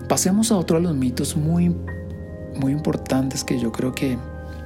Pasemos 0.09 0.51
a 0.51 0.57
otro 0.57 0.77
de 0.77 0.83
los 0.83 0.95
mitos 0.95 1.35
muy, 1.37 1.75
muy 2.59 2.71
importantes 2.71 3.43
que 3.43 3.59
yo 3.59 3.71
creo 3.71 3.93
que 3.93 4.17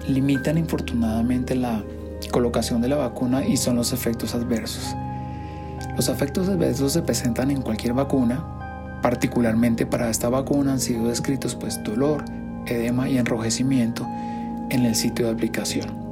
limitan 0.07 0.57
infortunadamente 0.57 1.55
la 1.55 1.83
colocación 2.31 2.81
de 2.81 2.89
la 2.89 2.97
vacuna 2.97 3.45
y 3.45 3.57
son 3.57 3.75
los 3.75 3.93
efectos 3.93 4.35
adversos. 4.35 4.95
Los 5.95 6.09
efectos 6.09 6.49
adversos 6.49 6.93
se 6.93 7.01
presentan 7.01 7.51
en 7.51 7.61
cualquier 7.61 7.93
vacuna, 7.93 8.58
particularmente 9.01 9.85
para 9.85 10.09
esta 10.09 10.29
vacuna 10.29 10.73
han 10.73 10.79
sido 10.79 11.07
descritos 11.07 11.55
pues 11.55 11.81
dolor, 11.83 12.23
edema 12.65 13.09
y 13.09 13.17
enrojecimiento 13.17 14.07
en 14.69 14.85
el 14.85 14.95
sitio 14.95 15.25
de 15.25 15.31
aplicación. 15.31 16.09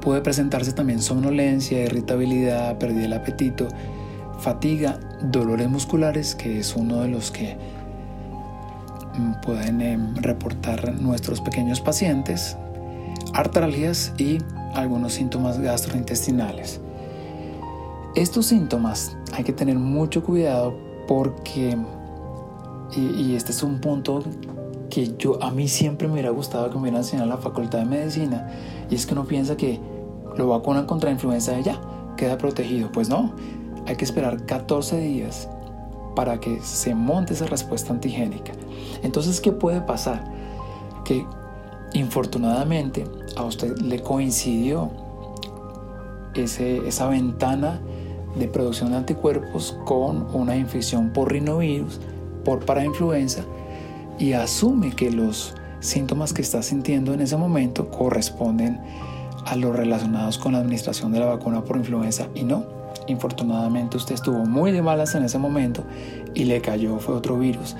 Puede 0.00 0.20
presentarse 0.20 0.72
también 0.72 1.02
somnolencia, 1.02 1.82
irritabilidad, 1.82 2.78
pérdida 2.78 3.02
del 3.02 3.12
apetito, 3.14 3.66
fatiga, 4.38 5.00
dolores 5.20 5.68
musculares, 5.68 6.34
que 6.34 6.60
es 6.60 6.76
uno 6.76 7.00
de 7.00 7.08
los 7.08 7.32
que 7.32 7.56
mm, 9.18 9.40
pueden 9.44 9.80
em, 9.80 10.14
reportar 10.16 10.94
nuestros 10.94 11.40
pequeños 11.40 11.80
pacientes, 11.80 12.56
artralgias 13.34 14.12
y 14.16 14.38
algunos 14.74 15.14
síntomas 15.14 15.58
gastrointestinales. 15.58 16.80
Estos 18.14 18.46
síntomas 18.46 19.16
hay 19.32 19.42
que 19.42 19.52
tener 19.52 19.76
mucho 19.76 20.22
cuidado 20.22 20.85
porque, 21.06 21.76
y, 22.96 23.34
este 23.34 23.52
es 23.52 23.62
un 23.62 23.80
punto 23.80 24.22
que 24.90 25.14
yo 25.18 25.42
a 25.42 25.50
mí 25.50 25.68
siempre 25.68 26.06
me 26.06 26.14
hubiera 26.14 26.30
gustado 26.30 26.68
que 26.68 26.76
me 26.76 26.82
hubieran 26.82 27.00
enseñado 27.00 27.24
en 27.24 27.30
la 27.30 27.38
facultad 27.38 27.80
de 27.80 27.84
medicina, 27.84 28.50
y 28.90 28.94
es 28.94 29.06
que 29.06 29.14
uno 29.14 29.24
piensa 29.24 29.56
que 29.56 29.80
lo 30.36 30.48
vacunan 30.48 30.86
contra 30.86 31.10
influenza 31.10 31.58
y 31.58 31.62
ya, 31.62 31.80
queda 32.16 32.38
protegido. 32.38 32.90
Pues 32.92 33.08
no, 33.08 33.32
hay 33.86 33.96
que 33.96 34.04
esperar 34.04 34.44
14 34.46 34.98
días 35.00 35.48
para 36.14 36.40
que 36.40 36.60
se 36.62 36.94
monte 36.94 37.34
esa 37.34 37.46
respuesta 37.46 37.92
antigénica. 37.92 38.52
Entonces, 39.02 39.40
¿qué 39.40 39.52
puede 39.52 39.80
pasar? 39.80 40.24
Que 41.04 41.24
infortunadamente 41.92 43.04
a 43.36 43.44
usted 43.44 43.76
le 43.78 44.02
coincidió 44.02 44.90
ese, 46.34 46.86
esa 46.88 47.08
ventana 47.08 47.80
de 48.38 48.48
producción 48.48 48.90
de 48.90 48.98
anticuerpos 48.98 49.78
con 49.84 50.26
una 50.34 50.56
infección 50.56 51.10
por 51.10 51.32
rinovirus, 51.32 52.00
por 52.44 52.64
parainfluenza, 52.64 53.42
y 54.18 54.32
asume 54.32 54.94
que 54.94 55.10
los 55.10 55.54
síntomas 55.80 56.32
que 56.32 56.42
está 56.42 56.62
sintiendo 56.62 57.12
en 57.14 57.20
ese 57.20 57.36
momento 57.36 57.90
corresponden 57.90 58.80
a 59.44 59.56
los 59.56 59.74
relacionados 59.74 60.38
con 60.38 60.52
la 60.52 60.58
administración 60.58 61.12
de 61.12 61.20
la 61.20 61.26
vacuna 61.26 61.62
por 61.62 61.76
influenza 61.76 62.28
y 62.34 62.42
no. 62.42 62.64
Infortunadamente 63.06 63.96
usted 63.96 64.14
estuvo 64.14 64.44
muy 64.44 64.72
de 64.72 64.82
malas 64.82 65.14
en 65.14 65.24
ese 65.24 65.38
momento 65.38 65.84
y 66.34 66.44
le 66.44 66.60
cayó 66.60 66.98
fue 66.98 67.14
otro 67.14 67.38
virus 67.38 67.76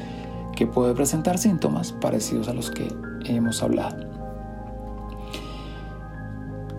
que 0.55 0.67
puede 0.67 0.95
presentar 0.95 1.39
síntomas 1.39 1.93
parecidos 1.93 2.49
a 2.49 2.55
los 2.55 2.71
que 2.71 2.89
hemos 3.27 3.63
hablado. 3.63 3.97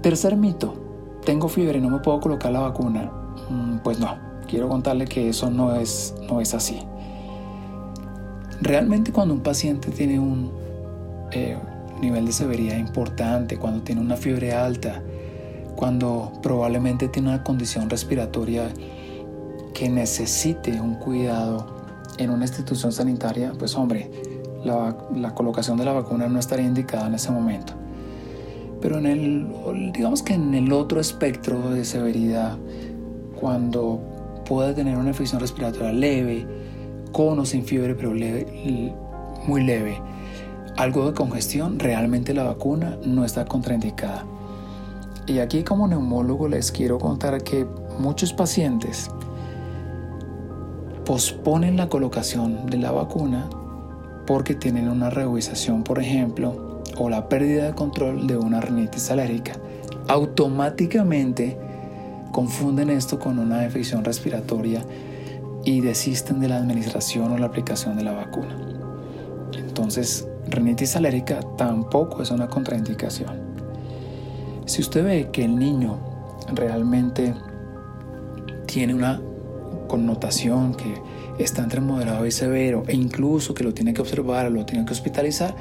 Tercer 0.02 0.38
mito, 0.38 0.74
tengo 1.26 1.50
fiebre 1.50 1.80
y 1.80 1.82
no 1.82 1.90
me 1.90 2.00
puedo 2.00 2.20
colocar 2.20 2.52
la 2.52 2.62
vacuna. 2.62 3.12
Mm, 3.50 3.78
pues 3.78 4.00
no, 4.00 4.18
quiero 4.48 4.68
contarle 4.70 5.06
que 5.06 5.30
eso 5.30 5.50
no 5.50 5.76
es, 5.76 6.14
no 6.30 6.42
es 6.42 6.54
así. 6.54 6.80
Realmente 8.62 9.12
cuando 9.12 9.34
un 9.34 9.42
paciente 9.42 9.92
tiene 9.92 10.20
un 10.20 10.52
eh, 11.32 11.58
nivel 12.02 12.26
de 12.26 12.32
severidad 12.32 12.78
importante, 12.78 13.58
cuando 13.58 13.84
tiene 13.84 14.02
una 14.02 14.18
fiebre 14.18 14.54
alta, 14.54 15.02
cuando 15.76 16.34
probablemente 16.42 17.08
tiene 17.08 17.30
una 17.30 17.44
condición 17.44 17.90
respiratoria 17.90 18.70
que 19.74 19.90
necesite 19.90 20.82
un 20.82 20.96
cuidado 20.96 21.78
en 22.18 22.32
una 22.32 22.46
institución 22.46 22.92
sanitaria, 22.92 23.54
pues 23.60 23.76
hombre, 23.76 24.10
la, 24.64 24.98
la 25.16 25.36
colocación 25.36 25.78
de 25.78 25.86
la 25.86 25.94
vacuna 25.94 26.28
no 26.28 26.40
estaría 26.40 26.66
indicada 26.66 27.08
en 27.08 27.14
ese 27.14 27.32
momento. 27.32 27.74
Pero 28.82 28.98
en 29.00 29.06
el, 29.06 29.92
digamos 29.92 30.22
que 30.22 30.34
en 30.34 30.54
el 30.54 30.72
otro 30.72 31.00
espectro 31.00 31.72
de 31.72 31.86
severidad, 31.86 32.58
cuando 33.40 34.00
pueda 34.48 34.74
tener 34.74 34.98
una 34.98 35.10
infección 35.10 35.40
respiratoria 35.42 35.92
leve, 35.92 36.46
con 37.12 37.40
o 37.40 37.46
sin 37.46 37.64
fiebre, 37.64 37.96
pero 37.96 38.14
leve, 38.14 38.94
muy 39.46 39.64
leve, 39.64 40.02
algo 40.78 41.08
de 41.08 41.14
congestión, 41.14 41.80
realmente 41.80 42.34
la 42.34 42.44
vacuna 42.44 42.98
no 43.04 43.26
está 43.26 43.46
contraindicada. 43.46 44.26
Y 45.26 45.40
aquí 45.40 45.64
como 45.64 45.88
neumólogo 45.88 46.48
les 46.48 46.72
quiero 46.72 47.00
contar 47.00 47.44
que 47.44 47.66
muchos 48.00 48.32
pacientes 48.34 49.10
posponen 51.06 51.78
la 51.78 51.90
colocación 51.90 52.66
de 52.68 52.78
la 52.78 52.92
vacuna 52.92 53.50
porque 54.26 54.56
tienen 54.56 54.90
una 54.90 55.10
reubización, 55.10 55.84
por 55.84 56.00
ejemplo, 56.00 56.82
o 56.98 57.10
la 57.10 57.28
pérdida 57.30 57.68
de 57.68 57.74
control 57.74 58.28
de 58.28 58.38
una 58.38 58.62
rinitis 58.62 59.10
alérgica, 59.10 59.54
automáticamente 60.08 61.58
confunden 62.38 62.92
esto 62.92 63.18
con 63.18 63.40
una 63.40 63.64
infección 63.64 64.06
respiratoria 64.06 64.86
y 65.66 65.82
desisten 65.82 66.40
de 66.40 66.48
la 66.48 66.58
administración 66.58 67.32
o 67.32 67.38
la 67.40 67.48
aplicación 67.48 67.98
de 67.98 68.04
la 68.04 68.12
vacuna. 68.12 68.56
Entonces, 69.58 70.28
rinitis 70.48 70.96
alérgica 70.96 71.40
tampoco 71.58 72.22
es 72.22 72.30
una 72.30 72.48
contraindicación. 72.48 73.32
Si 74.68 74.82
usted 74.84 75.04
ve 75.04 75.30
que 75.34 75.46
el 75.46 75.58
niño 75.58 75.98
realmente 76.54 77.34
tiene 78.68 78.94
una 78.94 79.20
connotación 79.88 80.76
que 80.76 80.94
está 81.44 81.64
entre 81.64 81.82
moderado 81.82 82.28
y 82.28 82.32
severo 82.32 82.84
e 82.86 82.94
incluso 82.94 83.56
que 83.56 83.64
lo 83.64 83.74
tiene 83.74 83.96
que 83.96 84.02
observar 84.04 84.46
o 84.46 84.50
lo 84.52 84.64
tiene 84.64 84.86
que 84.86 84.94
hospitalizar, 84.94 85.56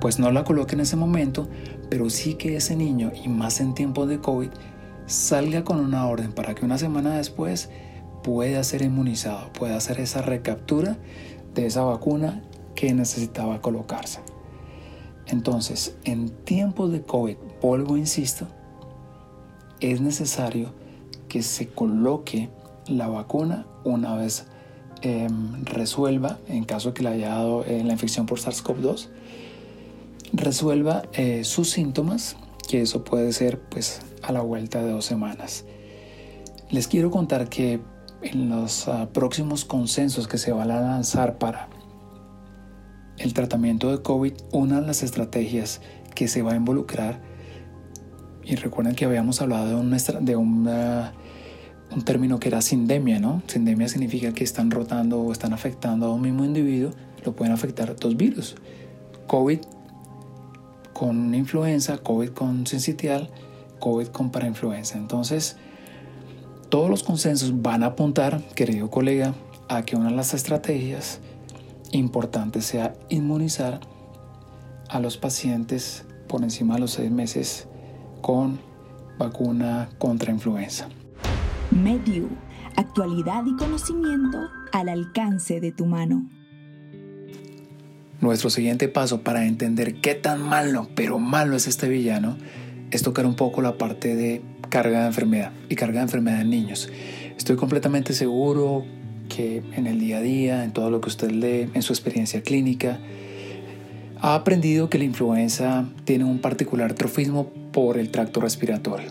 pues 0.00 0.20
no 0.20 0.30
la 0.30 0.44
coloque 0.44 0.76
en 0.76 0.82
ese 0.82 0.94
momento, 0.94 1.48
pero 1.90 2.08
sí 2.08 2.34
que 2.34 2.54
ese 2.54 2.76
niño, 2.76 3.10
y 3.24 3.26
más 3.26 3.60
en 3.60 3.74
tiempos 3.74 4.08
de 4.08 4.20
COVID, 4.20 4.50
salga 5.08 5.64
con 5.64 5.80
una 5.80 6.06
orden 6.06 6.32
para 6.32 6.54
que 6.54 6.64
una 6.64 6.78
semana 6.78 7.16
después 7.16 7.70
pueda 8.22 8.62
ser 8.62 8.82
inmunizado, 8.82 9.52
pueda 9.52 9.76
hacer 9.76 9.98
esa 10.00 10.22
recaptura 10.22 10.98
de 11.54 11.66
esa 11.66 11.82
vacuna 11.82 12.42
que 12.74 12.92
necesitaba 12.94 13.60
colocarse. 13.60 14.20
Entonces, 15.26 15.96
en 16.04 16.28
tiempos 16.28 16.92
de 16.92 17.02
COVID, 17.02 17.36
vuelvo, 17.60 17.96
insisto, 17.96 18.46
es 19.80 20.00
necesario 20.00 20.72
que 21.28 21.42
se 21.42 21.68
coloque 21.68 22.50
la 22.86 23.08
vacuna 23.08 23.66
una 23.84 24.14
vez 24.14 24.46
em, 25.02 25.64
resuelva, 25.64 26.38
en 26.48 26.64
caso 26.64 26.94
que 26.94 27.02
le 27.02 27.10
haya 27.10 27.28
dado 27.30 27.64
eh, 27.64 27.82
la 27.84 27.92
infección 27.92 28.26
por 28.26 28.40
SARS-CoV-2, 28.40 29.08
resuelva 30.32 31.02
eh, 31.12 31.44
sus 31.44 31.70
síntomas, 31.70 32.36
que 32.68 32.82
eso 32.82 33.04
puede 33.04 33.32
ser 33.32 33.60
pues 33.60 34.00
a 34.28 34.32
la 34.32 34.42
vuelta 34.42 34.82
de 34.82 34.92
dos 34.92 35.06
semanas. 35.06 35.64
Les 36.70 36.86
quiero 36.86 37.10
contar 37.10 37.48
que 37.48 37.80
en 38.22 38.50
los 38.50 38.86
ah, 38.88 39.08
próximos 39.12 39.64
consensos 39.64 40.28
que 40.28 40.36
se 40.36 40.52
van 40.52 40.70
a 40.70 40.80
lanzar 40.80 41.38
para 41.38 41.68
el 43.16 43.32
tratamiento 43.32 43.90
de 43.90 44.02
COVID, 44.02 44.34
una 44.52 44.80
de 44.80 44.86
las 44.86 45.02
estrategias 45.02 45.80
que 46.14 46.28
se 46.28 46.42
va 46.42 46.52
a 46.52 46.56
involucrar, 46.56 47.22
y 48.44 48.54
recuerden 48.56 48.94
que 48.94 49.06
habíamos 49.06 49.40
hablado 49.40 49.82
de, 49.82 50.18
de 50.20 50.36
un 50.36 50.68
término 52.04 52.38
que 52.38 52.48
era 52.48 52.60
sindemia, 52.60 53.18
¿no? 53.20 53.42
Sindemia 53.46 53.88
significa 53.88 54.32
que 54.32 54.44
están 54.44 54.70
rotando 54.70 55.20
o 55.20 55.32
están 55.32 55.52
afectando 55.52 56.06
a 56.06 56.12
un 56.12 56.20
mismo 56.20 56.44
individuo, 56.44 56.90
lo 57.24 57.34
pueden 57.34 57.52
afectar 57.52 57.96
dos 57.96 58.16
virus. 58.16 58.56
COVID 59.26 59.60
con 60.92 61.34
influenza, 61.34 61.98
COVID 61.98 62.30
con 62.30 62.66
sensitial, 62.66 63.30
COVID 63.78 64.08
con 64.08 64.30
parainfluenza. 64.30 64.98
Entonces, 64.98 65.56
todos 66.68 66.90
los 66.90 67.02
consensos 67.02 67.62
van 67.62 67.82
a 67.82 67.86
apuntar, 67.86 68.42
querido 68.54 68.90
colega, 68.90 69.34
a 69.68 69.82
que 69.82 69.96
una 69.96 70.10
de 70.10 70.16
las 70.16 70.34
estrategias 70.34 71.20
importantes 71.92 72.66
sea 72.66 72.94
inmunizar 73.08 73.80
a 74.88 75.00
los 75.00 75.16
pacientes 75.16 76.04
por 76.28 76.42
encima 76.42 76.74
de 76.74 76.80
los 76.80 76.92
seis 76.92 77.10
meses 77.10 77.68
con 78.20 78.58
vacuna 79.18 79.88
contra 79.98 80.32
influenza. 80.32 80.88
Medio, 81.70 82.28
actualidad 82.76 83.44
y 83.46 83.56
conocimiento 83.56 84.38
al 84.72 84.88
alcance 84.88 85.60
de 85.60 85.72
tu 85.72 85.86
mano. 85.86 86.28
Nuestro 88.20 88.50
siguiente 88.50 88.88
paso 88.88 89.22
para 89.22 89.46
entender 89.46 90.00
qué 90.00 90.14
tan 90.14 90.42
malo, 90.42 90.88
pero 90.94 91.18
malo 91.18 91.54
es 91.56 91.68
este 91.68 91.88
villano, 91.88 92.36
es 92.90 93.02
tocar 93.02 93.26
un 93.26 93.34
poco 93.34 93.62
la 93.62 93.76
parte 93.76 94.16
de 94.16 94.42
carga 94.68 95.00
de 95.00 95.06
enfermedad 95.06 95.52
y 95.68 95.74
carga 95.74 96.00
de 96.00 96.04
enfermedad 96.04 96.40
en 96.40 96.50
niños. 96.50 96.88
Estoy 97.36 97.56
completamente 97.56 98.12
seguro 98.12 98.84
que 99.28 99.62
en 99.76 99.86
el 99.86 100.00
día 100.00 100.18
a 100.18 100.20
día, 100.22 100.64
en 100.64 100.72
todo 100.72 100.90
lo 100.90 101.00
que 101.00 101.08
usted 101.08 101.30
lee, 101.30 101.70
en 101.74 101.82
su 101.82 101.92
experiencia 101.92 102.42
clínica, 102.42 102.98
ha 104.20 104.34
aprendido 104.34 104.90
que 104.90 104.98
la 104.98 105.04
influenza 105.04 105.88
tiene 106.04 106.24
un 106.24 106.40
particular 106.40 106.94
trofismo 106.94 107.50
por 107.72 107.98
el 107.98 108.10
tracto 108.10 108.40
respiratorio. 108.40 109.10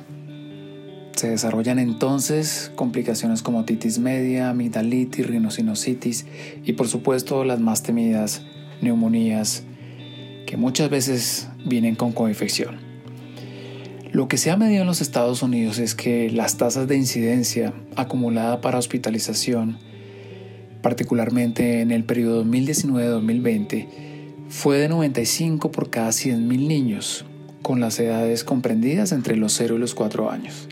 Se 1.15 1.30
desarrollan 1.30 1.80
entonces 1.80 2.71
complicaciones 2.75 3.41
como 3.41 3.65
titis 3.65 3.97
media, 3.97 4.49
amigdalitis, 4.49 5.25
rinosinusitis 5.25 6.28
y 6.63 6.73
por 6.73 6.88
supuesto 6.88 7.43
las 7.43 7.59
más 7.59 7.82
temidas 7.82 8.43
neumonías 8.82 9.63
que 10.45 10.57
muchas 10.57 10.89
veces 10.89 11.49
vienen 11.65 11.95
con 11.95 12.11
coinfección. 12.11 12.86
Lo 14.18 14.28
que 14.28 14.38
se 14.38 14.49
ha 14.49 14.57
medido 14.57 14.82
en 14.82 14.88
los 14.88 14.99
Estados 14.99 15.43
Unidos 15.43 15.78
es 15.78 15.93
que 15.93 16.32
las 16.32 16.57
tasas 16.57 16.88
de 16.88 16.97
incidencia 16.97 17.72
acumulada 17.95 18.61
para 18.61 18.80
hospitalización, 18.80 19.78
particularmente 20.82 21.82
en 21.82 21.91
el 21.91 22.03
periodo 22.03 22.43
2019-2020, 22.43 23.88
fue 24.49 24.80
de 24.80 24.89
95 24.89 25.72
por 25.72 25.91
cada 25.91 26.09
100.000 26.09 26.68
niños, 26.68 27.26
con 27.61 27.80
las 27.80 27.99
edades 27.99 28.43
comprendidas 28.43 29.11
entre 29.11 29.38
los 29.38 29.53
0 29.53 29.76
y 29.76 29.80
los 29.82 29.93
4 29.93 30.32
años, 30.32 30.68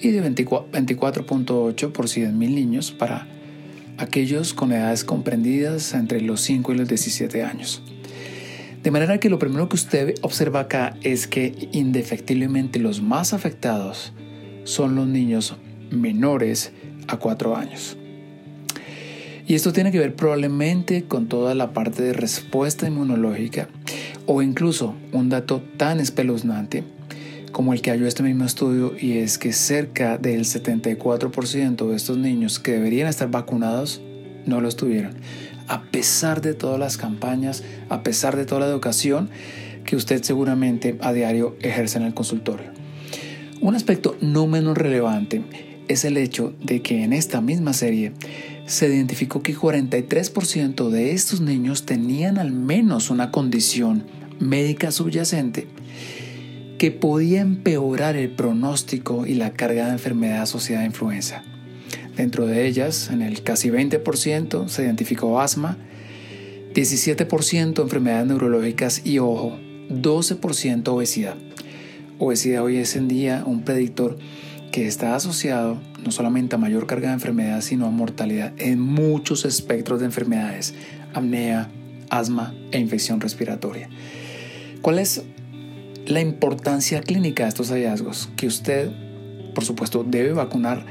y 0.00 0.10
de 0.10 0.22
24.8 0.22 1.90
por 1.90 2.06
100.000 2.06 2.32
niños 2.32 2.92
para 2.92 3.26
aquellos 3.98 4.54
con 4.54 4.70
edades 4.70 5.02
comprendidas 5.02 5.92
entre 5.92 6.20
los 6.20 6.40
5 6.42 6.72
y 6.72 6.76
los 6.76 6.86
17 6.86 7.42
años. 7.42 7.82
De 8.82 8.90
manera 8.90 9.18
que 9.18 9.28
lo 9.28 9.38
primero 9.38 9.68
que 9.68 9.76
usted 9.76 10.14
observa 10.22 10.60
acá 10.60 10.96
es 11.02 11.26
que 11.26 11.68
indefectiblemente 11.72 12.78
los 12.78 13.02
más 13.02 13.34
afectados 13.34 14.14
son 14.64 14.94
los 14.94 15.06
niños 15.06 15.56
menores 15.90 16.72
a 17.06 17.18
4 17.18 17.56
años. 17.56 17.98
Y 19.46 19.54
esto 19.54 19.72
tiene 19.72 19.92
que 19.92 19.98
ver 19.98 20.14
probablemente 20.14 21.04
con 21.04 21.26
toda 21.26 21.54
la 21.54 21.72
parte 21.72 22.02
de 22.02 22.12
respuesta 22.14 22.86
inmunológica 22.86 23.68
o 24.26 24.40
incluso 24.42 24.94
un 25.12 25.28
dato 25.28 25.60
tan 25.76 26.00
espeluznante 26.00 26.84
como 27.52 27.72
el 27.74 27.82
que 27.82 27.90
halló 27.90 28.06
este 28.06 28.22
mismo 28.22 28.44
estudio 28.44 28.94
y 28.98 29.18
es 29.18 29.38
que 29.38 29.52
cerca 29.52 30.16
del 30.16 30.42
74% 30.42 31.88
de 31.88 31.96
estos 31.96 32.16
niños 32.16 32.60
que 32.60 32.72
deberían 32.72 33.08
estar 33.08 33.30
vacunados 33.30 34.00
no 34.46 34.60
lo 34.60 34.68
estuvieron. 34.68 35.14
A 35.70 35.82
pesar 35.82 36.40
de 36.40 36.52
todas 36.52 36.80
las 36.80 36.96
campañas, 36.96 37.62
a 37.90 38.02
pesar 38.02 38.34
de 38.34 38.44
toda 38.44 38.62
la 38.62 38.66
educación 38.66 39.30
que 39.84 39.94
usted 39.94 40.20
seguramente 40.20 40.98
a 41.00 41.12
diario 41.12 41.56
ejerce 41.62 41.96
en 41.98 42.06
el 42.06 42.12
consultorio. 42.12 42.72
Un 43.60 43.76
aspecto 43.76 44.16
no 44.20 44.48
menos 44.48 44.76
relevante 44.76 45.44
es 45.86 46.04
el 46.04 46.16
hecho 46.16 46.52
de 46.60 46.82
que 46.82 47.04
en 47.04 47.12
esta 47.12 47.40
misma 47.40 47.72
serie 47.72 48.14
se 48.66 48.88
identificó 48.88 49.44
que 49.44 49.56
43% 49.56 50.88
de 50.88 51.12
estos 51.12 51.40
niños 51.40 51.86
tenían 51.86 52.38
al 52.38 52.50
menos 52.50 53.08
una 53.08 53.30
condición 53.30 54.02
médica 54.40 54.90
subyacente 54.90 55.68
que 56.78 56.90
podía 56.90 57.42
empeorar 57.42 58.16
el 58.16 58.30
pronóstico 58.30 59.24
y 59.24 59.34
la 59.34 59.52
carga 59.52 59.86
de 59.86 59.92
enfermedad 59.92 60.42
asociada 60.42 60.82
a 60.82 60.86
influenza. 60.86 61.44
Dentro 62.20 62.46
de 62.46 62.66
ellas, 62.66 63.08
en 63.10 63.22
el 63.22 63.42
casi 63.42 63.70
20% 63.70 64.68
se 64.68 64.84
identificó 64.84 65.40
asma, 65.40 65.78
17% 66.74 67.80
enfermedades 67.80 68.26
neurológicas 68.26 69.06
y 69.06 69.18
ojo, 69.20 69.58
12% 69.88 70.86
obesidad. 70.88 71.36
Obesidad 72.18 72.62
hoy 72.62 72.76
es 72.76 72.94
en 72.94 73.08
día 73.08 73.42
un 73.46 73.62
predictor 73.62 74.18
que 74.70 74.86
está 74.86 75.14
asociado 75.14 75.80
no 76.04 76.10
solamente 76.10 76.56
a 76.56 76.58
mayor 76.58 76.86
carga 76.86 77.08
de 77.08 77.14
enfermedad, 77.14 77.62
sino 77.62 77.86
a 77.86 77.90
mortalidad 77.90 78.52
en 78.58 78.80
muchos 78.80 79.46
espectros 79.46 80.00
de 80.00 80.04
enfermedades, 80.04 80.74
apnea, 81.14 81.70
asma 82.10 82.54
e 82.70 82.78
infección 82.78 83.22
respiratoria. 83.22 83.88
¿Cuál 84.82 84.98
es 84.98 85.22
la 86.04 86.20
importancia 86.20 87.00
clínica 87.00 87.44
de 87.44 87.48
estos 87.48 87.70
hallazgos? 87.70 88.28
Que 88.36 88.46
usted, 88.46 88.90
por 89.54 89.64
supuesto, 89.64 90.04
debe 90.04 90.34
vacunar, 90.34 90.84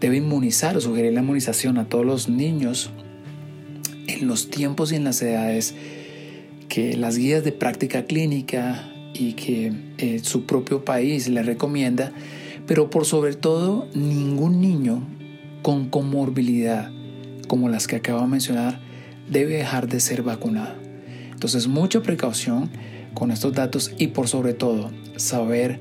debe 0.00 0.16
inmunizar 0.16 0.76
o 0.76 0.80
sugerir 0.80 1.12
la 1.12 1.20
inmunización 1.20 1.78
a 1.78 1.88
todos 1.88 2.06
los 2.06 2.28
niños 2.28 2.90
en 4.06 4.26
los 4.26 4.50
tiempos 4.50 4.92
y 4.92 4.96
en 4.96 5.04
las 5.04 5.20
edades 5.22 5.74
que 6.68 6.96
las 6.96 7.16
guías 7.16 7.44
de 7.44 7.52
práctica 7.52 8.04
clínica 8.04 8.92
y 9.14 9.32
que 9.32 9.72
eh, 9.98 10.20
su 10.22 10.44
propio 10.44 10.84
país 10.84 11.28
le 11.28 11.42
recomienda 11.42 12.12
pero 12.68 12.90
por 12.90 13.06
sobre 13.06 13.34
todo 13.34 13.88
ningún 13.94 14.60
niño 14.60 15.02
con 15.62 15.88
comorbilidad 15.88 16.90
como 17.48 17.70
las 17.70 17.86
que 17.86 17.96
acabo 17.96 18.20
de 18.20 18.28
mencionar 18.28 18.80
debe 19.28 19.54
dejar 19.54 19.88
de 19.88 20.00
ser 20.00 20.22
vacunado. 20.22 20.74
Entonces 21.32 21.66
mucha 21.66 22.02
precaución 22.02 22.70
con 23.14 23.30
estos 23.30 23.54
datos 23.54 23.92
y 23.98 24.08
por 24.08 24.28
sobre 24.28 24.52
todo 24.52 24.90
saber 25.16 25.80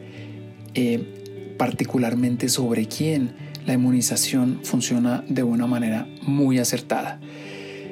eh, 0.75 1.55
particularmente 1.57 2.47
sobre 2.47 2.87
quién 2.87 3.33
la 3.67 3.73
inmunización 3.73 4.61
funciona 4.63 5.23
de 5.29 5.43
una 5.43 5.67
manera 5.67 6.07
muy 6.23 6.57
acertada. 6.57 7.19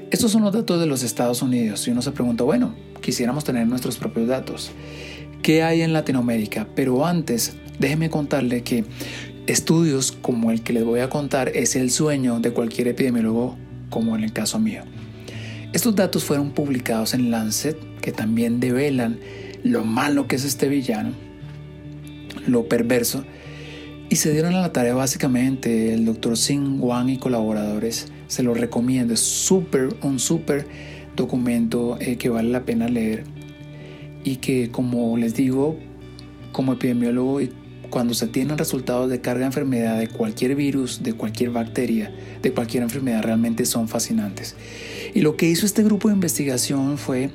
Estos 0.09 0.31
son 0.31 0.41
los 0.41 0.53
datos 0.53 0.79
de 0.79 0.87
los 0.87 1.03
Estados 1.03 1.43
Unidos 1.43 1.87
y 1.87 1.91
uno 1.91 2.01
se 2.01 2.11
pregunta, 2.11 2.43
bueno, 2.43 2.73
quisiéramos 3.01 3.43
tener 3.43 3.67
nuestros 3.67 3.97
propios 3.97 4.27
datos. 4.27 4.71
¿Qué 5.43 5.61
hay 5.61 5.81
en 5.81 5.93
Latinoamérica? 5.93 6.67
Pero 6.73 7.05
antes 7.05 7.55
Déjeme 7.79 8.09
contarle 8.09 8.63
que 8.63 8.85
estudios 9.47 10.11
como 10.11 10.51
el 10.51 10.61
que 10.61 10.73
les 10.73 10.83
voy 10.83 11.01
a 11.01 11.09
contar 11.09 11.49
es 11.49 11.75
el 11.75 11.91
sueño 11.91 12.39
de 12.39 12.51
cualquier 12.51 12.87
epidemiólogo 12.87 13.57
como 13.89 14.15
en 14.15 14.23
el 14.23 14.33
caso 14.33 14.59
mío. 14.59 14.83
Estos 15.73 15.95
datos 15.95 16.23
fueron 16.23 16.51
publicados 16.51 17.13
en 17.13 17.31
Lancet 17.31 17.77
que 17.99 18.11
también 18.11 18.59
develan 18.59 19.19
lo 19.63 19.83
malo 19.83 20.27
que 20.27 20.37
es 20.37 20.45
este 20.45 20.69
villano, 20.69 21.11
lo 22.47 22.67
perverso, 22.69 23.25
y 24.09 24.17
se 24.17 24.31
dieron 24.31 24.55
a 24.55 24.61
la 24.61 24.71
tarea 24.71 24.93
básicamente 24.93 25.93
el 25.93 26.05
doctor 26.05 26.37
Singh 26.37 26.81
Wang 26.81 27.09
y 27.09 27.17
colaboradores. 27.17 28.07
Se 28.27 28.43
lo 28.43 28.53
recomiendo, 28.53 29.13
es 29.13 29.19
súper, 29.19 29.95
un 30.03 30.19
súper 30.19 30.67
documento 31.15 31.97
eh, 31.99 32.17
que 32.17 32.29
vale 32.29 32.49
la 32.49 32.65
pena 32.65 32.87
leer 32.87 33.23
y 34.23 34.37
que 34.37 34.69
como 34.71 35.17
les 35.17 35.35
digo, 35.35 35.77
como 36.51 36.73
epidemiólogo 36.73 37.39
cuando 37.89 38.13
se 38.13 38.27
tienen 38.27 38.57
resultados 38.57 39.09
de 39.09 39.21
carga 39.21 39.41
de 39.41 39.45
enfermedad 39.47 39.97
de 39.97 40.07
cualquier 40.07 40.55
virus, 40.55 41.03
de 41.03 41.13
cualquier 41.13 41.51
bacteria, 41.51 42.13
de 42.41 42.51
cualquier 42.51 42.83
enfermedad, 42.83 43.23
realmente 43.23 43.65
son 43.65 43.87
fascinantes. 43.87 44.55
Y 45.13 45.21
lo 45.21 45.37
que 45.37 45.47
hizo 45.47 45.65
este 45.65 45.83
grupo 45.83 46.09
de 46.09 46.15
investigación 46.15 46.97
fue 46.97 47.29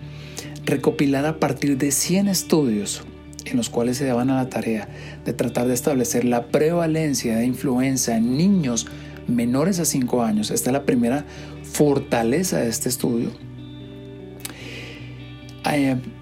recopilar 0.67 1.25
a 1.25 1.39
partir 1.39 1.79
de 1.79 1.93
100 1.93 2.29
estudios 2.29 3.03
en 3.47 3.57
los 3.57 3.71
cuales 3.71 3.97
se 3.97 4.07
daban 4.07 4.31
a 4.31 4.37
la 4.37 4.49
tarea 4.49 4.89
de 5.25 5.33
tratar 5.33 5.67
de 5.67 5.75
establecer 5.75 6.25
la 6.25 6.47
prevalencia 6.49 7.37
de 7.37 7.47
influenza 7.47 8.17
en 8.17 8.37
niños 8.37 8.87
menores 9.27 9.79
a 9.79 9.85
5 9.85 10.23
años. 10.23 10.51
Esta 10.51 10.71
es 10.71 10.73
la 10.73 10.85
primera 10.85 11.25
fortaleza 11.63 12.59
de 12.59 12.69
este 12.69 12.89
estudio 12.89 13.31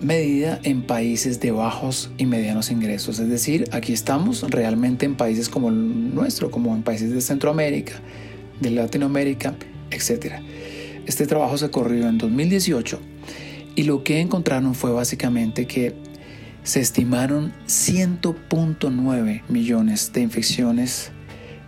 medida 0.00 0.60
en 0.62 0.82
países 0.82 1.40
de 1.40 1.50
bajos 1.50 2.10
y 2.18 2.26
medianos 2.26 2.70
ingresos. 2.70 3.18
Es 3.18 3.28
decir, 3.28 3.68
aquí 3.72 3.92
estamos 3.92 4.42
realmente 4.50 5.06
en 5.06 5.16
países 5.16 5.48
como 5.48 5.68
el 5.68 6.14
nuestro, 6.14 6.50
como 6.50 6.74
en 6.74 6.82
países 6.82 7.12
de 7.12 7.20
Centroamérica, 7.20 7.94
de 8.60 8.70
Latinoamérica, 8.70 9.54
etc. 9.90 10.34
Este 11.06 11.26
trabajo 11.26 11.56
se 11.56 11.70
corrió 11.70 12.08
en 12.08 12.18
2018 12.18 12.98
y 13.76 13.84
lo 13.84 14.02
que 14.02 14.20
encontraron 14.20 14.74
fue 14.74 14.92
básicamente 14.92 15.66
que 15.66 15.94
se 16.68 16.80
estimaron 16.80 17.54
100.9 17.66 19.42
millones 19.48 20.12
de 20.12 20.20
infecciones 20.20 21.12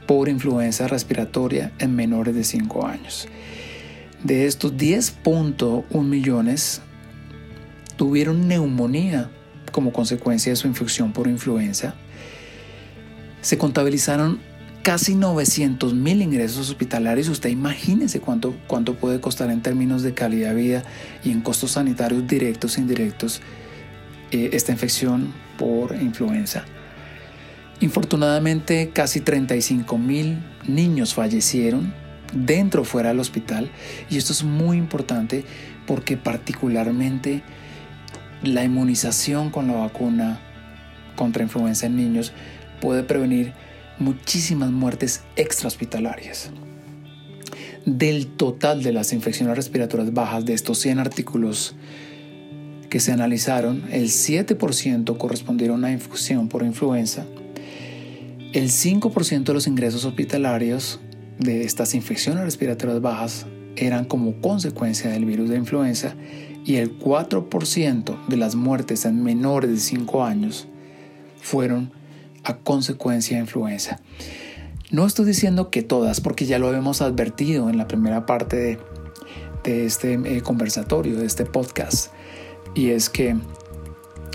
por 0.07 0.29
influenza 0.29 0.89
respiratoria 0.89 1.73
en 1.79 1.97
menores 1.97 2.35
de 2.35 2.45
5 2.45 2.87
años. 2.87 3.27
De 4.23 4.45
estos 4.45 4.75
10.1 4.75 6.05
millones 6.05 6.83
tuvieron 7.97 8.47
neumonía 8.47 9.31
como 9.73 9.91
consecuencia 9.91 10.53
de 10.53 10.57
su 10.57 10.69
infección 10.69 11.15
por 11.15 11.29
influenza. 11.29 11.95
Se 13.41 13.57
contabilizaron 13.57 14.39
casi 14.83 15.15
900 15.15 15.95
mil 15.95 16.21
ingresos 16.21 16.69
hospitalarios. 16.69 17.29
Usted 17.29 17.49
imagínese 17.49 18.21
cuánto, 18.21 18.55
cuánto 18.67 18.97
puede 18.97 19.19
costar 19.19 19.51
en 19.51 19.63
términos 19.63 20.03
de 20.03 20.13
calidad 20.13 20.51
de 20.51 20.61
vida 20.61 20.85
y 21.25 21.31
en 21.31 21.41
costos 21.41 21.71
sanitarios 21.71 22.27
directos 22.27 22.77
e 22.77 22.83
indirectos 22.83 23.41
eh, 24.31 24.51
esta 24.53 24.73
infección 24.73 25.33
por 25.59 25.95
influenza. 25.97 26.65
Infortunadamente, 27.81 28.91
casi 28.93 29.21
35 29.21 29.97
mil 29.97 30.39
niños 30.67 31.15
fallecieron 31.15 31.95
dentro 32.33 32.83
o 32.83 32.85
fuera 32.85 33.09
del 33.09 33.21
hospital 33.21 33.71
y 34.09 34.19
esto 34.19 34.33
es 34.33 34.45
muy 34.45 34.77
importante 34.77 35.45
porque 35.87 36.17
particularmente 36.17 37.43
la 38.43 38.65
inmunización 38.65 39.51
con 39.51 39.67
la 39.67 39.75
vacuna 39.75 40.41
contra 41.17 41.43
influenza 41.43 41.87
en 41.87 41.97
niños 41.97 42.33
puede 42.81 43.03
prevenir 43.03 43.53
muchísimas 43.99 44.71
muertes 44.71 45.23
extrahospitalarias. 45.37 46.51
Del 47.87 48.27
total 48.27 48.83
de 48.83 48.93
las 48.93 49.13
infecciones 49.13 49.57
respiratorias 49.57 50.13
bajas 50.13 50.45
de 50.45 50.55
estos 50.55 50.79
100 50.79 50.99
artículos 50.99 51.75
que 52.91 53.01
se 53.01 53.13
analizaron, 53.13 53.85
el 53.93 54.09
7% 54.09 55.17
correspondieron 55.17 55.85
a 55.85 55.93
infusión 55.93 56.49
por 56.49 56.63
influenza, 56.65 57.25
El 58.53 58.69
5% 58.69 59.45
de 59.45 59.55
los 59.55 59.69
ingresos 59.69 60.05
hospitalarios 60.05 60.99
de 61.39 61.63
estas 61.63 61.95
infecciones 61.95 62.43
respiratorias 62.43 63.01
bajas 63.01 63.47
eran 63.77 64.05
como 64.05 64.41
consecuencia 64.41 65.09
del 65.09 65.25
virus 65.25 65.49
de 65.49 65.57
influenza 65.57 66.15
y 66.65 66.77
el 66.77 66.99
4% 66.99 68.27
de 68.27 68.37
las 68.37 68.57
muertes 68.57 69.05
en 69.05 69.23
menores 69.23 69.71
de 69.71 69.79
5 69.79 70.25
años 70.25 70.67
fueron 71.41 71.93
a 72.43 72.57
consecuencia 72.57 73.37
de 73.37 73.45
influenza. 73.45 74.01
No 74.91 75.07
estoy 75.07 75.27
diciendo 75.27 75.71
que 75.71 75.83
todas, 75.83 76.21
porque 76.21 76.47
ya 76.47 76.59
lo 76.59 76.67
habíamos 76.67 77.03
advertido 77.03 77.71
en 77.71 77.79
la 77.79 77.87
primera 77.87 78.27
parte 78.27 78.57
de, 78.57 78.79
de 79.63 79.87
este 79.87 80.15
eh, 80.15 80.43
conversatorio, 80.43 81.17
de 81.17 81.27
este 81.27 81.45
podcast, 81.45 82.13
y 82.75 82.91
es 82.91 83.09
que 83.09 83.37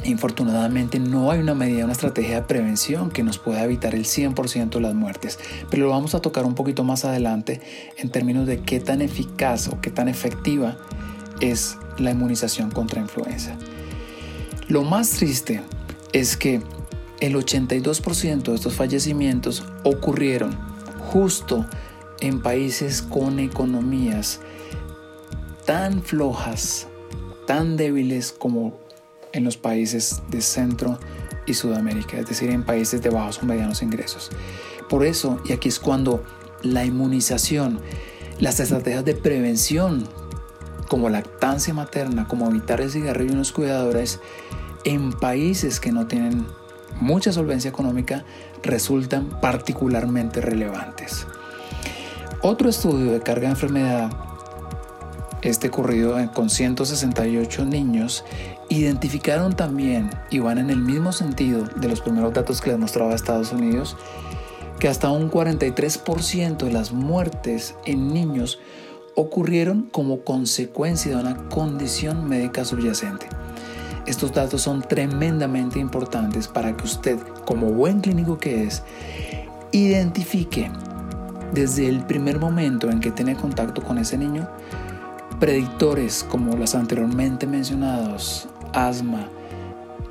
Infortunadamente 0.05 0.99
no 0.99 1.31
hay 1.31 1.39
una 1.39 1.55
medida, 1.55 1.83
una 1.83 1.93
estrategia 1.93 2.35
de 2.35 2.41
prevención 2.43 3.09
que 3.09 3.23
nos 3.23 3.39
pueda 3.39 3.63
evitar 3.63 3.95
el 3.95 4.05
100% 4.05 4.69
de 4.69 4.79
las 4.79 4.93
muertes, 4.93 5.39
pero 5.71 5.85
lo 5.85 5.91
vamos 5.91 6.13
a 6.13 6.21
tocar 6.21 6.45
un 6.45 6.53
poquito 6.53 6.83
más 6.83 7.05
adelante 7.05 7.59
en 7.97 8.09
términos 8.09 8.45
de 8.45 8.61
qué 8.61 8.79
tan 8.79 9.01
eficaz 9.01 9.67
o 9.67 9.81
qué 9.81 9.89
tan 9.89 10.07
efectiva 10.07 10.77
es 11.39 11.77
la 11.97 12.11
inmunización 12.11 12.69
contra 12.69 13.01
influenza. 13.01 13.57
Lo 14.67 14.83
más 14.83 15.09
triste 15.09 15.61
es 16.13 16.37
que 16.37 16.61
el 17.19 17.33
82% 17.33 18.43
de 18.43 18.55
estos 18.55 18.75
fallecimientos 18.75 19.63
ocurrieron 19.83 20.55
justo 20.99 21.65
en 22.19 22.43
países 22.43 23.01
con 23.01 23.39
economías 23.39 24.39
tan 25.65 26.03
flojas, 26.03 26.87
tan 27.45 27.77
débiles 27.77 28.31
como 28.31 28.77
en 29.33 29.43
los 29.43 29.57
países 29.57 30.21
de 30.29 30.41
Centro 30.41 30.97
y 31.45 31.53
Sudamérica, 31.53 32.17
es 32.17 32.27
decir, 32.27 32.49
en 32.49 32.63
países 32.63 33.01
de 33.01 33.09
bajos 33.09 33.41
o 33.41 33.45
medianos 33.45 33.81
ingresos. 33.81 34.31
Por 34.89 35.05
eso, 35.05 35.39
y 35.45 35.53
aquí 35.53 35.69
es 35.69 35.79
cuando 35.79 36.23
la 36.61 36.85
inmunización, 36.85 37.79
las 38.39 38.59
estrategias 38.59 39.05
de 39.05 39.15
prevención, 39.15 40.07
como 40.87 41.09
lactancia 41.09 41.73
materna, 41.73 42.27
como 42.27 42.47
evitar 42.49 42.81
el 42.81 42.91
cigarrillo 42.91 43.31
en 43.31 43.39
los 43.39 43.51
cuidadores, 43.51 44.19
en 44.83 45.11
países 45.11 45.79
que 45.79 45.91
no 45.91 46.07
tienen 46.07 46.45
mucha 47.01 47.31
solvencia 47.31 47.69
económica, 47.69 48.23
resultan 48.63 49.29
particularmente 49.41 50.41
relevantes. 50.41 51.25
Otro 52.41 52.69
estudio 52.69 53.11
de 53.11 53.21
carga 53.21 53.47
de 53.47 53.53
enfermedad, 53.53 54.11
este 55.45 55.67
ocurrido 55.67 56.17
con 56.33 56.49
168 56.49 57.65
niños, 57.65 58.25
identificaron 58.67 59.55
también, 59.55 60.09
y 60.31 60.39
van 60.39 60.57
en 60.57 60.71
el 60.71 60.79
mismo 60.79 61.11
sentido 61.11 61.65
de 61.75 61.87
los 61.87 62.01
primeros 62.01 62.33
datos 62.33 62.61
que 62.61 62.71
les 62.71 62.79
mostraba 62.79 63.13
Estados 63.13 63.51
Unidos, 63.51 63.95
que 64.79 64.87
hasta 64.87 65.11
un 65.11 65.29
43% 65.29 66.57
de 66.57 66.71
las 66.71 66.91
muertes 66.91 67.75
en 67.85 68.11
niños 68.11 68.59
ocurrieron 69.13 69.83
como 69.83 70.21
consecuencia 70.21 71.15
de 71.15 71.21
una 71.21 71.47
condición 71.49 72.27
médica 72.27 72.65
subyacente. 72.65 73.27
Estos 74.07 74.33
datos 74.33 74.63
son 74.63 74.81
tremendamente 74.81 75.77
importantes 75.77 76.47
para 76.47 76.75
que 76.75 76.85
usted, 76.85 77.19
como 77.45 77.67
buen 77.67 78.01
clínico 78.01 78.39
que 78.39 78.63
es, 78.63 78.81
identifique 79.71 80.71
desde 81.53 81.87
el 81.87 82.03
primer 82.05 82.39
momento 82.39 82.89
en 82.89 82.99
que 82.99 83.11
tiene 83.11 83.35
contacto 83.35 83.83
con 83.83 83.99
ese 83.99 84.17
niño 84.17 84.47
predictores 85.39 86.25
como 86.29 86.55
los 86.55 86.75
anteriormente 86.75 87.47
mencionados, 87.47 88.47
asma, 88.73 89.29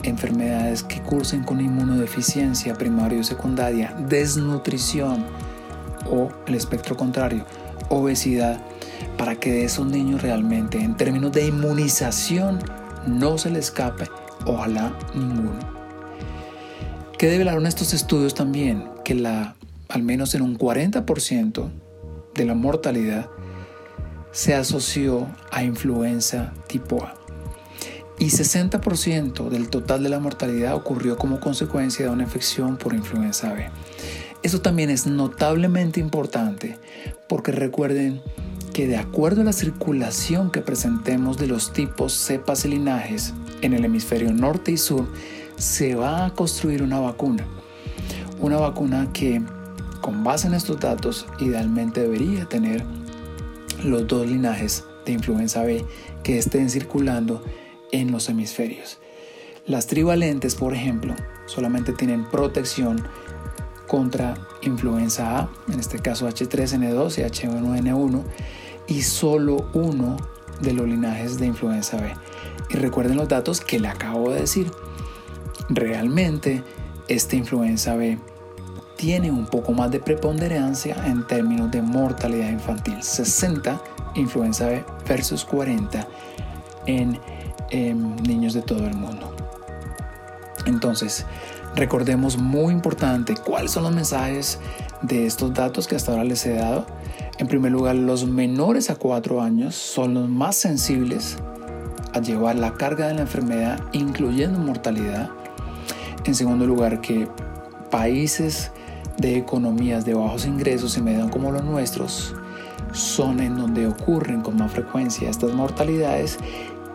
enfermedades 0.03 0.83
que 0.83 1.01
cursen 1.01 1.45
con 1.45 1.61
inmunodeficiencia 1.61 2.75
primaria 2.75 3.20
o 3.20 3.25
secundaria, 3.25 3.95
desnutrición 4.09 5.25
o 6.11 6.29
el 6.47 6.55
espectro 6.55 6.97
contrario, 6.97 7.45
obesidad, 7.89 8.61
para 9.16 9.37
que 9.37 9.53
de 9.53 9.64
esos 9.64 9.87
niños 9.87 10.22
realmente 10.22 10.79
en 10.79 10.97
términos 10.97 11.33
de 11.33 11.47
inmunización 11.47 12.59
no 13.07 13.39
se 13.39 13.51
le 13.51 13.59
escape, 13.59 14.09
ojalá 14.47 14.97
ninguno. 15.14 15.59
¿Qué 17.18 17.29
develaron 17.29 17.66
estos 17.66 17.95
estudios 17.95 18.35
también? 18.35 18.89
Que 19.05 19.14
la, 19.14 19.55
al 19.89 20.03
menos 20.03 20.35
en 20.35 20.43
un 20.43 20.59
40% 20.59 21.70
de 22.35 22.45
la 22.45 22.55
mortalidad 22.55 23.31
se 24.35 24.53
asoció 24.53 25.28
a 25.53 25.62
influenza 25.62 26.53
tipo 26.66 27.05
A 27.05 27.14
y 28.18 28.26
60% 28.26 29.49
del 29.49 29.68
total 29.68 30.03
de 30.03 30.09
la 30.09 30.18
mortalidad 30.18 30.74
ocurrió 30.74 31.16
como 31.16 31.39
consecuencia 31.39 32.07
de 32.07 32.11
una 32.11 32.24
infección 32.24 32.76
por 32.76 32.95
influenza 32.95 33.53
B. 33.53 33.68
Esto 34.43 34.61
también 34.61 34.91
es 34.91 35.07
notablemente 35.07 36.01
importante 36.01 36.78
porque 37.28 37.53
recuerden 37.53 38.20
que 38.72 38.89
de 38.89 38.97
acuerdo 38.97 39.43
a 39.43 39.45
la 39.45 39.53
circulación 39.53 40.51
que 40.51 40.61
presentemos 40.61 41.39
de 41.39 41.47
los 41.47 41.72
tipos 41.72 42.12
cepas 42.12 42.64
y 42.64 42.68
linajes 42.68 43.35
en 43.62 43.72
el 43.72 43.85
hemisferio 43.85 44.32
norte 44.32 44.72
y 44.72 44.78
sur, 44.78 45.07
se 45.57 45.95
va 45.95 46.26
a 46.26 46.35
construir 46.35 46.82
una 46.82 46.99
vacuna. 46.99 47.47
Una 48.41 48.57
vacuna 48.57 49.11
que, 49.12 49.41
con 50.01 50.24
base 50.24 50.49
en 50.49 50.55
estos 50.55 50.80
datos, 50.80 51.24
idealmente 51.39 52.01
debería 52.01 52.47
tener 52.47 52.85
los 53.85 54.07
dos 54.07 54.26
linajes 54.26 54.85
de 55.05 55.12
influenza 55.12 55.62
B 55.62 55.85
que 56.22 56.39
estén 56.39 56.70
circulando 56.70 57.45
en 57.93 58.11
los 58.11 58.28
hemisferios. 58.28 58.99
Las 59.66 59.87
trivalentes, 59.87 60.55
por 60.55 60.74
ejemplo, 60.74 61.14
solamente 61.47 61.93
tienen 61.93 62.24
protección 62.24 63.07
contra 63.87 64.35
influenza 64.62 65.39
A, 65.39 65.49
en 65.72 65.80
este 65.80 65.99
caso 65.99 66.28
H3N2 66.28 67.18
y 67.18 67.22
H1N1, 67.22 68.22
y 68.89 69.03
solo 69.03 69.68
uno 69.72 70.16
de 70.61 70.72
los 70.72 70.87
linajes 70.87 71.39
de 71.39 71.47
influenza 71.47 71.97
B. 71.99 72.12
Y 72.70 72.76
recuerden 72.76 73.16
los 73.16 73.28
datos 73.28 73.61
que 73.61 73.78
le 73.78 73.89
acabo 73.89 74.30
de 74.30 74.41
decir. 74.41 74.70
Realmente, 75.68 76.62
esta 77.09 77.37
influenza 77.37 77.95
B 77.95 78.18
tiene 78.97 79.30
un 79.30 79.47
poco 79.47 79.72
más 79.72 79.90
de 79.90 80.01
preponderancia 80.01 80.97
en 81.07 81.26
términos 81.26 81.70
de 81.70 81.82
mortalidad 81.82 82.51
infantil. 82.51 83.03
60 83.03 83.80
influenza 84.14 84.66
B 84.66 84.84
versus 85.09 85.45
40 85.45 86.07
en 86.86 87.18
niños 88.22 88.55
de 88.55 88.62
todo 88.62 88.86
el 88.86 88.95
mundo. 88.95 89.34
Entonces, 90.66 91.26
recordemos 91.74 92.38
muy 92.38 92.72
importante 92.72 93.34
cuáles 93.34 93.72
son 93.72 93.82
los 93.82 93.95
mensajes 93.95 94.59
de 95.03 95.26
estos 95.26 95.53
datos 95.53 95.86
que 95.86 95.97
hasta 95.97 96.12
ahora 96.12 96.24
les 96.24 96.47
he 96.47 96.55
dado. 96.55 96.86
En 97.38 97.49
primer 97.49 97.72
lugar, 97.72 97.97
los 97.97 98.26
menores 98.26 98.90
a 98.90 98.95
4 98.95 99.42
años 99.42 99.74
son 99.74 100.14
los 100.14 100.28
más 100.28 100.57
sensibles 100.57 101.36
a 102.12 102.20
llevar 102.20 102.55
la 102.55 102.74
carga 102.74 103.09
de 103.09 103.14
la 103.14 103.22
enfermedad, 103.22 103.80
incluyendo 103.92 104.59
mortalidad. 104.61 105.30
En 106.24 106.34
segundo 106.36 106.64
lugar, 106.64 107.01
que 107.01 107.28
países 107.90 108.70
de 109.18 109.36
economías 109.36 110.04
de 110.04 110.14
bajos 110.14 110.46
ingresos 110.46 110.96
y 110.96 111.02
medios 111.02 111.30
como 111.30 111.52
los 111.52 111.64
nuestros 111.64 112.34
son 112.92 113.40
en 113.40 113.56
donde 113.56 113.86
ocurren 113.86 114.40
con 114.40 114.56
más 114.56 114.72
frecuencia 114.72 115.28
estas 115.28 115.52
mortalidades 115.52 116.38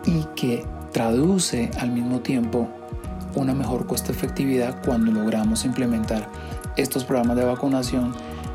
y 0.06 0.24
que 0.34 0.64
traduce 0.92 1.70
al 1.78 1.90
mismo 1.90 2.20
tiempo 2.20 2.68
una 3.34 3.54
mejor 3.54 3.86
costo 3.86 4.10
efectividad 4.10 4.82
cuando 4.84 5.12
logramos 5.12 5.64
implementar 5.64 6.28
estos 6.76 7.04
programas 7.04 7.36
de 7.36 7.44
vacunación 7.44 8.12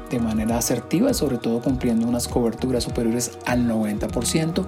de 0.10 0.20
manera 0.20 0.58
asertiva, 0.58 1.14
sobre 1.14 1.38
todo 1.38 1.62
cumpliendo 1.62 2.08
unas 2.08 2.28
coberturas 2.28 2.84
superiores 2.84 3.38
al 3.46 3.68
90%, 3.68 4.66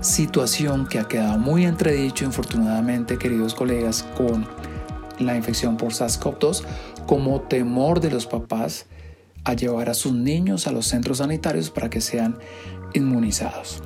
situación 0.00 0.86
que 0.86 0.98
ha 0.98 1.04
quedado 1.04 1.38
muy 1.38 1.64
entredicho, 1.64 2.24
infortunadamente, 2.24 3.16
queridos 3.16 3.54
colegas, 3.54 4.04
con 4.16 4.46
la 5.18 5.36
infección 5.36 5.76
por 5.76 5.92
SARS-CoV-2 5.92 6.62
como 7.06 7.40
temor 7.42 8.00
de 8.00 8.10
los 8.10 8.26
papás 8.26 8.86
a 9.44 9.54
llevar 9.54 9.90
a 9.90 9.94
sus 9.94 10.12
niños 10.12 10.66
a 10.66 10.72
los 10.72 10.86
centros 10.86 11.18
sanitarios 11.18 11.70
para 11.70 11.90
que 11.90 12.00
sean 12.00 12.38
inmunizados. 12.94 13.82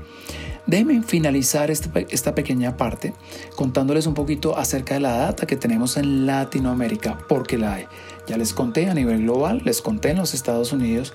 Déjenme 0.66 1.02
finalizar 1.02 1.70
este 1.70 2.06
esta 2.10 2.34
pequeña 2.34 2.76
parte 2.76 3.14
contándoles 3.56 4.06
un 4.06 4.12
poquito 4.12 4.58
acerca 4.58 4.94
de 4.94 5.00
la 5.00 5.16
data 5.16 5.46
que 5.46 5.56
tenemos 5.56 5.96
en 5.96 6.26
Latinoamérica, 6.26 7.18
porque 7.26 7.56
la 7.56 7.74
hay. 7.74 7.86
Ya 8.26 8.36
les 8.36 8.52
conté 8.52 8.90
a 8.90 8.94
nivel 8.94 9.22
global, 9.22 9.62
les 9.64 9.80
conté 9.80 10.10
en 10.10 10.18
los 10.18 10.34
Estados 10.34 10.72
Unidos, 10.72 11.14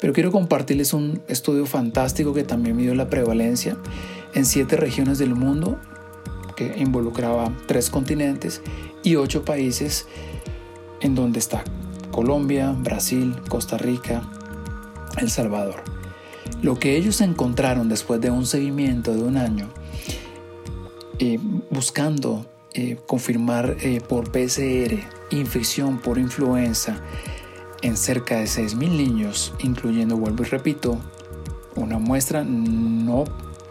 pero 0.00 0.12
quiero 0.12 0.30
compartirles 0.30 0.94
un 0.94 1.22
estudio 1.26 1.66
fantástico 1.66 2.32
que 2.34 2.44
también 2.44 2.76
midió 2.76 2.94
la 2.94 3.10
prevalencia 3.10 3.76
en 4.34 4.46
siete 4.46 4.76
regiones 4.76 5.18
del 5.18 5.34
mundo, 5.34 5.76
que 6.54 6.76
involucraba 6.78 7.50
tres 7.66 7.90
continentes 7.90 8.62
y 9.02 9.16
ocho 9.16 9.44
países, 9.44 10.06
en 11.04 11.14
donde 11.14 11.38
está 11.38 11.62
Colombia, 12.10 12.74
Brasil, 12.76 13.36
Costa 13.48 13.78
Rica, 13.78 14.22
El 15.18 15.30
Salvador. 15.30 15.84
Lo 16.62 16.78
que 16.78 16.96
ellos 16.96 17.20
encontraron 17.20 17.88
después 17.88 18.20
de 18.20 18.30
un 18.30 18.46
seguimiento 18.46 19.14
de 19.14 19.22
un 19.22 19.36
año, 19.36 19.68
eh, 21.18 21.38
buscando 21.70 22.46
eh, 22.72 22.96
confirmar 23.06 23.76
eh, 23.80 24.00
por 24.00 24.32
PCR 24.32 24.98
infección 25.30 25.98
por 25.98 26.18
influenza 26.18 27.00
en 27.82 27.96
cerca 27.96 28.36
de 28.36 28.44
6.000 28.44 28.76
niños, 28.76 29.52
incluyendo, 29.58 30.16
vuelvo 30.16 30.42
y 30.42 30.46
repito, 30.46 30.98
una 31.76 31.98
muestra 31.98 32.44
no 32.44 33.24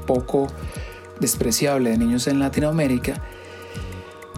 poco 0.06 0.48
despreciable 1.20 1.92
de 1.92 1.98
niños 1.98 2.28
en 2.28 2.40
Latinoamérica, 2.40 3.24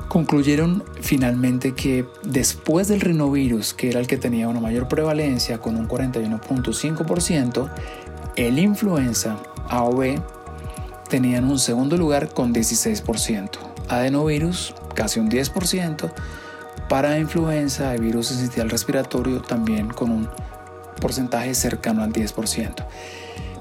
concluyeron 0.07 0.83
finalmente 1.01 1.73
que 1.73 2.05
después 2.23 2.87
del 2.87 3.01
rinovirus, 3.01 3.73
que 3.73 3.89
era 3.89 3.99
el 3.99 4.07
que 4.07 4.17
tenía 4.17 4.47
una 4.47 4.59
mayor 4.59 4.87
prevalencia 4.87 5.59
con 5.59 5.75
un 5.75 5.87
41.5%, 5.87 7.69
el 8.35 8.59
influenza 8.59 9.37
A 9.69 9.83
o 9.83 9.95
B 9.95 10.19
tenían 11.09 11.45
un 11.45 11.59
segundo 11.59 11.97
lugar 11.97 12.29
con 12.33 12.53
16%, 12.53 13.49
adenovirus 13.89 14.73
casi 14.93 15.19
un 15.19 15.29
10%, 15.29 16.11
para 16.89 17.17
influenza 17.19 17.91
de 17.91 17.97
virus 17.97 18.27
sensitivo 18.27 18.67
respiratorio 18.67 19.41
también 19.41 19.87
con 19.87 20.11
un 20.11 20.29
porcentaje 21.01 21.53
cercano 21.55 22.03
al 22.03 22.13
10%. 22.13 22.85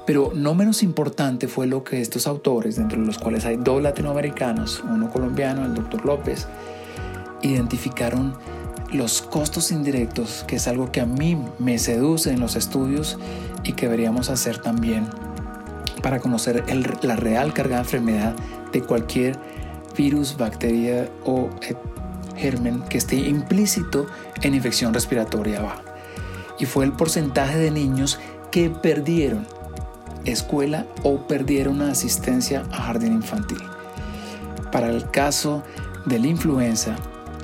Pero 0.05 0.31
no 0.35 0.53
menos 0.53 0.83
importante 0.83 1.47
fue 1.47 1.65
lo 1.67 1.83
que 1.83 2.01
estos 2.01 2.27
autores, 2.27 2.75
dentro 2.75 2.99
de 2.99 3.07
los 3.07 3.17
cuales 3.17 3.45
hay 3.45 3.57
dos 3.57 3.81
latinoamericanos, 3.81 4.83
uno 4.83 5.09
colombiano, 5.09 5.65
el 5.65 5.73
doctor 5.73 6.05
López, 6.05 6.47
identificaron 7.41 8.35
los 8.91 9.21
costos 9.21 9.71
indirectos, 9.71 10.45
que 10.47 10.57
es 10.57 10.67
algo 10.67 10.91
que 10.91 11.01
a 11.01 11.05
mí 11.05 11.37
me 11.59 11.79
seduce 11.79 12.31
en 12.31 12.39
los 12.39 12.55
estudios 12.55 13.17
y 13.63 13.73
que 13.73 13.87
deberíamos 13.87 14.29
hacer 14.29 14.59
también 14.59 15.07
para 16.01 16.19
conocer 16.19 16.63
la 17.01 17.15
real 17.15 17.53
carga 17.53 17.77
de 17.77 17.81
enfermedad 17.81 18.35
de 18.71 18.81
cualquier 18.81 19.39
virus, 19.97 20.37
bacteria 20.37 21.09
o 21.25 21.49
germen 22.35 22.83
que 22.83 22.97
esté 22.97 23.15
implícito 23.15 24.05
en 24.41 24.53
infección 24.53 24.93
respiratoria 24.93 25.61
baja. 25.61 25.81
Y 26.59 26.65
fue 26.65 26.85
el 26.85 26.91
porcentaje 26.91 27.57
de 27.57 27.71
niños 27.71 28.19
que 28.51 28.69
perdieron 28.69 29.47
escuela 30.25 30.85
o 31.03 31.27
perdieron 31.27 31.75
una 31.75 31.91
asistencia 31.91 32.63
a 32.71 32.83
jardín 32.83 33.13
infantil. 33.13 33.59
Para 34.71 34.89
el 34.89 35.09
caso 35.09 35.63
de 36.05 36.19
la 36.19 36.27
influenza, 36.27 36.95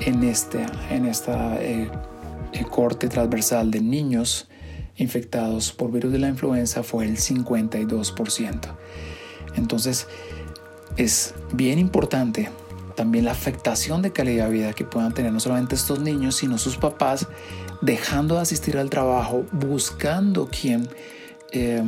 en, 0.06 0.24
este, 0.24 0.66
en 0.90 1.06
esta 1.06 1.62
eh, 1.62 1.90
eh, 2.54 2.66
corte 2.70 3.08
transversal 3.08 3.72
de 3.72 3.82
niños 3.82 4.48
infectados 4.98 5.72
por 5.72 5.92
virus 5.92 6.12
de 6.12 6.20
la 6.20 6.28
influenza 6.28 6.84
fue 6.84 7.06
el 7.06 7.18
52%. 7.18 8.60
Entonces, 9.56 10.08
es 10.98 11.34
bien 11.54 11.80
importante 11.80 12.50
también 12.96 13.26
la 13.26 13.32
afectación 13.32 14.02
de 14.02 14.12
calidad 14.12 14.48
de 14.48 14.52
vida 14.52 14.74
que 14.74 14.84
puedan 14.84 15.14
tener 15.14 15.32
no 15.32 15.40
solamente 15.40 15.76
estos 15.76 16.00
niños, 16.00 16.36
sino 16.36 16.58
sus 16.58 16.78
papás, 16.78 17.28
dejando 17.82 18.36
de 18.36 18.42
asistir 18.42 18.78
al 18.78 18.90
trabajo, 18.90 19.46
buscando 19.52 20.48
quien 20.48 20.88
eh, 21.52 21.84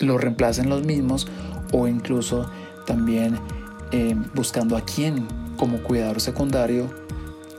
lo 0.00 0.18
reemplacen 0.18 0.68
los 0.68 0.84
mismos 0.84 1.28
o 1.72 1.86
incluso 1.86 2.50
también 2.86 3.38
eh, 3.92 4.16
buscando 4.34 4.76
a 4.76 4.80
quién 4.82 5.26
como 5.56 5.82
cuidador 5.82 6.20
secundario 6.20 6.90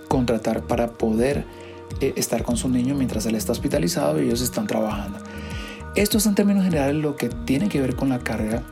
contratar 0.08 0.64
para 0.64 0.94
poder 0.94 1.46
eh, 2.02 2.14
estar 2.16 2.44
con 2.44 2.58
su 2.58 2.68
niño 2.68 2.96
mientras 2.96 3.26
él 3.26 3.36
está 3.36 3.52
hospitalizado 3.52 4.22
y 4.22 4.26
ellos 4.26 4.42
están 4.42 4.68
trabajando. 4.68 5.20
Esto 5.96 6.18
es 6.18 6.26
en 6.26 6.36
términos 6.36 6.64
generales 6.64 6.96
lo 6.96 7.16
que 7.16 7.30
tiene 7.30 7.70
que 7.70 7.82
ver 7.82 7.96
con 7.96 8.10
la 8.10 8.20
carga. 8.20 8.64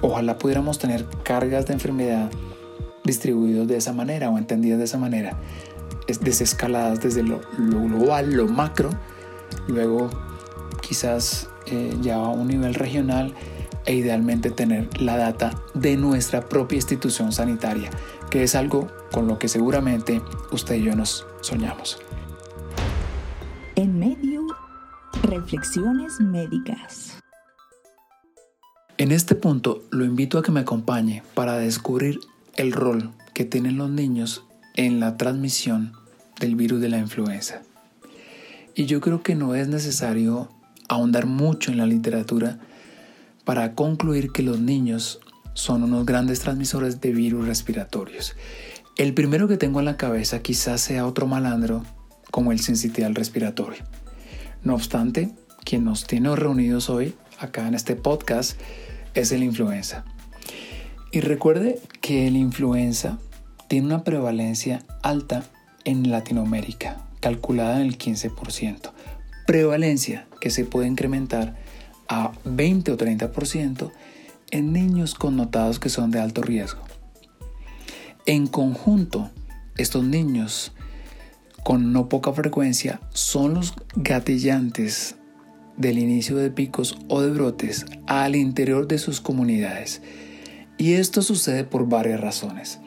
Ojalá 0.00 0.38
pudiéramos 0.38 0.78
tener 0.78 1.06
cargas 1.22 1.66
de 1.66 1.74
enfermedad 1.74 2.30
distribuidos 3.04 3.68
de 3.68 3.76
esa 3.76 3.92
manera 3.92 4.30
o 4.30 4.38
entendidas 4.38 4.78
de 4.78 4.84
esa 4.84 4.98
manera, 4.98 5.38
desescaladas 6.20 7.00
desde 7.00 7.22
lo, 7.22 7.40
lo 7.58 7.82
global, 7.82 8.32
lo 8.32 8.48
macro, 8.48 8.90
luego 9.68 10.10
quizás 10.80 11.48
eh, 11.72 11.96
ya 12.02 12.16
a 12.16 12.28
un 12.28 12.48
nivel 12.48 12.74
regional 12.74 13.32
e 13.86 13.94
idealmente 13.94 14.50
tener 14.50 15.00
la 15.00 15.16
data 15.16 15.54
de 15.72 15.96
nuestra 15.96 16.46
propia 16.46 16.76
institución 16.76 17.32
sanitaria, 17.32 17.88
que 18.30 18.42
es 18.42 18.54
algo 18.54 18.88
con 19.10 19.26
lo 19.26 19.38
que 19.38 19.48
seguramente 19.48 20.20
usted 20.50 20.74
y 20.74 20.82
yo 20.82 20.94
nos 20.94 21.26
soñamos. 21.40 21.98
En 23.74 23.98
medio, 23.98 24.46
reflexiones 25.22 26.20
médicas. 26.20 27.18
En 28.98 29.10
este 29.10 29.34
punto 29.34 29.82
lo 29.90 30.04
invito 30.04 30.38
a 30.38 30.42
que 30.42 30.52
me 30.52 30.60
acompañe 30.60 31.22
para 31.32 31.56
descubrir 31.56 32.20
el 32.56 32.72
rol 32.72 33.12
que 33.32 33.46
tienen 33.46 33.78
los 33.78 33.88
niños 33.88 34.44
en 34.74 35.00
la 35.00 35.16
transmisión 35.16 35.94
del 36.38 36.54
virus 36.54 36.82
de 36.82 36.90
la 36.90 36.98
influenza. 36.98 37.62
Y 38.74 38.84
yo 38.84 39.00
creo 39.00 39.22
que 39.22 39.34
no 39.34 39.54
es 39.54 39.68
necesario 39.68 40.50
ahondar 40.92 41.26
mucho 41.26 41.72
en 41.72 41.78
la 41.78 41.86
literatura 41.86 42.58
para 43.44 43.74
concluir 43.74 44.30
que 44.30 44.42
los 44.42 44.60
niños 44.60 45.20
son 45.54 45.82
unos 45.82 46.06
grandes 46.06 46.40
transmisores 46.40 47.00
de 47.00 47.12
virus 47.12 47.46
respiratorios. 47.46 48.34
El 48.96 49.14
primero 49.14 49.48
que 49.48 49.56
tengo 49.56 49.80
en 49.80 49.86
la 49.86 49.96
cabeza 49.96 50.42
quizás 50.42 50.80
sea 50.80 51.06
otro 51.06 51.26
malandro 51.26 51.82
como 52.30 52.52
el 52.52 52.60
sensitial 52.60 53.14
respiratorio. 53.14 53.82
No 54.62 54.74
obstante, 54.74 55.34
quien 55.64 55.84
nos 55.84 56.06
tiene 56.06 56.34
reunidos 56.36 56.90
hoy 56.90 57.14
acá 57.38 57.66
en 57.66 57.74
este 57.74 57.96
podcast 57.96 58.60
es 59.14 59.32
el 59.32 59.42
influenza. 59.42 60.04
Y 61.10 61.20
recuerde 61.20 61.80
que 62.00 62.28
el 62.28 62.36
influenza 62.36 63.18
tiene 63.68 63.86
una 63.86 64.04
prevalencia 64.04 64.84
alta 65.02 65.42
en 65.84 66.10
Latinoamérica, 66.10 66.98
calculada 67.20 67.80
en 67.80 67.86
el 67.86 67.98
15% 67.98 68.92
prevalencia 69.46 70.26
que 70.40 70.50
se 70.50 70.64
puede 70.64 70.88
incrementar 70.88 71.56
a 72.08 72.32
20 72.44 72.92
o 72.92 72.96
30% 72.96 73.90
en 74.50 74.72
niños 74.72 75.14
connotados 75.14 75.78
que 75.78 75.88
son 75.88 76.10
de 76.10 76.20
alto 76.20 76.42
riesgo. 76.42 76.82
En 78.26 78.46
conjunto, 78.46 79.30
estos 79.76 80.04
niños 80.04 80.72
con 81.64 81.92
no 81.92 82.08
poca 82.08 82.32
frecuencia 82.32 83.00
son 83.10 83.54
los 83.54 83.74
gatillantes 83.94 85.16
del 85.76 85.98
inicio 85.98 86.36
de 86.36 86.50
picos 86.50 86.98
o 87.08 87.22
de 87.22 87.30
brotes 87.30 87.86
al 88.06 88.36
interior 88.36 88.86
de 88.86 88.98
sus 88.98 89.20
comunidades. 89.20 90.02
Y 90.78 90.94
esto 90.94 91.22
sucede 91.22 91.64
por 91.64 91.88
varias 91.88 92.20
razones. 92.20 92.80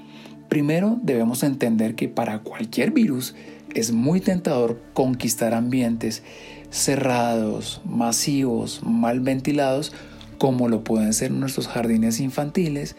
Primero, 0.49 0.99
debemos 1.01 1.43
entender 1.43 1.95
que 1.95 2.07
para 2.07 2.39
cualquier 2.39 2.91
virus 2.91 3.35
es 3.75 3.91
muy 3.91 4.21
tentador 4.21 4.81
conquistar 4.93 5.53
ambientes 5.53 6.23
cerrados, 6.71 7.81
masivos, 7.85 8.81
mal 8.83 9.19
ventilados, 9.19 9.93
como 10.37 10.67
lo 10.67 10.83
pueden 10.83 11.13
ser 11.13 11.31
nuestros 11.31 11.67
jardines 11.67 12.19
infantiles, 12.19 12.95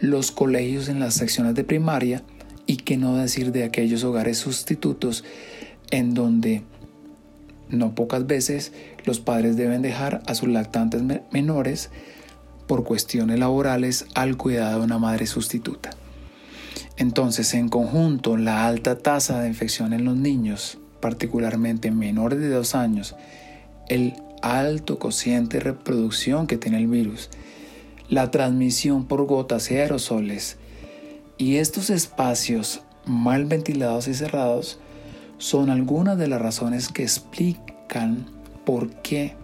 los 0.00 0.30
colegios 0.30 0.88
en 0.88 1.00
las 1.00 1.14
secciones 1.14 1.54
de 1.54 1.64
primaria 1.64 2.22
y 2.66 2.76
qué 2.76 2.96
no 2.96 3.16
decir 3.16 3.52
de 3.52 3.64
aquellos 3.64 4.04
hogares 4.04 4.38
sustitutos 4.38 5.24
en 5.90 6.14
donde 6.14 6.62
no 7.68 7.94
pocas 7.94 8.26
veces 8.26 8.72
los 9.04 9.20
padres 9.20 9.56
deben 9.56 9.82
dejar 9.82 10.22
a 10.26 10.34
sus 10.34 10.48
lactantes 10.48 11.02
menores 11.32 11.90
por 12.66 12.84
cuestiones 12.84 13.38
laborales 13.38 14.06
al 14.14 14.36
cuidado 14.36 14.80
de 14.80 14.84
una 14.84 14.98
madre 14.98 15.26
sustituta. 15.26 15.90
Entonces, 16.96 17.54
en 17.54 17.68
conjunto, 17.68 18.36
la 18.36 18.66
alta 18.66 18.98
tasa 18.98 19.40
de 19.40 19.48
infección 19.48 19.92
en 19.92 20.04
los 20.04 20.16
niños, 20.16 20.78
particularmente 21.00 21.90
menores 21.90 22.40
de 22.40 22.48
dos 22.48 22.74
años, 22.74 23.14
el 23.88 24.14
alto 24.42 24.98
cociente 24.98 25.58
de 25.58 25.64
reproducción 25.64 26.46
que 26.46 26.56
tiene 26.56 26.78
el 26.78 26.86
virus, 26.86 27.30
la 28.08 28.30
transmisión 28.30 29.06
por 29.06 29.24
gotas 29.26 29.70
y 29.70 29.76
aerosoles, 29.76 30.56
y 31.38 31.56
estos 31.56 31.90
espacios 31.90 32.82
mal 33.04 33.44
ventilados 33.44 34.08
y 34.08 34.14
cerrados 34.14 34.80
son 35.38 35.70
algunas 35.70 36.16
de 36.18 36.28
las 36.28 36.40
razones 36.40 36.88
que 36.88 37.02
explican 37.02 38.26
por 38.64 38.90
qué 39.02 39.34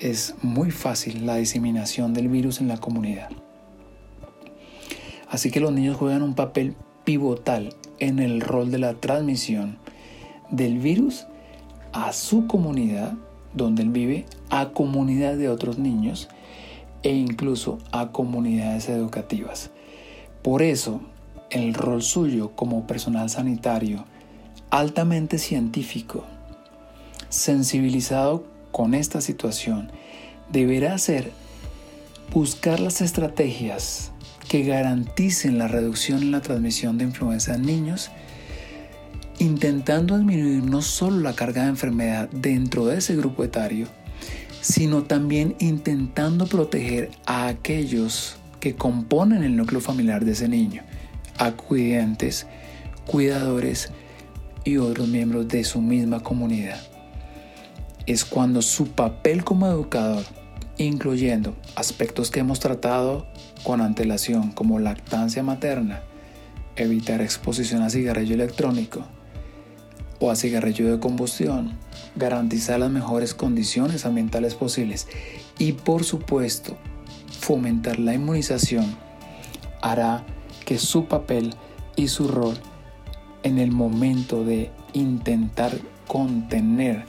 es 0.00 0.34
muy 0.42 0.70
fácil 0.70 1.26
la 1.26 1.36
diseminación 1.36 2.14
del 2.14 2.28
virus 2.28 2.60
en 2.60 2.68
la 2.68 2.78
comunidad. 2.78 3.28
Así 5.34 5.50
que 5.50 5.58
los 5.58 5.72
niños 5.72 5.96
juegan 5.96 6.22
un 6.22 6.34
papel 6.34 6.76
pivotal 7.02 7.74
en 7.98 8.20
el 8.20 8.40
rol 8.40 8.70
de 8.70 8.78
la 8.78 8.94
transmisión 8.94 9.78
del 10.48 10.78
virus 10.78 11.26
a 11.92 12.12
su 12.12 12.46
comunidad 12.46 13.14
donde 13.52 13.82
él 13.82 13.90
vive, 13.90 14.26
a 14.48 14.68
comunidad 14.68 15.36
de 15.36 15.48
otros 15.48 15.76
niños 15.76 16.28
e 17.02 17.14
incluso 17.14 17.80
a 17.90 18.12
comunidades 18.12 18.88
educativas. 18.88 19.72
Por 20.40 20.62
eso, 20.62 21.00
el 21.50 21.74
rol 21.74 22.04
suyo 22.04 22.52
como 22.54 22.86
personal 22.86 23.28
sanitario, 23.28 24.04
altamente 24.70 25.38
científico, 25.38 26.22
sensibilizado 27.28 28.44
con 28.70 28.94
esta 28.94 29.20
situación, 29.20 29.90
deberá 30.52 30.96
ser 30.98 31.32
buscar 32.32 32.78
las 32.78 33.00
estrategias 33.00 34.12
que 34.48 34.62
garanticen 34.62 35.58
la 35.58 35.68
reducción 35.68 36.22
en 36.22 36.30
la 36.30 36.40
transmisión 36.40 36.98
de 36.98 37.04
influenza 37.04 37.54
en 37.54 37.62
niños 37.62 38.10
intentando 39.38 40.16
disminuir 40.16 40.62
no 40.64 40.82
solo 40.82 41.20
la 41.20 41.34
carga 41.34 41.62
de 41.62 41.70
enfermedad 41.70 42.28
dentro 42.30 42.86
de 42.86 42.98
ese 42.98 43.16
grupo 43.16 43.44
etario, 43.44 43.88
sino 44.60 45.04
también 45.04 45.56
intentando 45.58 46.46
proteger 46.46 47.10
a 47.26 47.48
aquellos 47.48 48.36
que 48.60 48.74
componen 48.74 49.42
el 49.42 49.56
núcleo 49.56 49.80
familiar 49.80 50.24
de 50.24 50.32
ese 50.32 50.48
niño, 50.48 50.82
acudientes, 51.38 52.46
cuidadores 53.06 53.90
y 54.64 54.78
otros 54.78 55.08
miembros 55.08 55.48
de 55.48 55.64
su 55.64 55.80
misma 55.80 56.20
comunidad. 56.20 56.80
Es 58.06 58.24
cuando 58.24 58.62
su 58.62 58.88
papel 58.88 59.44
como 59.44 59.66
educador, 59.66 60.24
incluyendo 60.78 61.54
aspectos 61.74 62.30
que 62.30 62.40
hemos 62.40 62.60
tratado 62.60 63.26
con 63.64 63.80
antelación 63.80 64.52
como 64.52 64.78
lactancia 64.78 65.42
materna, 65.42 66.02
evitar 66.76 67.20
exposición 67.20 67.82
a 67.82 67.90
cigarrillo 67.90 68.34
electrónico 68.34 69.04
o 70.20 70.30
a 70.30 70.36
cigarrillo 70.36 70.90
de 70.90 71.00
combustión, 71.00 71.72
garantizar 72.14 72.78
las 72.78 72.90
mejores 72.90 73.34
condiciones 73.34 74.06
ambientales 74.06 74.54
posibles 74.54 75.08
y 75.58 75.72
por 75.72 76.04
supuesto 76.04 76.76
fomentar 77.40 77.98
la 77.98 78.14
inmunización 78.14 78.96
hará 79.82 80.24
que 80.64 80.78
su 80.78 81.06
papel 81.06 81.54
y 81.96 82.08
su 82.08 82.28
rol 82.28 82.56
en 83.42 83.58
el 83.58 83.70
momento 83.70 84.44
de 84.44 84.70
intentar 84.92 85.76
contener 86.06 87.04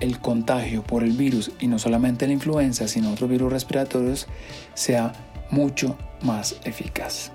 el 0.00 0.18
contagio 0.18 0.82
por 0.82 1.04
el 1.04 1.12
virus 1.12 1.52
y 1.60 1.68
no 1.68 1.78
solamente 1.78 2.26
la 2.26 2.32
influenza 2.32 2.88
sino 2.88 3.12
otros 3.12 3.30
virus 3.30 3.52
respiratorios 3.52 4.26
sea 4.74 5.12
mucho 5.50 5.96
más 6.22 6.56
eficaz. 6.64 7.32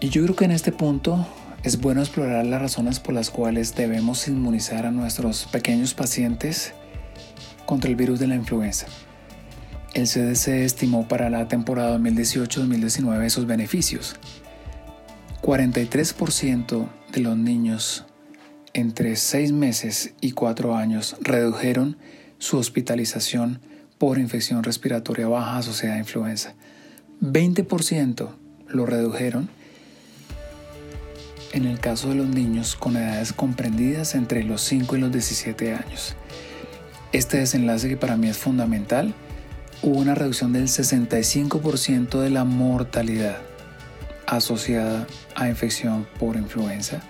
Y 0.00 0.08
yo 0.08 0.22
creo 0.22 0.36
que 0.36 0.46
en 0.46 0.52
este 0.52 0.72
punto 0.72 1.26
es 1.62 1.80
bueno 1.80 2.00
explorar 2.00 2.46
las 2.46 2.62
razones 2.62 3.00
por 3.00 3.14
las 3.14 3.30
cuales 3.30 3.74
debemos 3.74 4.26
inmunizar 4.28 4.86
a 4.86 4.90
nuestros 4.90 5.44
pequeños 5.44 5.92
pacientes 5.92 6.72
contra 7.66 7.90
el 7.90 7.96
virus 7.96 8.18
de 8.18 8.26
la 8.26 8.34
influenza. 8.34 8.86
El 9.92 10.06
CDC 10.06 10.48
estimó 10.64 11.06
para 11.06 11.28
la 11.28 11.48
temporada 11.48 11.98
2018-2019 11.98 13.24
esos 13.24 13.46
beneficios. 13.46 14.16
43% 15.42 16.88
de 17.12 17.20
los 17.20 17.36
niños 17.36 18.06
entre 18.72 19.16
6 19.16 19.52
meses 19.52 20.14
y 20.20 20.32
4 20.32 20.76
años 20.76 21.16
redujeron 21.20 21.96
su 22.38 22.56
hospitalización 22.56 23.60
por 24.00 24.18
infección 24.18 24.62
respiratoria 24.62 25.28
baja 25.28 25.58
asociada 25.58 25.96
a 25.96 25.98
influenza. 25.98 26.54
20% 27.20 28.30
lo 28.68 28.86
redujeron 28.86 29.50
en 31.52 31.66
el 31.66 31.80
caso 31.80 32.08
de 32.08 32.14
los 32.14 32.26
niños 32.26 32.76
con 32.76 32.96
edades 32.96 33.34
comprendidas 33.34 34.14
entre 34.14 34.42
los 34.42 34.62
5 34.62 34.96
y 34.96 35.00
los 35.00 35.12
17 35.12 35.74
años. 35.74 36.16
Este 37.12 37.36
desenlace 37.40 37.90
que 37.90 37.98
para 37.98 38.16
mí 38.16 38.28
es 38.28 38.38
fundamental, 38.38 39.12
hubo 39.82 39.98
una 39.98 40.14
reducción 40.14 40.54
del 40.54 40.68
65% 40.68 42.20
de 42.20 42.30
la 42.30 42.44
mortalidad 42.44 43.36
asociada 44.26 45.06
a 45.34 45.50
infección 45.50 46.06
por 46.18 46.36
influenza 46.36 47.02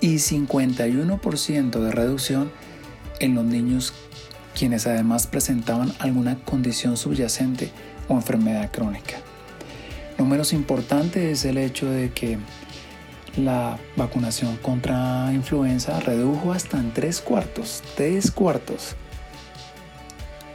y 0.00 0.16
51% 0.16 1.78
de 1.78 1.92
reducción 1.92 2.50
en 3.20 3.36
los 3.36 3.44
niños 3.44 3.92
quienes 4.58 4.88
además 4.88 5.28
presentaban 5.28 5.92
alguna 6.00 6.36
condición 6.44 6.96
subyacente 6.96 7.70
o 8.08 8.14
enfermedad 8.14 8.72
crónica. 8.72 9.18
Números 10.18 10.52
importantes 10.52 11.22
es 11.22 11.44
el 11.44 11.58
hecho 11.58 11.88
de 11.88 12.10
que 12.10 12.38
la 13.36 13.78
vacunación 13.94 14.56
contra 14.56 15.32
influenza 15.32 16.00
redujo 16.00 16.52
hasta 16.52 16.76
en 16.76 16.92
tres 16.92 17.20
cuartos, 17.20 17.84
tres 17.94 18.32
cuartos, 18.32 18.96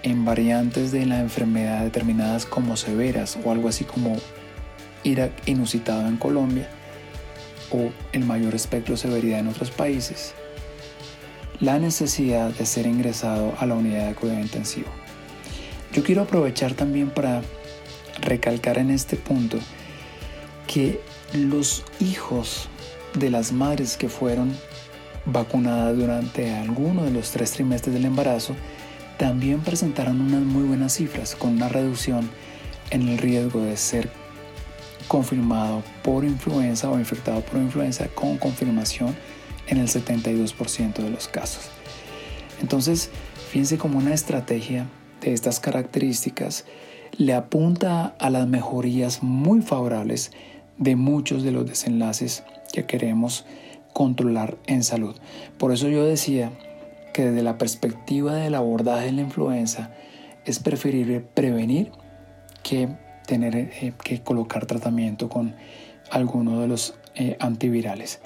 en 0.01 0.25
variantes 0.25 0.91
de 0.91 1.05
la 1.05 1.21
enfermedad 1.21 1.83
determinadas 1.83 2.45
como 2.45 2.75
severas 2.75 3.37
o 3.41 3.51
algo 3.51 3.69
así 3.69 3.85
como 3.85 4.17
Irak 5.03 5.31
inusitado 5.45 6.09
en 6.09 6.17
Colombia 6.17 6.67
o 7.71 7.89
el 8.11 8.25
mayor 8.25 8.53
espectro 8.53 8.95
de 8.95 9.01
severidad 9.01 9.39
en 9.39 9.47
otros 9.47 9.71
países, 9.71 10.35
la 11.59 11.79
necesidad 11.79 12.49
de 12.51 12.65
ser 12.65 12.87
ingresado 12.87 13.53
a 13.59 13.65
la 13.65 13.75
unidad 13.75 14.07
de 14.07 14.15
cuidado 14.15 14.39
intensivo. 14.39 14.87
Yo 15.93 16.03
quiero 16.03 16.23
aprovechar 16.23 16.73
también 16.73 17.09
para 17.09 17.41
recalcar 18.21 18.77
en 18.77 18.89
este 18.89 19.15
punto 19.15 19.57
que 20.67 20.99
los 21.33 21.83
hijos 21.99 22.67
de 23.13 23.29
las 23.29 23.51
madres 23.51 23.97
que 23.97 24.09
fueron 24.09 24.55
vacunadas 25.25 25.95
durante 25.95 26.53
alguno 26.53 27.03
de 27.03 27.11
los 27.11 27.31
tres 27.31 27.51
trimestres 27.51 27.93
del 27.93 28.05
embarazo 28.05 28.55
también 29.17 29.61
presentaron 29.61 30.19
unas 30.19 30.41
muy 30.41 30.63
buenas 30.63 30.93
cifras 30.93 31.35
con 31.35 31.53
una 31.53 31.69
reducción 31.69 32.29
en 32.89 33.07
el 33.07 33.17
riesgo 33.17 33.61
de 33.61 33.77
ser 33.77 34.09
confirmado 35.07 35.83
por 36.01 36.23
influenza 36.23 36.89
o 36.89 36.97
infectado 36.97 37.41
por 37.41 37.59
influenza 37.59 38.07
con 38.07 38.37
confirmación 38.37 39.15
en 39.67 39.77
el 39.77 39.87
72% 39.87 40.95
de 40.95 41.09
los 41.09 41.27
casos. 41.27 41.69
Entonces, 42.61 43.09
fíjense 43.49 43.77
como 43.77 43.97
una 43.97 44.13
estrategia 44.13 44.87
de 45.21 45.33
estas 45.33 45.59
características 45.59 46.65
le 47.17 47.33
apunta 47.33 48.15
a 48.19 48.29
las 48.29 48.47
mejorías 48.47 49.21
muy 49.21 49.61
favorables 49.61 50.31
de 50.77 50.95
muchos 50.95 51.43
de 51.43 51.51
los 51.51 51.65
desenlaces 51.67 52.43
que 52.71 52.85
queremos 52.85 53.45
controlar 53.93 54.57
en 54.65 54.83
salud. 54.83 55.15
Por 55.57 55.71
eso 55.71 55.87
yo 55.87 56.05
decía 56.05 56.51
que 57.13 57.25
desde 57.25 57.43
la 57.43 57.59
perspectiva 57.59 58.33
del 58.33 58.55
abordaje 58.55 59.05
de 59.05 59.11
la 59.11 59.21
influenza 59.21 59.91
es 60.45 60.59
preferible 60.59 61.19
prevenir 61.19 61.91
que 62.63 62.89
tener 63.27 63.55
eh, 63.55 63.93
que 64.03 64.21
colocar 64.21 64.65
tratamiento 64.65 65.29
con 65.29 65.55
alguno 66.09 66.59
de 66.59 66.67
los 66.67 66.95
eh, 67.15 67.37
antivirales. 67.39 68.19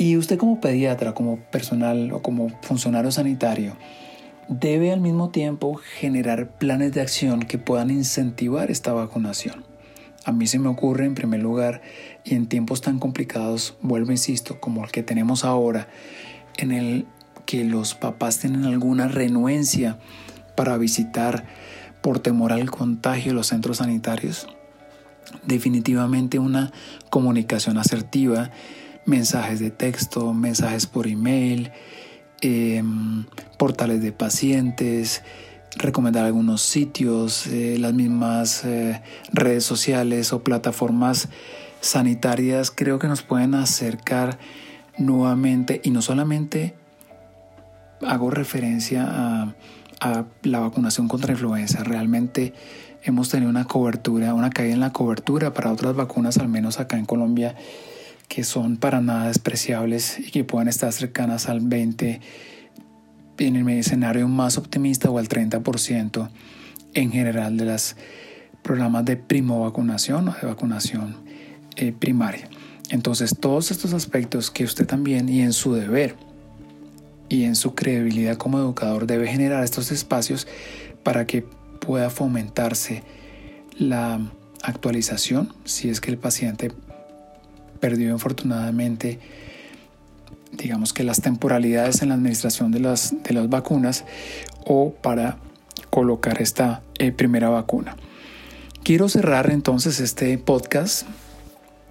Y 0.00 0.16
usted 0.16 0.38
como 0.38 0.62
pediatra, 0.62 1.12
como 1.12 1.36
personal 1.50 2.10
o 2.12 2.22
como 2.22 2.48
funcionario 2.62 3.12
sanitario, 3.12 3.76
debe 4.48 4.92
al 4.92 5.02
mismo 5.02 5.28
tiempo 5.28 5.74
generar 5.74 6.56
planes 6.56 6.92
de 6.92 7.02
acción 7.02 7.40
que 7.40 7.58
puedan 7.58 7.90
incentivar 7.90 8.70
esta 8.70 8.94
vacunación. 8.94 9.62
A 10.24 10.32
mí 10.32 10.46
se 10.46 10.58
me 10.58 10.70
ocurre 10.70 11.04
en 11.04 11.14
primer 11.14 11.42
lugar 11.42 11.82
y 12.24 12.34
en 12.34 12.46
tiempos 12.46 12.80
tan 12.80 12.98
complicados, 12.98 13.76
vuelvo 13.82 14.10
insisto, 14.10 14.58
como 14.58 14.82
el 14.82 14.90
que 14.90 15.02
tenemos 15.02 15.44
ahora, 15.44 15.86
en 16.56 16.72
el 16.72 17.06
que 17.44 17.62
los 17.64 17.94
papás 17.94 18.38
tienen 18.38 18.64
alguna 18.64 19.06
renuencia 19.06 19.98
para 20.56 20.78
visitar 20.78 21.44
por 22.00 22.20
temor 22.20 22.54
al 22.54 22.70
contagio 22.70 23.34
los 23.34 23.48
centros 23.48 23.76
sanitarios, 23.76 24.46
definitivamente 25.44 26.38
una 26.38 26.72
comunicación 27.10 27.76
asertiva, 27.76 28.50
mensajes 29.04 29.60
de 29.60 29.70
texto, 29.70 30.32
mensajes 30.32 30.86
por 30.86 31.06
email, 31.06 31.72
em, 32.40 33.24
portales 33.58 34.02
de 34.02 34.12
pacientes, 34.12 35.22
recomendar 35.76 36.24
algunos 36.24 36.62
sitios, 36.62 37.46
eh, 37.46 37.76
las 37.78 37.94
mismas 37.94 38.64
eh, 38.64 39.02
redes 39.32 39.64
sociales 39.64 40.32
o 40.32 40.42
plataformas 40.42 41.28
sanitarias 41.80 42.70
creo 42.70 42.98
que 42.98 43.08
nos 43.08 43.22
pueden 43.22 43.54
acercar 43.54 44.38
nuevamente 44.98 45.80
y 45.82 45.90
no 45.90 46.02
solamente 46.02 46.74
hago 48.02 48.30
referencia 48.30 49.06
a, 49.08 49.54
a 50.00 50.24
la 50.42 50.60
vacunación 50.60 51.08
contra 51.08 51.32
influenza, 51.32 51.84
realmente 51.84 52.54
hemos 53.02 53.28
tenido 53.28 53.50
una 53.50 53.66
cobertura, 53.66 54.34
una 54.34 54.50
caída 54.50 54.74
en 54.74 54.80
la 54.80 54.92
cobertura 54.92 55.52
para 55.54 55.72
otras 55.72 55.94
vacunas, 55.94 56.38
al 56.38 56.48
menos 56.48 56.80
acá 56.80 56.98
en 56.98 57.06
Colombia, 57.06 57.54
que 58.30 58.44
son 58.44 58.76
para 58.76 59.00
nada 59.00 59.26
despreciables 59.26 60.20
y 60.20 60.30
que 60.30 60.44
pueden 60.44 60.68
estar 60.68 60.92
cercanas 60.92 61.48
al 61.48 61.58
20 61.60 62.20
en 63.38 63.56
el 63.56 63.68
escenario 63.70 64.28
más 64.28 64.56
optimista 64.56 65.10
o 65.10 65.18
al 65.18 65.28
30% 65.28 66.30
en 66.94 67.10
general 67.10 67.56
de 67.56 67.64
los 67.64 67.96
programas 68.62 69.04
de 69.04 69.16
primo 69.16 69.62
vacunación 69.62 70.28
o 70.28 70.32
de 70.40 70.46
vacunación 70.46 71.16
eh, 71.74 71.92
primaria. 71.92 72.48
Entonces 72.88 73.34
todos 73.38 73.72
estos 73.72 73.94
aspectos 73.94 74.52
que 74.52 74.62
usted 74.62 74.86
también 74.86 75.28
y 75.28 75.40
en 75.40 75.52
su 75.52 75.74
deber 75.74 76.14
y 77.28 77.42
en 77.42 77.56
su 77.56 77.74
credibilidad 77.74 78.36
como 78.36 78.58
educador 78.58 79.08
debe 79.08 79.26
generar 79.26 79.64
estos 79.64 79.90
espacios 79.90 80.46
para 81.02 81.26
que 81.26 81.42
pueda 81.80 82.10
fomentarse 82.10 83.02
la 83.76 84.20
actualización 84.62 85.52
si 85.64 85.88
es 85.88 86.00
que 86.00 86.12
el 86.12 86.18
paciente 86.18 86.70
perdió 87.80 88.10
infortunadamente 88.10 89.18
digamos 90.52 90.92
que 90.92 91.04
las 91.04 91.20
temporalidades 91.20 92.02
en 92.02 92.08
la 92.08 92.14
administración 92.14 92.72
de 92.72 92.80
las, 92.80 93.14
de 93.22 93.34
las 93.34 93.48
vacunas 93.48 94.04
o 94.64 94.92
para 94.92 95.38
colocar 95.90 96.40
esta 96.40 96.82
eh, 96.98 97.12
primera 97.12 97.48
vacuna. 97.48 97.96
Quiero 98.82 99.08
cerrar 99.08 99.50
entonces 99.50 100.00
este 100.00 100.36
podcast 100.38 101.06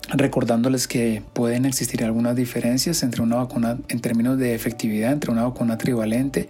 recordándoles 0.10 0.88
que 0.88 1.22
pueden 1.34 1.66
existir 1.66 2.03
algunas 2.03 2.36
diferencias 2.36 3.03
entre 3.03 3.22
una 3.22 3.36
vacuna 3.36 3.78
en 3.90 3.99
términos 3.99 4.40
de 4.40 4.56
efectividad 4.56 5.11
entre 5.11 5.32
una 5.32 5.44
vacuna 5.44 5.78
trivalente 5.78 6.49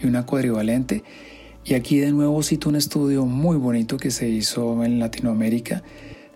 y 0.00 0.06
una 0.06 0.26
cuadrivalente. 0.26 1.02
Y 1.64 1.74
aquí 1.74 1.98
de 1.98 2.12
nuevo 2.12 2.42
cito 2.42 2.68
un 2.68 2.76
estudio 2.76 3.26
muy 3.26 3.56
bonito 3.56 3.96
que 3.96 4.10
se 4.10 4.28
hizo 4.28 4.84
en 4.84 4.98
Latinoamérica. 4.98 5.82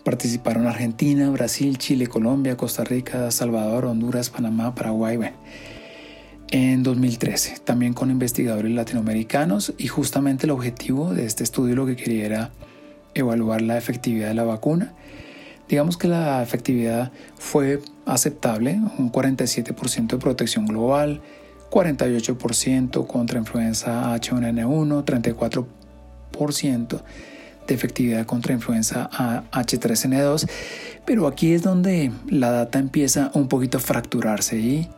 Participaron 0.08 0.66
Argentina, 0.66 1.28
Brasil, 1.28 1.76
Chile, 1.76 2.06
Colombia, 2.06 2.56
Costa 2.56 2.82
Rica, 2.82 3.30
Salvador, 3.30 3.84
Honduras, 3.84 4.30
Panamá, 4.30 4.74
Paraguay, 4.74 5.18
en 6.50 6.82
2013, 6.82 7.58
también 7.62 7.92
con 7.92 8.10
investigadores 8.10 8.72
latinoamericanos. 8.72 9.74
Y 9.76 9.88
justamente 9.88 10.46
el 10.46 10.52
objetivo 10.52 11.12
de 11.12 11.26
este 11.26 11.44
estudio 11.44 11.76
lo 11.76 11.84
que 11.84 11.94
quería 11.94 12.24
era 12.24 12.50
evaluar 13.12 13.60
la 13.60 13.76
efectividad 13.76 14.28
de 14.28 14.34
la 14.34 14.44
vacuna. 14.44 14.94
Digamos 15.68 15.98
que 15.98 16.08
la 16.08 16.42
efectividad 16.42 17.12
fue 17.36 17.82
aceptable, 18.06 18.80
un 18.96 19.12
47% 19.12 20.06
de 20.06 20.16
protección 20.16 20.64
global, 20.64 21.20
48% 21.70 23.06
contra 23.06 23.38
influenza 23.38 24.16
H1N1, 24.16 25.04
34% 26.32 27.02
de 27.68 27.74
efectividad 27.74 28.26
contra 28.26 28.52
influenza 28.54 29.08
H3N2, 29.52 30.48
pero 31.04 31.26
aquí 31.26 31.52
es 31.52 31.62
donde 31.62 32.10
la 32.28 32.50
data 32.50 32.78
empieza 32.78 33.30
un 33.34 33.46
poquito 33.46 33.78
a 33.78 33.80
fracturarse 33.80 34.58
y 34.58 34.88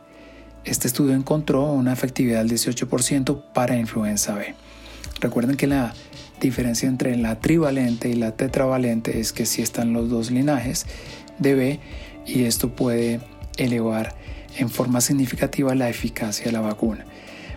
este 0.63 0.87
estudio 0.87 1.13
encontró 1.13 1.71
una 1.71 1.93
efectividad 1.93 2.39
del 2.43 2.51
18% 2.51 3.43
para 3.53 3.77
influenza 3.77 4.35
B. 4.35 4.55
Recuerden 5.19 5.57
que 5.57 5.67
la 5.67 5.93
diferencia 6.39 6.87
entre 6.87 7.15
la 7.17 7.39
trivalente 7.39 8.09
y 8.09 8.13
la 8.13 8.31
tetravalente 8.31 9.19
es 9.19 9.33
que 9.33 9.45
si 9.45 9.61
están 9.61 9.93
los 9.93 10.09
dos 10.09 10.31
linajes 10.31 10.85
de 11.37 11.55
B 11.55 11.79
y 12.25 12.43
esto 12.43 12.75
puede 12.75 13.19
elevar 13.57 14.15
en 14.57 14.69
forma 14.69 15.01
significativa 15.01 15.75
la 15.75 15.89
eficacia 15.89 16.45
de 16.45 16.51
la 16.51 16.61
vacuna. 16.61 17.05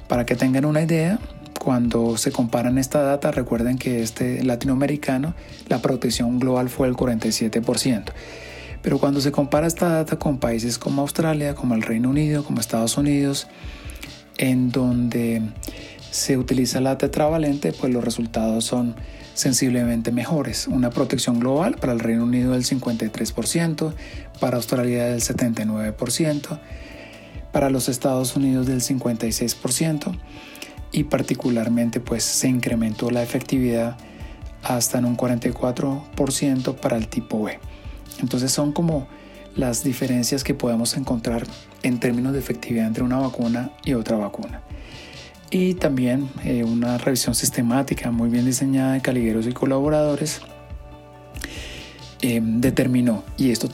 Para 0.08 0.26
que 0.26 0.36
tengan 0.36 0.64
una 0.64 0.82
idea, 0.82 1.18
cuando 1.64 2.18
se 2.18 2.30
comparan 2.30 2.76
esta 2.76 3.00
data, 3.00 3.30
recuerden 3.30 3.78
que 3.78 4.02
este 4.02 4.44
latinoamericano, 4.44 5.34
la 5.68 5.80
protección 5.80 6.38
global 6.38 6.68
fue 6.68 6.88
el 6.88 6.94
47%. 6.94 8.12
Pero 8.82 8.98
cuando 8.98 9.22
se 9.22 9.32
compara 9.32 9.66
esta 9.66 9.88
data 9.88 10.18
con 10.18 10.36
países 10.36 10.76
como 10.76 11.00
Australia, 11.00 11.54
como 11.54 11.74
el 11.74 11.80
Reino 11.80 12.10
Unido, 12.10 12.44
como 12.44 12.60
Estados 12.60 12.98
Unidos, 12.98 13.46
en 14.36 14.72
donde 14.72 15.40
se 16.10 16.36
utiliza 16.36 16.82
la 16.82 16.98
tetravalente, 16.98 17.72
pues 17.72 17.90
los 17.90 18.04
resultados 18.04 18.66
son 18.66 18.94
sensiblemente 19.32 20.12
mejores. 20.12 20.68
Una 20.68 20.90
protección 20.90 21.40
global 21.40 21.76
para 21.76 21.94
el 21.94 22.00
Reino 22.00 22.24
Unido 22.24 22.52
del 22.52 22.64
53%, 22.64 23.94
para 24.38 24.58
Australia 24.58 25.06
del 25.06 25.22
79%, 25.22 26.60
para 27.52 27.70
los 27.70 27.88
Estados 27.88 28.36
Unidos 28.36 28.66
del 28.66 28.82
56% 28.82 30.14
y 30.94 31.04
particularmente 31.04 32.00
pues 32.00 32.24
se 32.24 32.48
incrementó 32.48 33.10
la 33.10 33.22
efectividad 33.22 33.96
hasta 34.62 34.98
en 34.98 35.04
un 35.04 35.16
44% 35.16 36.74
para 36.76 36.96
el 36.96 37.08
tipo 37.08 37.42
B. 37.42 37.58
Entonces 38.20 38.52
son 38.52 38.72
como 38.72 39.06
las 39.56 39.84
diferencias 39.84 40.42
que 40.42 40.54
podemos 40.54 40.96
encontrar 40.96 41.46
en 41.82 42.00
términos 42.00 42.32
de 42.32 42.38
efectividad 42.38 42.86
entre 42.86 43.04
una 43.04 43.18
vacuna 43.18 43.70
y 43.84 43.94
otra 43.94 44.16
vacuna 44.16 44.62
y 45.54 45.74
también 45.74 46.28
eh, 46.44 46.64
una 46.64 46.98
revisión 46.98 47.34
sistemática 47.34 48.10
muy 48.10 48.28
bien 48.28 48.44
diseñada 48.44 48.94
de 48.94 49.00
caligueros 49.00 49.46
y 49.46 49.52
colaboradores 49.52 50.40
eh, 52.22 52.40
determinó, 52.42 53.22
y 53.36 53.50
esto 53.50 53.68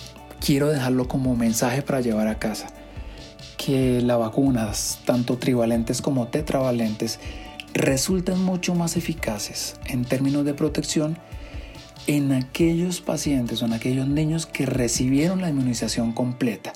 quiero 0.44 0.68
dejarlo 0.68 1.08
como 1.08 1.34
mensaje 1.36 1.80
para 1.80 2.00
llevar 2.02 2.28
a 2.28 2.38
casa, 2.38 2.66
que 3.64 4.00
las 4.00 4.18
vacunas, 4.18 5.00
tanto 5.04 5.36
trivalentes 5.36 6.00
como 6.00 6.28
tetravalentes, 6.28 7.20
resultan 7.74 8.42
mucho 8.42 8.74
más 8.74 8.96
eficaces 8.96 9.76
en 9.86 10.06
términos 10.06 10.46
de 10.46 10.54
protección 10.54 11.18
en 12.06 12.32
aquellos 12.32 13.02
pacientes 13.02 13.60
o 13.60 13.66
en 13.66 13.74
aquellos 13.74 14.08
niños 14.08 14.46
que 14.46 14.64
recibieron 14.64 15.42
la 15.42 15.50
inmunización 15.50 16.12
completa. 16.12 16.72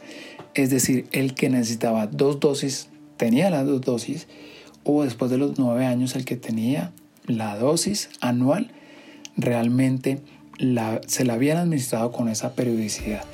Es 0.52 0.68
decir, 0.68 1.06
el 1.12 1.34
que 1.34 1.48
necesitaba 1.48 2.06
dos 2.06 2.38
dosis 2.38 2.88
tenía 3.16 3.48
las 3.48 3.64
dos 3.64 3.80
dosis 3.80 4.28
o 4.84 5.04
después 5.04 5.30
de 5.30 5.38
los 5.38 5.58
nueve 5.58 5.86
años 5.86 6.14
el 6.14 6.26
que 6.26 6.36
tenía 6.36 6.92
la 7.26 7.56
dosis 7.56 8.10
anual 8.20 8.70
realmente 9.36 10.20
se 11.06 11.24
la 11.24 11.32
habían 11.32 11.56
administrado 11.56 12.12
con 12.12 12.28
esa 12.28 12.52
periodicidad. 12.52 13.24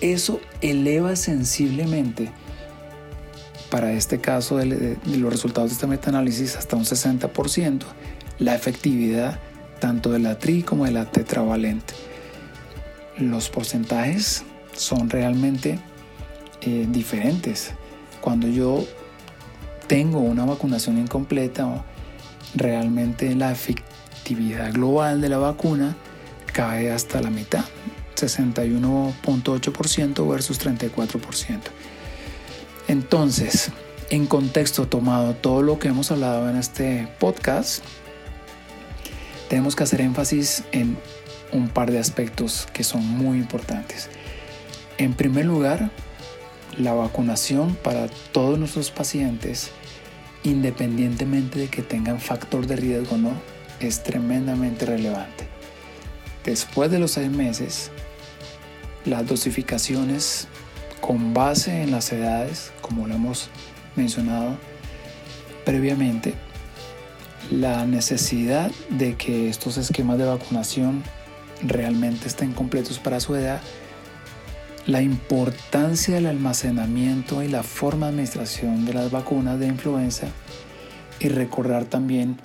Eso 0.00 0.40
eleva 0.60 1.14
sensiblemente, 1.14 2.30
para 3.70 3.92
este 3.92 4.20
caso 4.20 4.56
de, 4.56 4.98
los 5.06 5.32
resultados 5.32 5.70
de 5.70 5.74
este 5.74 5.86
metaanálisis, 5.86 6.56
hasta 6.56 6.76
un 6.76 6.84
60%, 6.84 7.82
la 8.38 8.54
efectividad 8.54 9.40
tanto 9.78 10.12
de 10.12 10.18
la 10.18 10.38
tri 10.38 10.62
como 10.62 10.84
de 10.84 10.92
la 10.92 11.10
tetravalente. 11.10 11.94
Los 13.18 13.48
porcentajes 13.48 14.42
son 14.72 15.08
realmente 15.08 15.78
eh, 16.60 16.86
diferentes. 16.90 17.72
Cuando 18.20 18.48
yo 18.48 18.84
tengo 19.86 20.20
una 20.20 20.44
vacunación 20.44 20.98
incompleta, 20.98 21.84
realmente 22.54 23.34
la 23.34 23.52
efectividad 23.52 24.72
global 24.72 25.20
de 25.20 25.28
la 25.28 25.38
vacuna 25.38 25.96
cae 26.52 26.90
hasta 26.90 27.22
la 27.22 27.30
mitad, 27.30 27.64
61.8% 28.16 30.28
versus 30.28 30.60
34%. 30.60 31.79
Entonces, 32.90 33.70
en 34.10 34.26
contexto 34.26 34.88
tomado 34.88 35.34
todo 35.34 35.62
lo 35.62 35.78
que 35.78 35.86
hemos 35.86 36.10
hablado 36.10 36.50
en 36.50 36.56
este 36.56 37.06
podcast, 37.20 37.84
tenemos 39.48 39.76
que 39.76 39.84
hacer 39.84 40.00
énfasis 40.00 40.64
en 40.72 40.98
un 41.52 41.68
par 41.68 41.92
de 41.92 42.00
aspectos 42.00 42.66
que 42.72 42.82
son 42.82 43.06
muy 43.06 43.38
importantes. 43.38 44.08
En 44.98 45.14
primer 45.14 45.46
lugar, 45.46 45.92
la 46.78 46.92
vacunación 46.92 47.76
para 47.76 48.08
todos 48.32 48.58
nuestros 48.58 48.90
pacientes 48.90 49.70
independientemente 50.42 51.60
de 51.60 51.68
que 51.68 51.82
tengan 51.82 52.18
factor 52.18 52.66
de 52.66 52.74
riesgo 52.74 53.14
o 53.14 53.18
no, 53.18 53.32
es 53.78 54.02
tremendamente 54.02 54.84
relevante. 54.84 55.46
Después 56.44 56.90
de 56.90 56.98
los 56.98 57.12
seis 57.12 57.30
meses, 57.30 57.92
las 59.04 59.24
dosificaciones 59.28 60.48
con 61.00 61.34
base 61.34 61.82
en 61.82 61.90
las 61.90 62.12
edades, 62.12 62.72
como 62.80 63.06
lo 63.06 63.14
hemos 63.14 63.48
mencionado 63.96 64.56
previamente, 65.64 66.34
la 67.50 67.84
necesidad 67.86 68.70
de 68.90 69.16
que 69.16 69.48
estos 69.48 69.76
esquemas 69.76 70.18
de 70.18 70.24
vacunación 70.24 71.02
realmente 71.62 72.28
estén 72.28 72.52
completos 72.52 72.98
para 72.98 73.20
su 73.20 73.34
edad 73.34 73.60
la 74.86 75.02
importancia 75.02 76.14
del 76.14 76.26
almacenamiento 76.26 77.42
y 77.42 77.48
la 77.48 77.62
forma 77.62 78.06
de 78.06 78.12
administración 78.12 78.86
de 78.86 78.94
las 78.94 79.10
vacunas 79.10 79.58
de 79.60 79.66
influenza 79.66 80.28
y 81.20 81.28
recordar 81.28 81.84
también 81.84 82.38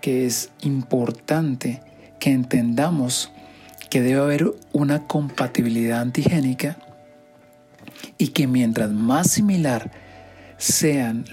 que 0.00 0.26
es 0.26 0.50
importante 0.62 1.82
que 2.18 2.32
entendamos 2.32 3.30
que 3.90 4.00
debe 4.00 4.20
haber 4.20 4.54
una 4.72 5.06
compatibilidad 5.06 6.00
antigénica 6.00 6.78
y 8.18 8.28
que 8.28 8.46
mientras 8.46 8.90
más 8.90 9.30
similar 9.30 9.90
sean 10.58 11.24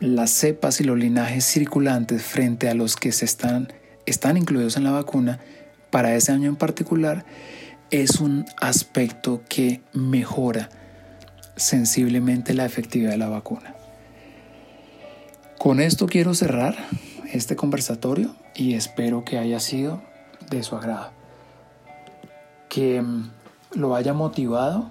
las 0.00 0.30
cepas 0.30 0.80
y 0.80 0.84
los 0.84 0.98
linajes 0.98 1.44
circulantes 1.44 2.22
frente 2.22 2.68
a 2.68 2.74
los 2.74 2.96
que 2.96 3.12
se 3.12 3.24
están, 3.24 3.72
están 4.06 4.36
incluidos 4.36 4.76
en 4.76 4.84
la 4.84 4.92
vacuna, 4.92 5.40
para 5.90 6.14
ese 6.14 6.32
año 6.32 6.48
en 6.48 6.56
particular, 6.56 7.24
es 7.90 8.20
un 8.20 8.46
aspecto 8.60 9.42
que 9.48 9.82
mejora 9.92 10.70
sensiblemente 11.56 12.54
la 12.54 12.64
efectividad 12.64 13.10
de 13.10 13.18
la 13.18 13.28
vacuna. 13.28 13.74
Con 15.58 15.80
esto 15.80 16.06
quiero 16.06 16.32
cerrar 16.32 16.74
este 17.32 17.56
conversatorio 17.56 18.34
y 18.54 18.74
espero 18.74 19.24
que 19.24 19.38
haya 19.38 19.60
sido 19.60 20.00
de 20.48 20.62
su 20.62 20.76
agrado. 20.76 21.10
Que 22.68 23.02
mm, 23.02 23.30
lo 23.74 23.94
haya 23.94 24.14
motivado 24.14 24.90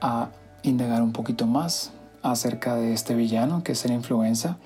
a 0.00 0.30
indagar 0.62 1.02
un 1.02 1.12
poquito 1.12 1.46
más 1.46 1.92
acerca 2.22 2.76
de 2.76 2.92
este 2.92 3.14
villano 3.14 3.62
que 3.62 3.72
es 3.72 3.84
la 3.86 3.94
influenza 3.94 4.58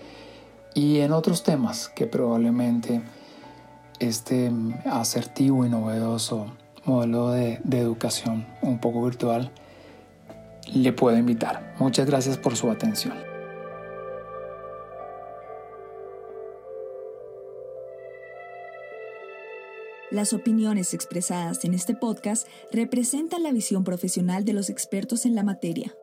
y 0.74 1.00
en 1.00 1.12
otros 1.12 1.42
temas 1.42 1.88
que 1.88 2.06
probablemente 2.06 3.02
este 3.98 4.50
asertivo 4.84 5.64
y 5.66 5.68
novedoso 5.68 6.46
modelo 6.84 7.30
de, 7.30 7.60
de 7.62 7.78
educación 7.78 8.46
un 8.62 8.78
poco 8.78 9.04
virtual, 9.04 9.50
le 10.72 10.92
puedo 10.92 11.16
invitar. 11.16 11.74
Muchas 11.78 12.06
gracias 12.06 12.36
por 12.36 12.56
su 12.56 12.70
atención. 12.70 13.31
Las 20.12 20.34
opiniones 20.34 20.93
expresadas 20.93 21.64
en 21.64 21.72
este 21.72 21.94
podcast 21.94 22.47
representan 22.70 23.43
la 23.43 23.51
visión 23.51 23.82
profesional 23.82 24.44
de 24.44 24.52
los 24.52 24.68
expertos 24.68 25.24
en 25.24 25.34
la 25.34 25.43
materia. 25.43 25.97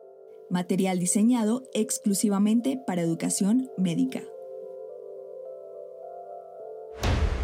Material 0.49 0.98
diseñado 0.98 1.61
exclusivamente 1.76 2.81
para 2.88 3.03
educación 3.03 3.69
médica. 3.77 4.23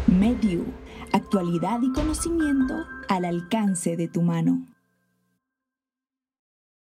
MedU, 0.08 0.64
actualidad 1.12 1.78
y 1.82 1.92
conocimiento 1.92 2.74
al 3.08 3.26
alcance 3.26 3.96
de 3.96 4.08
tu 4.08 4.22
mano. 4.22 4.66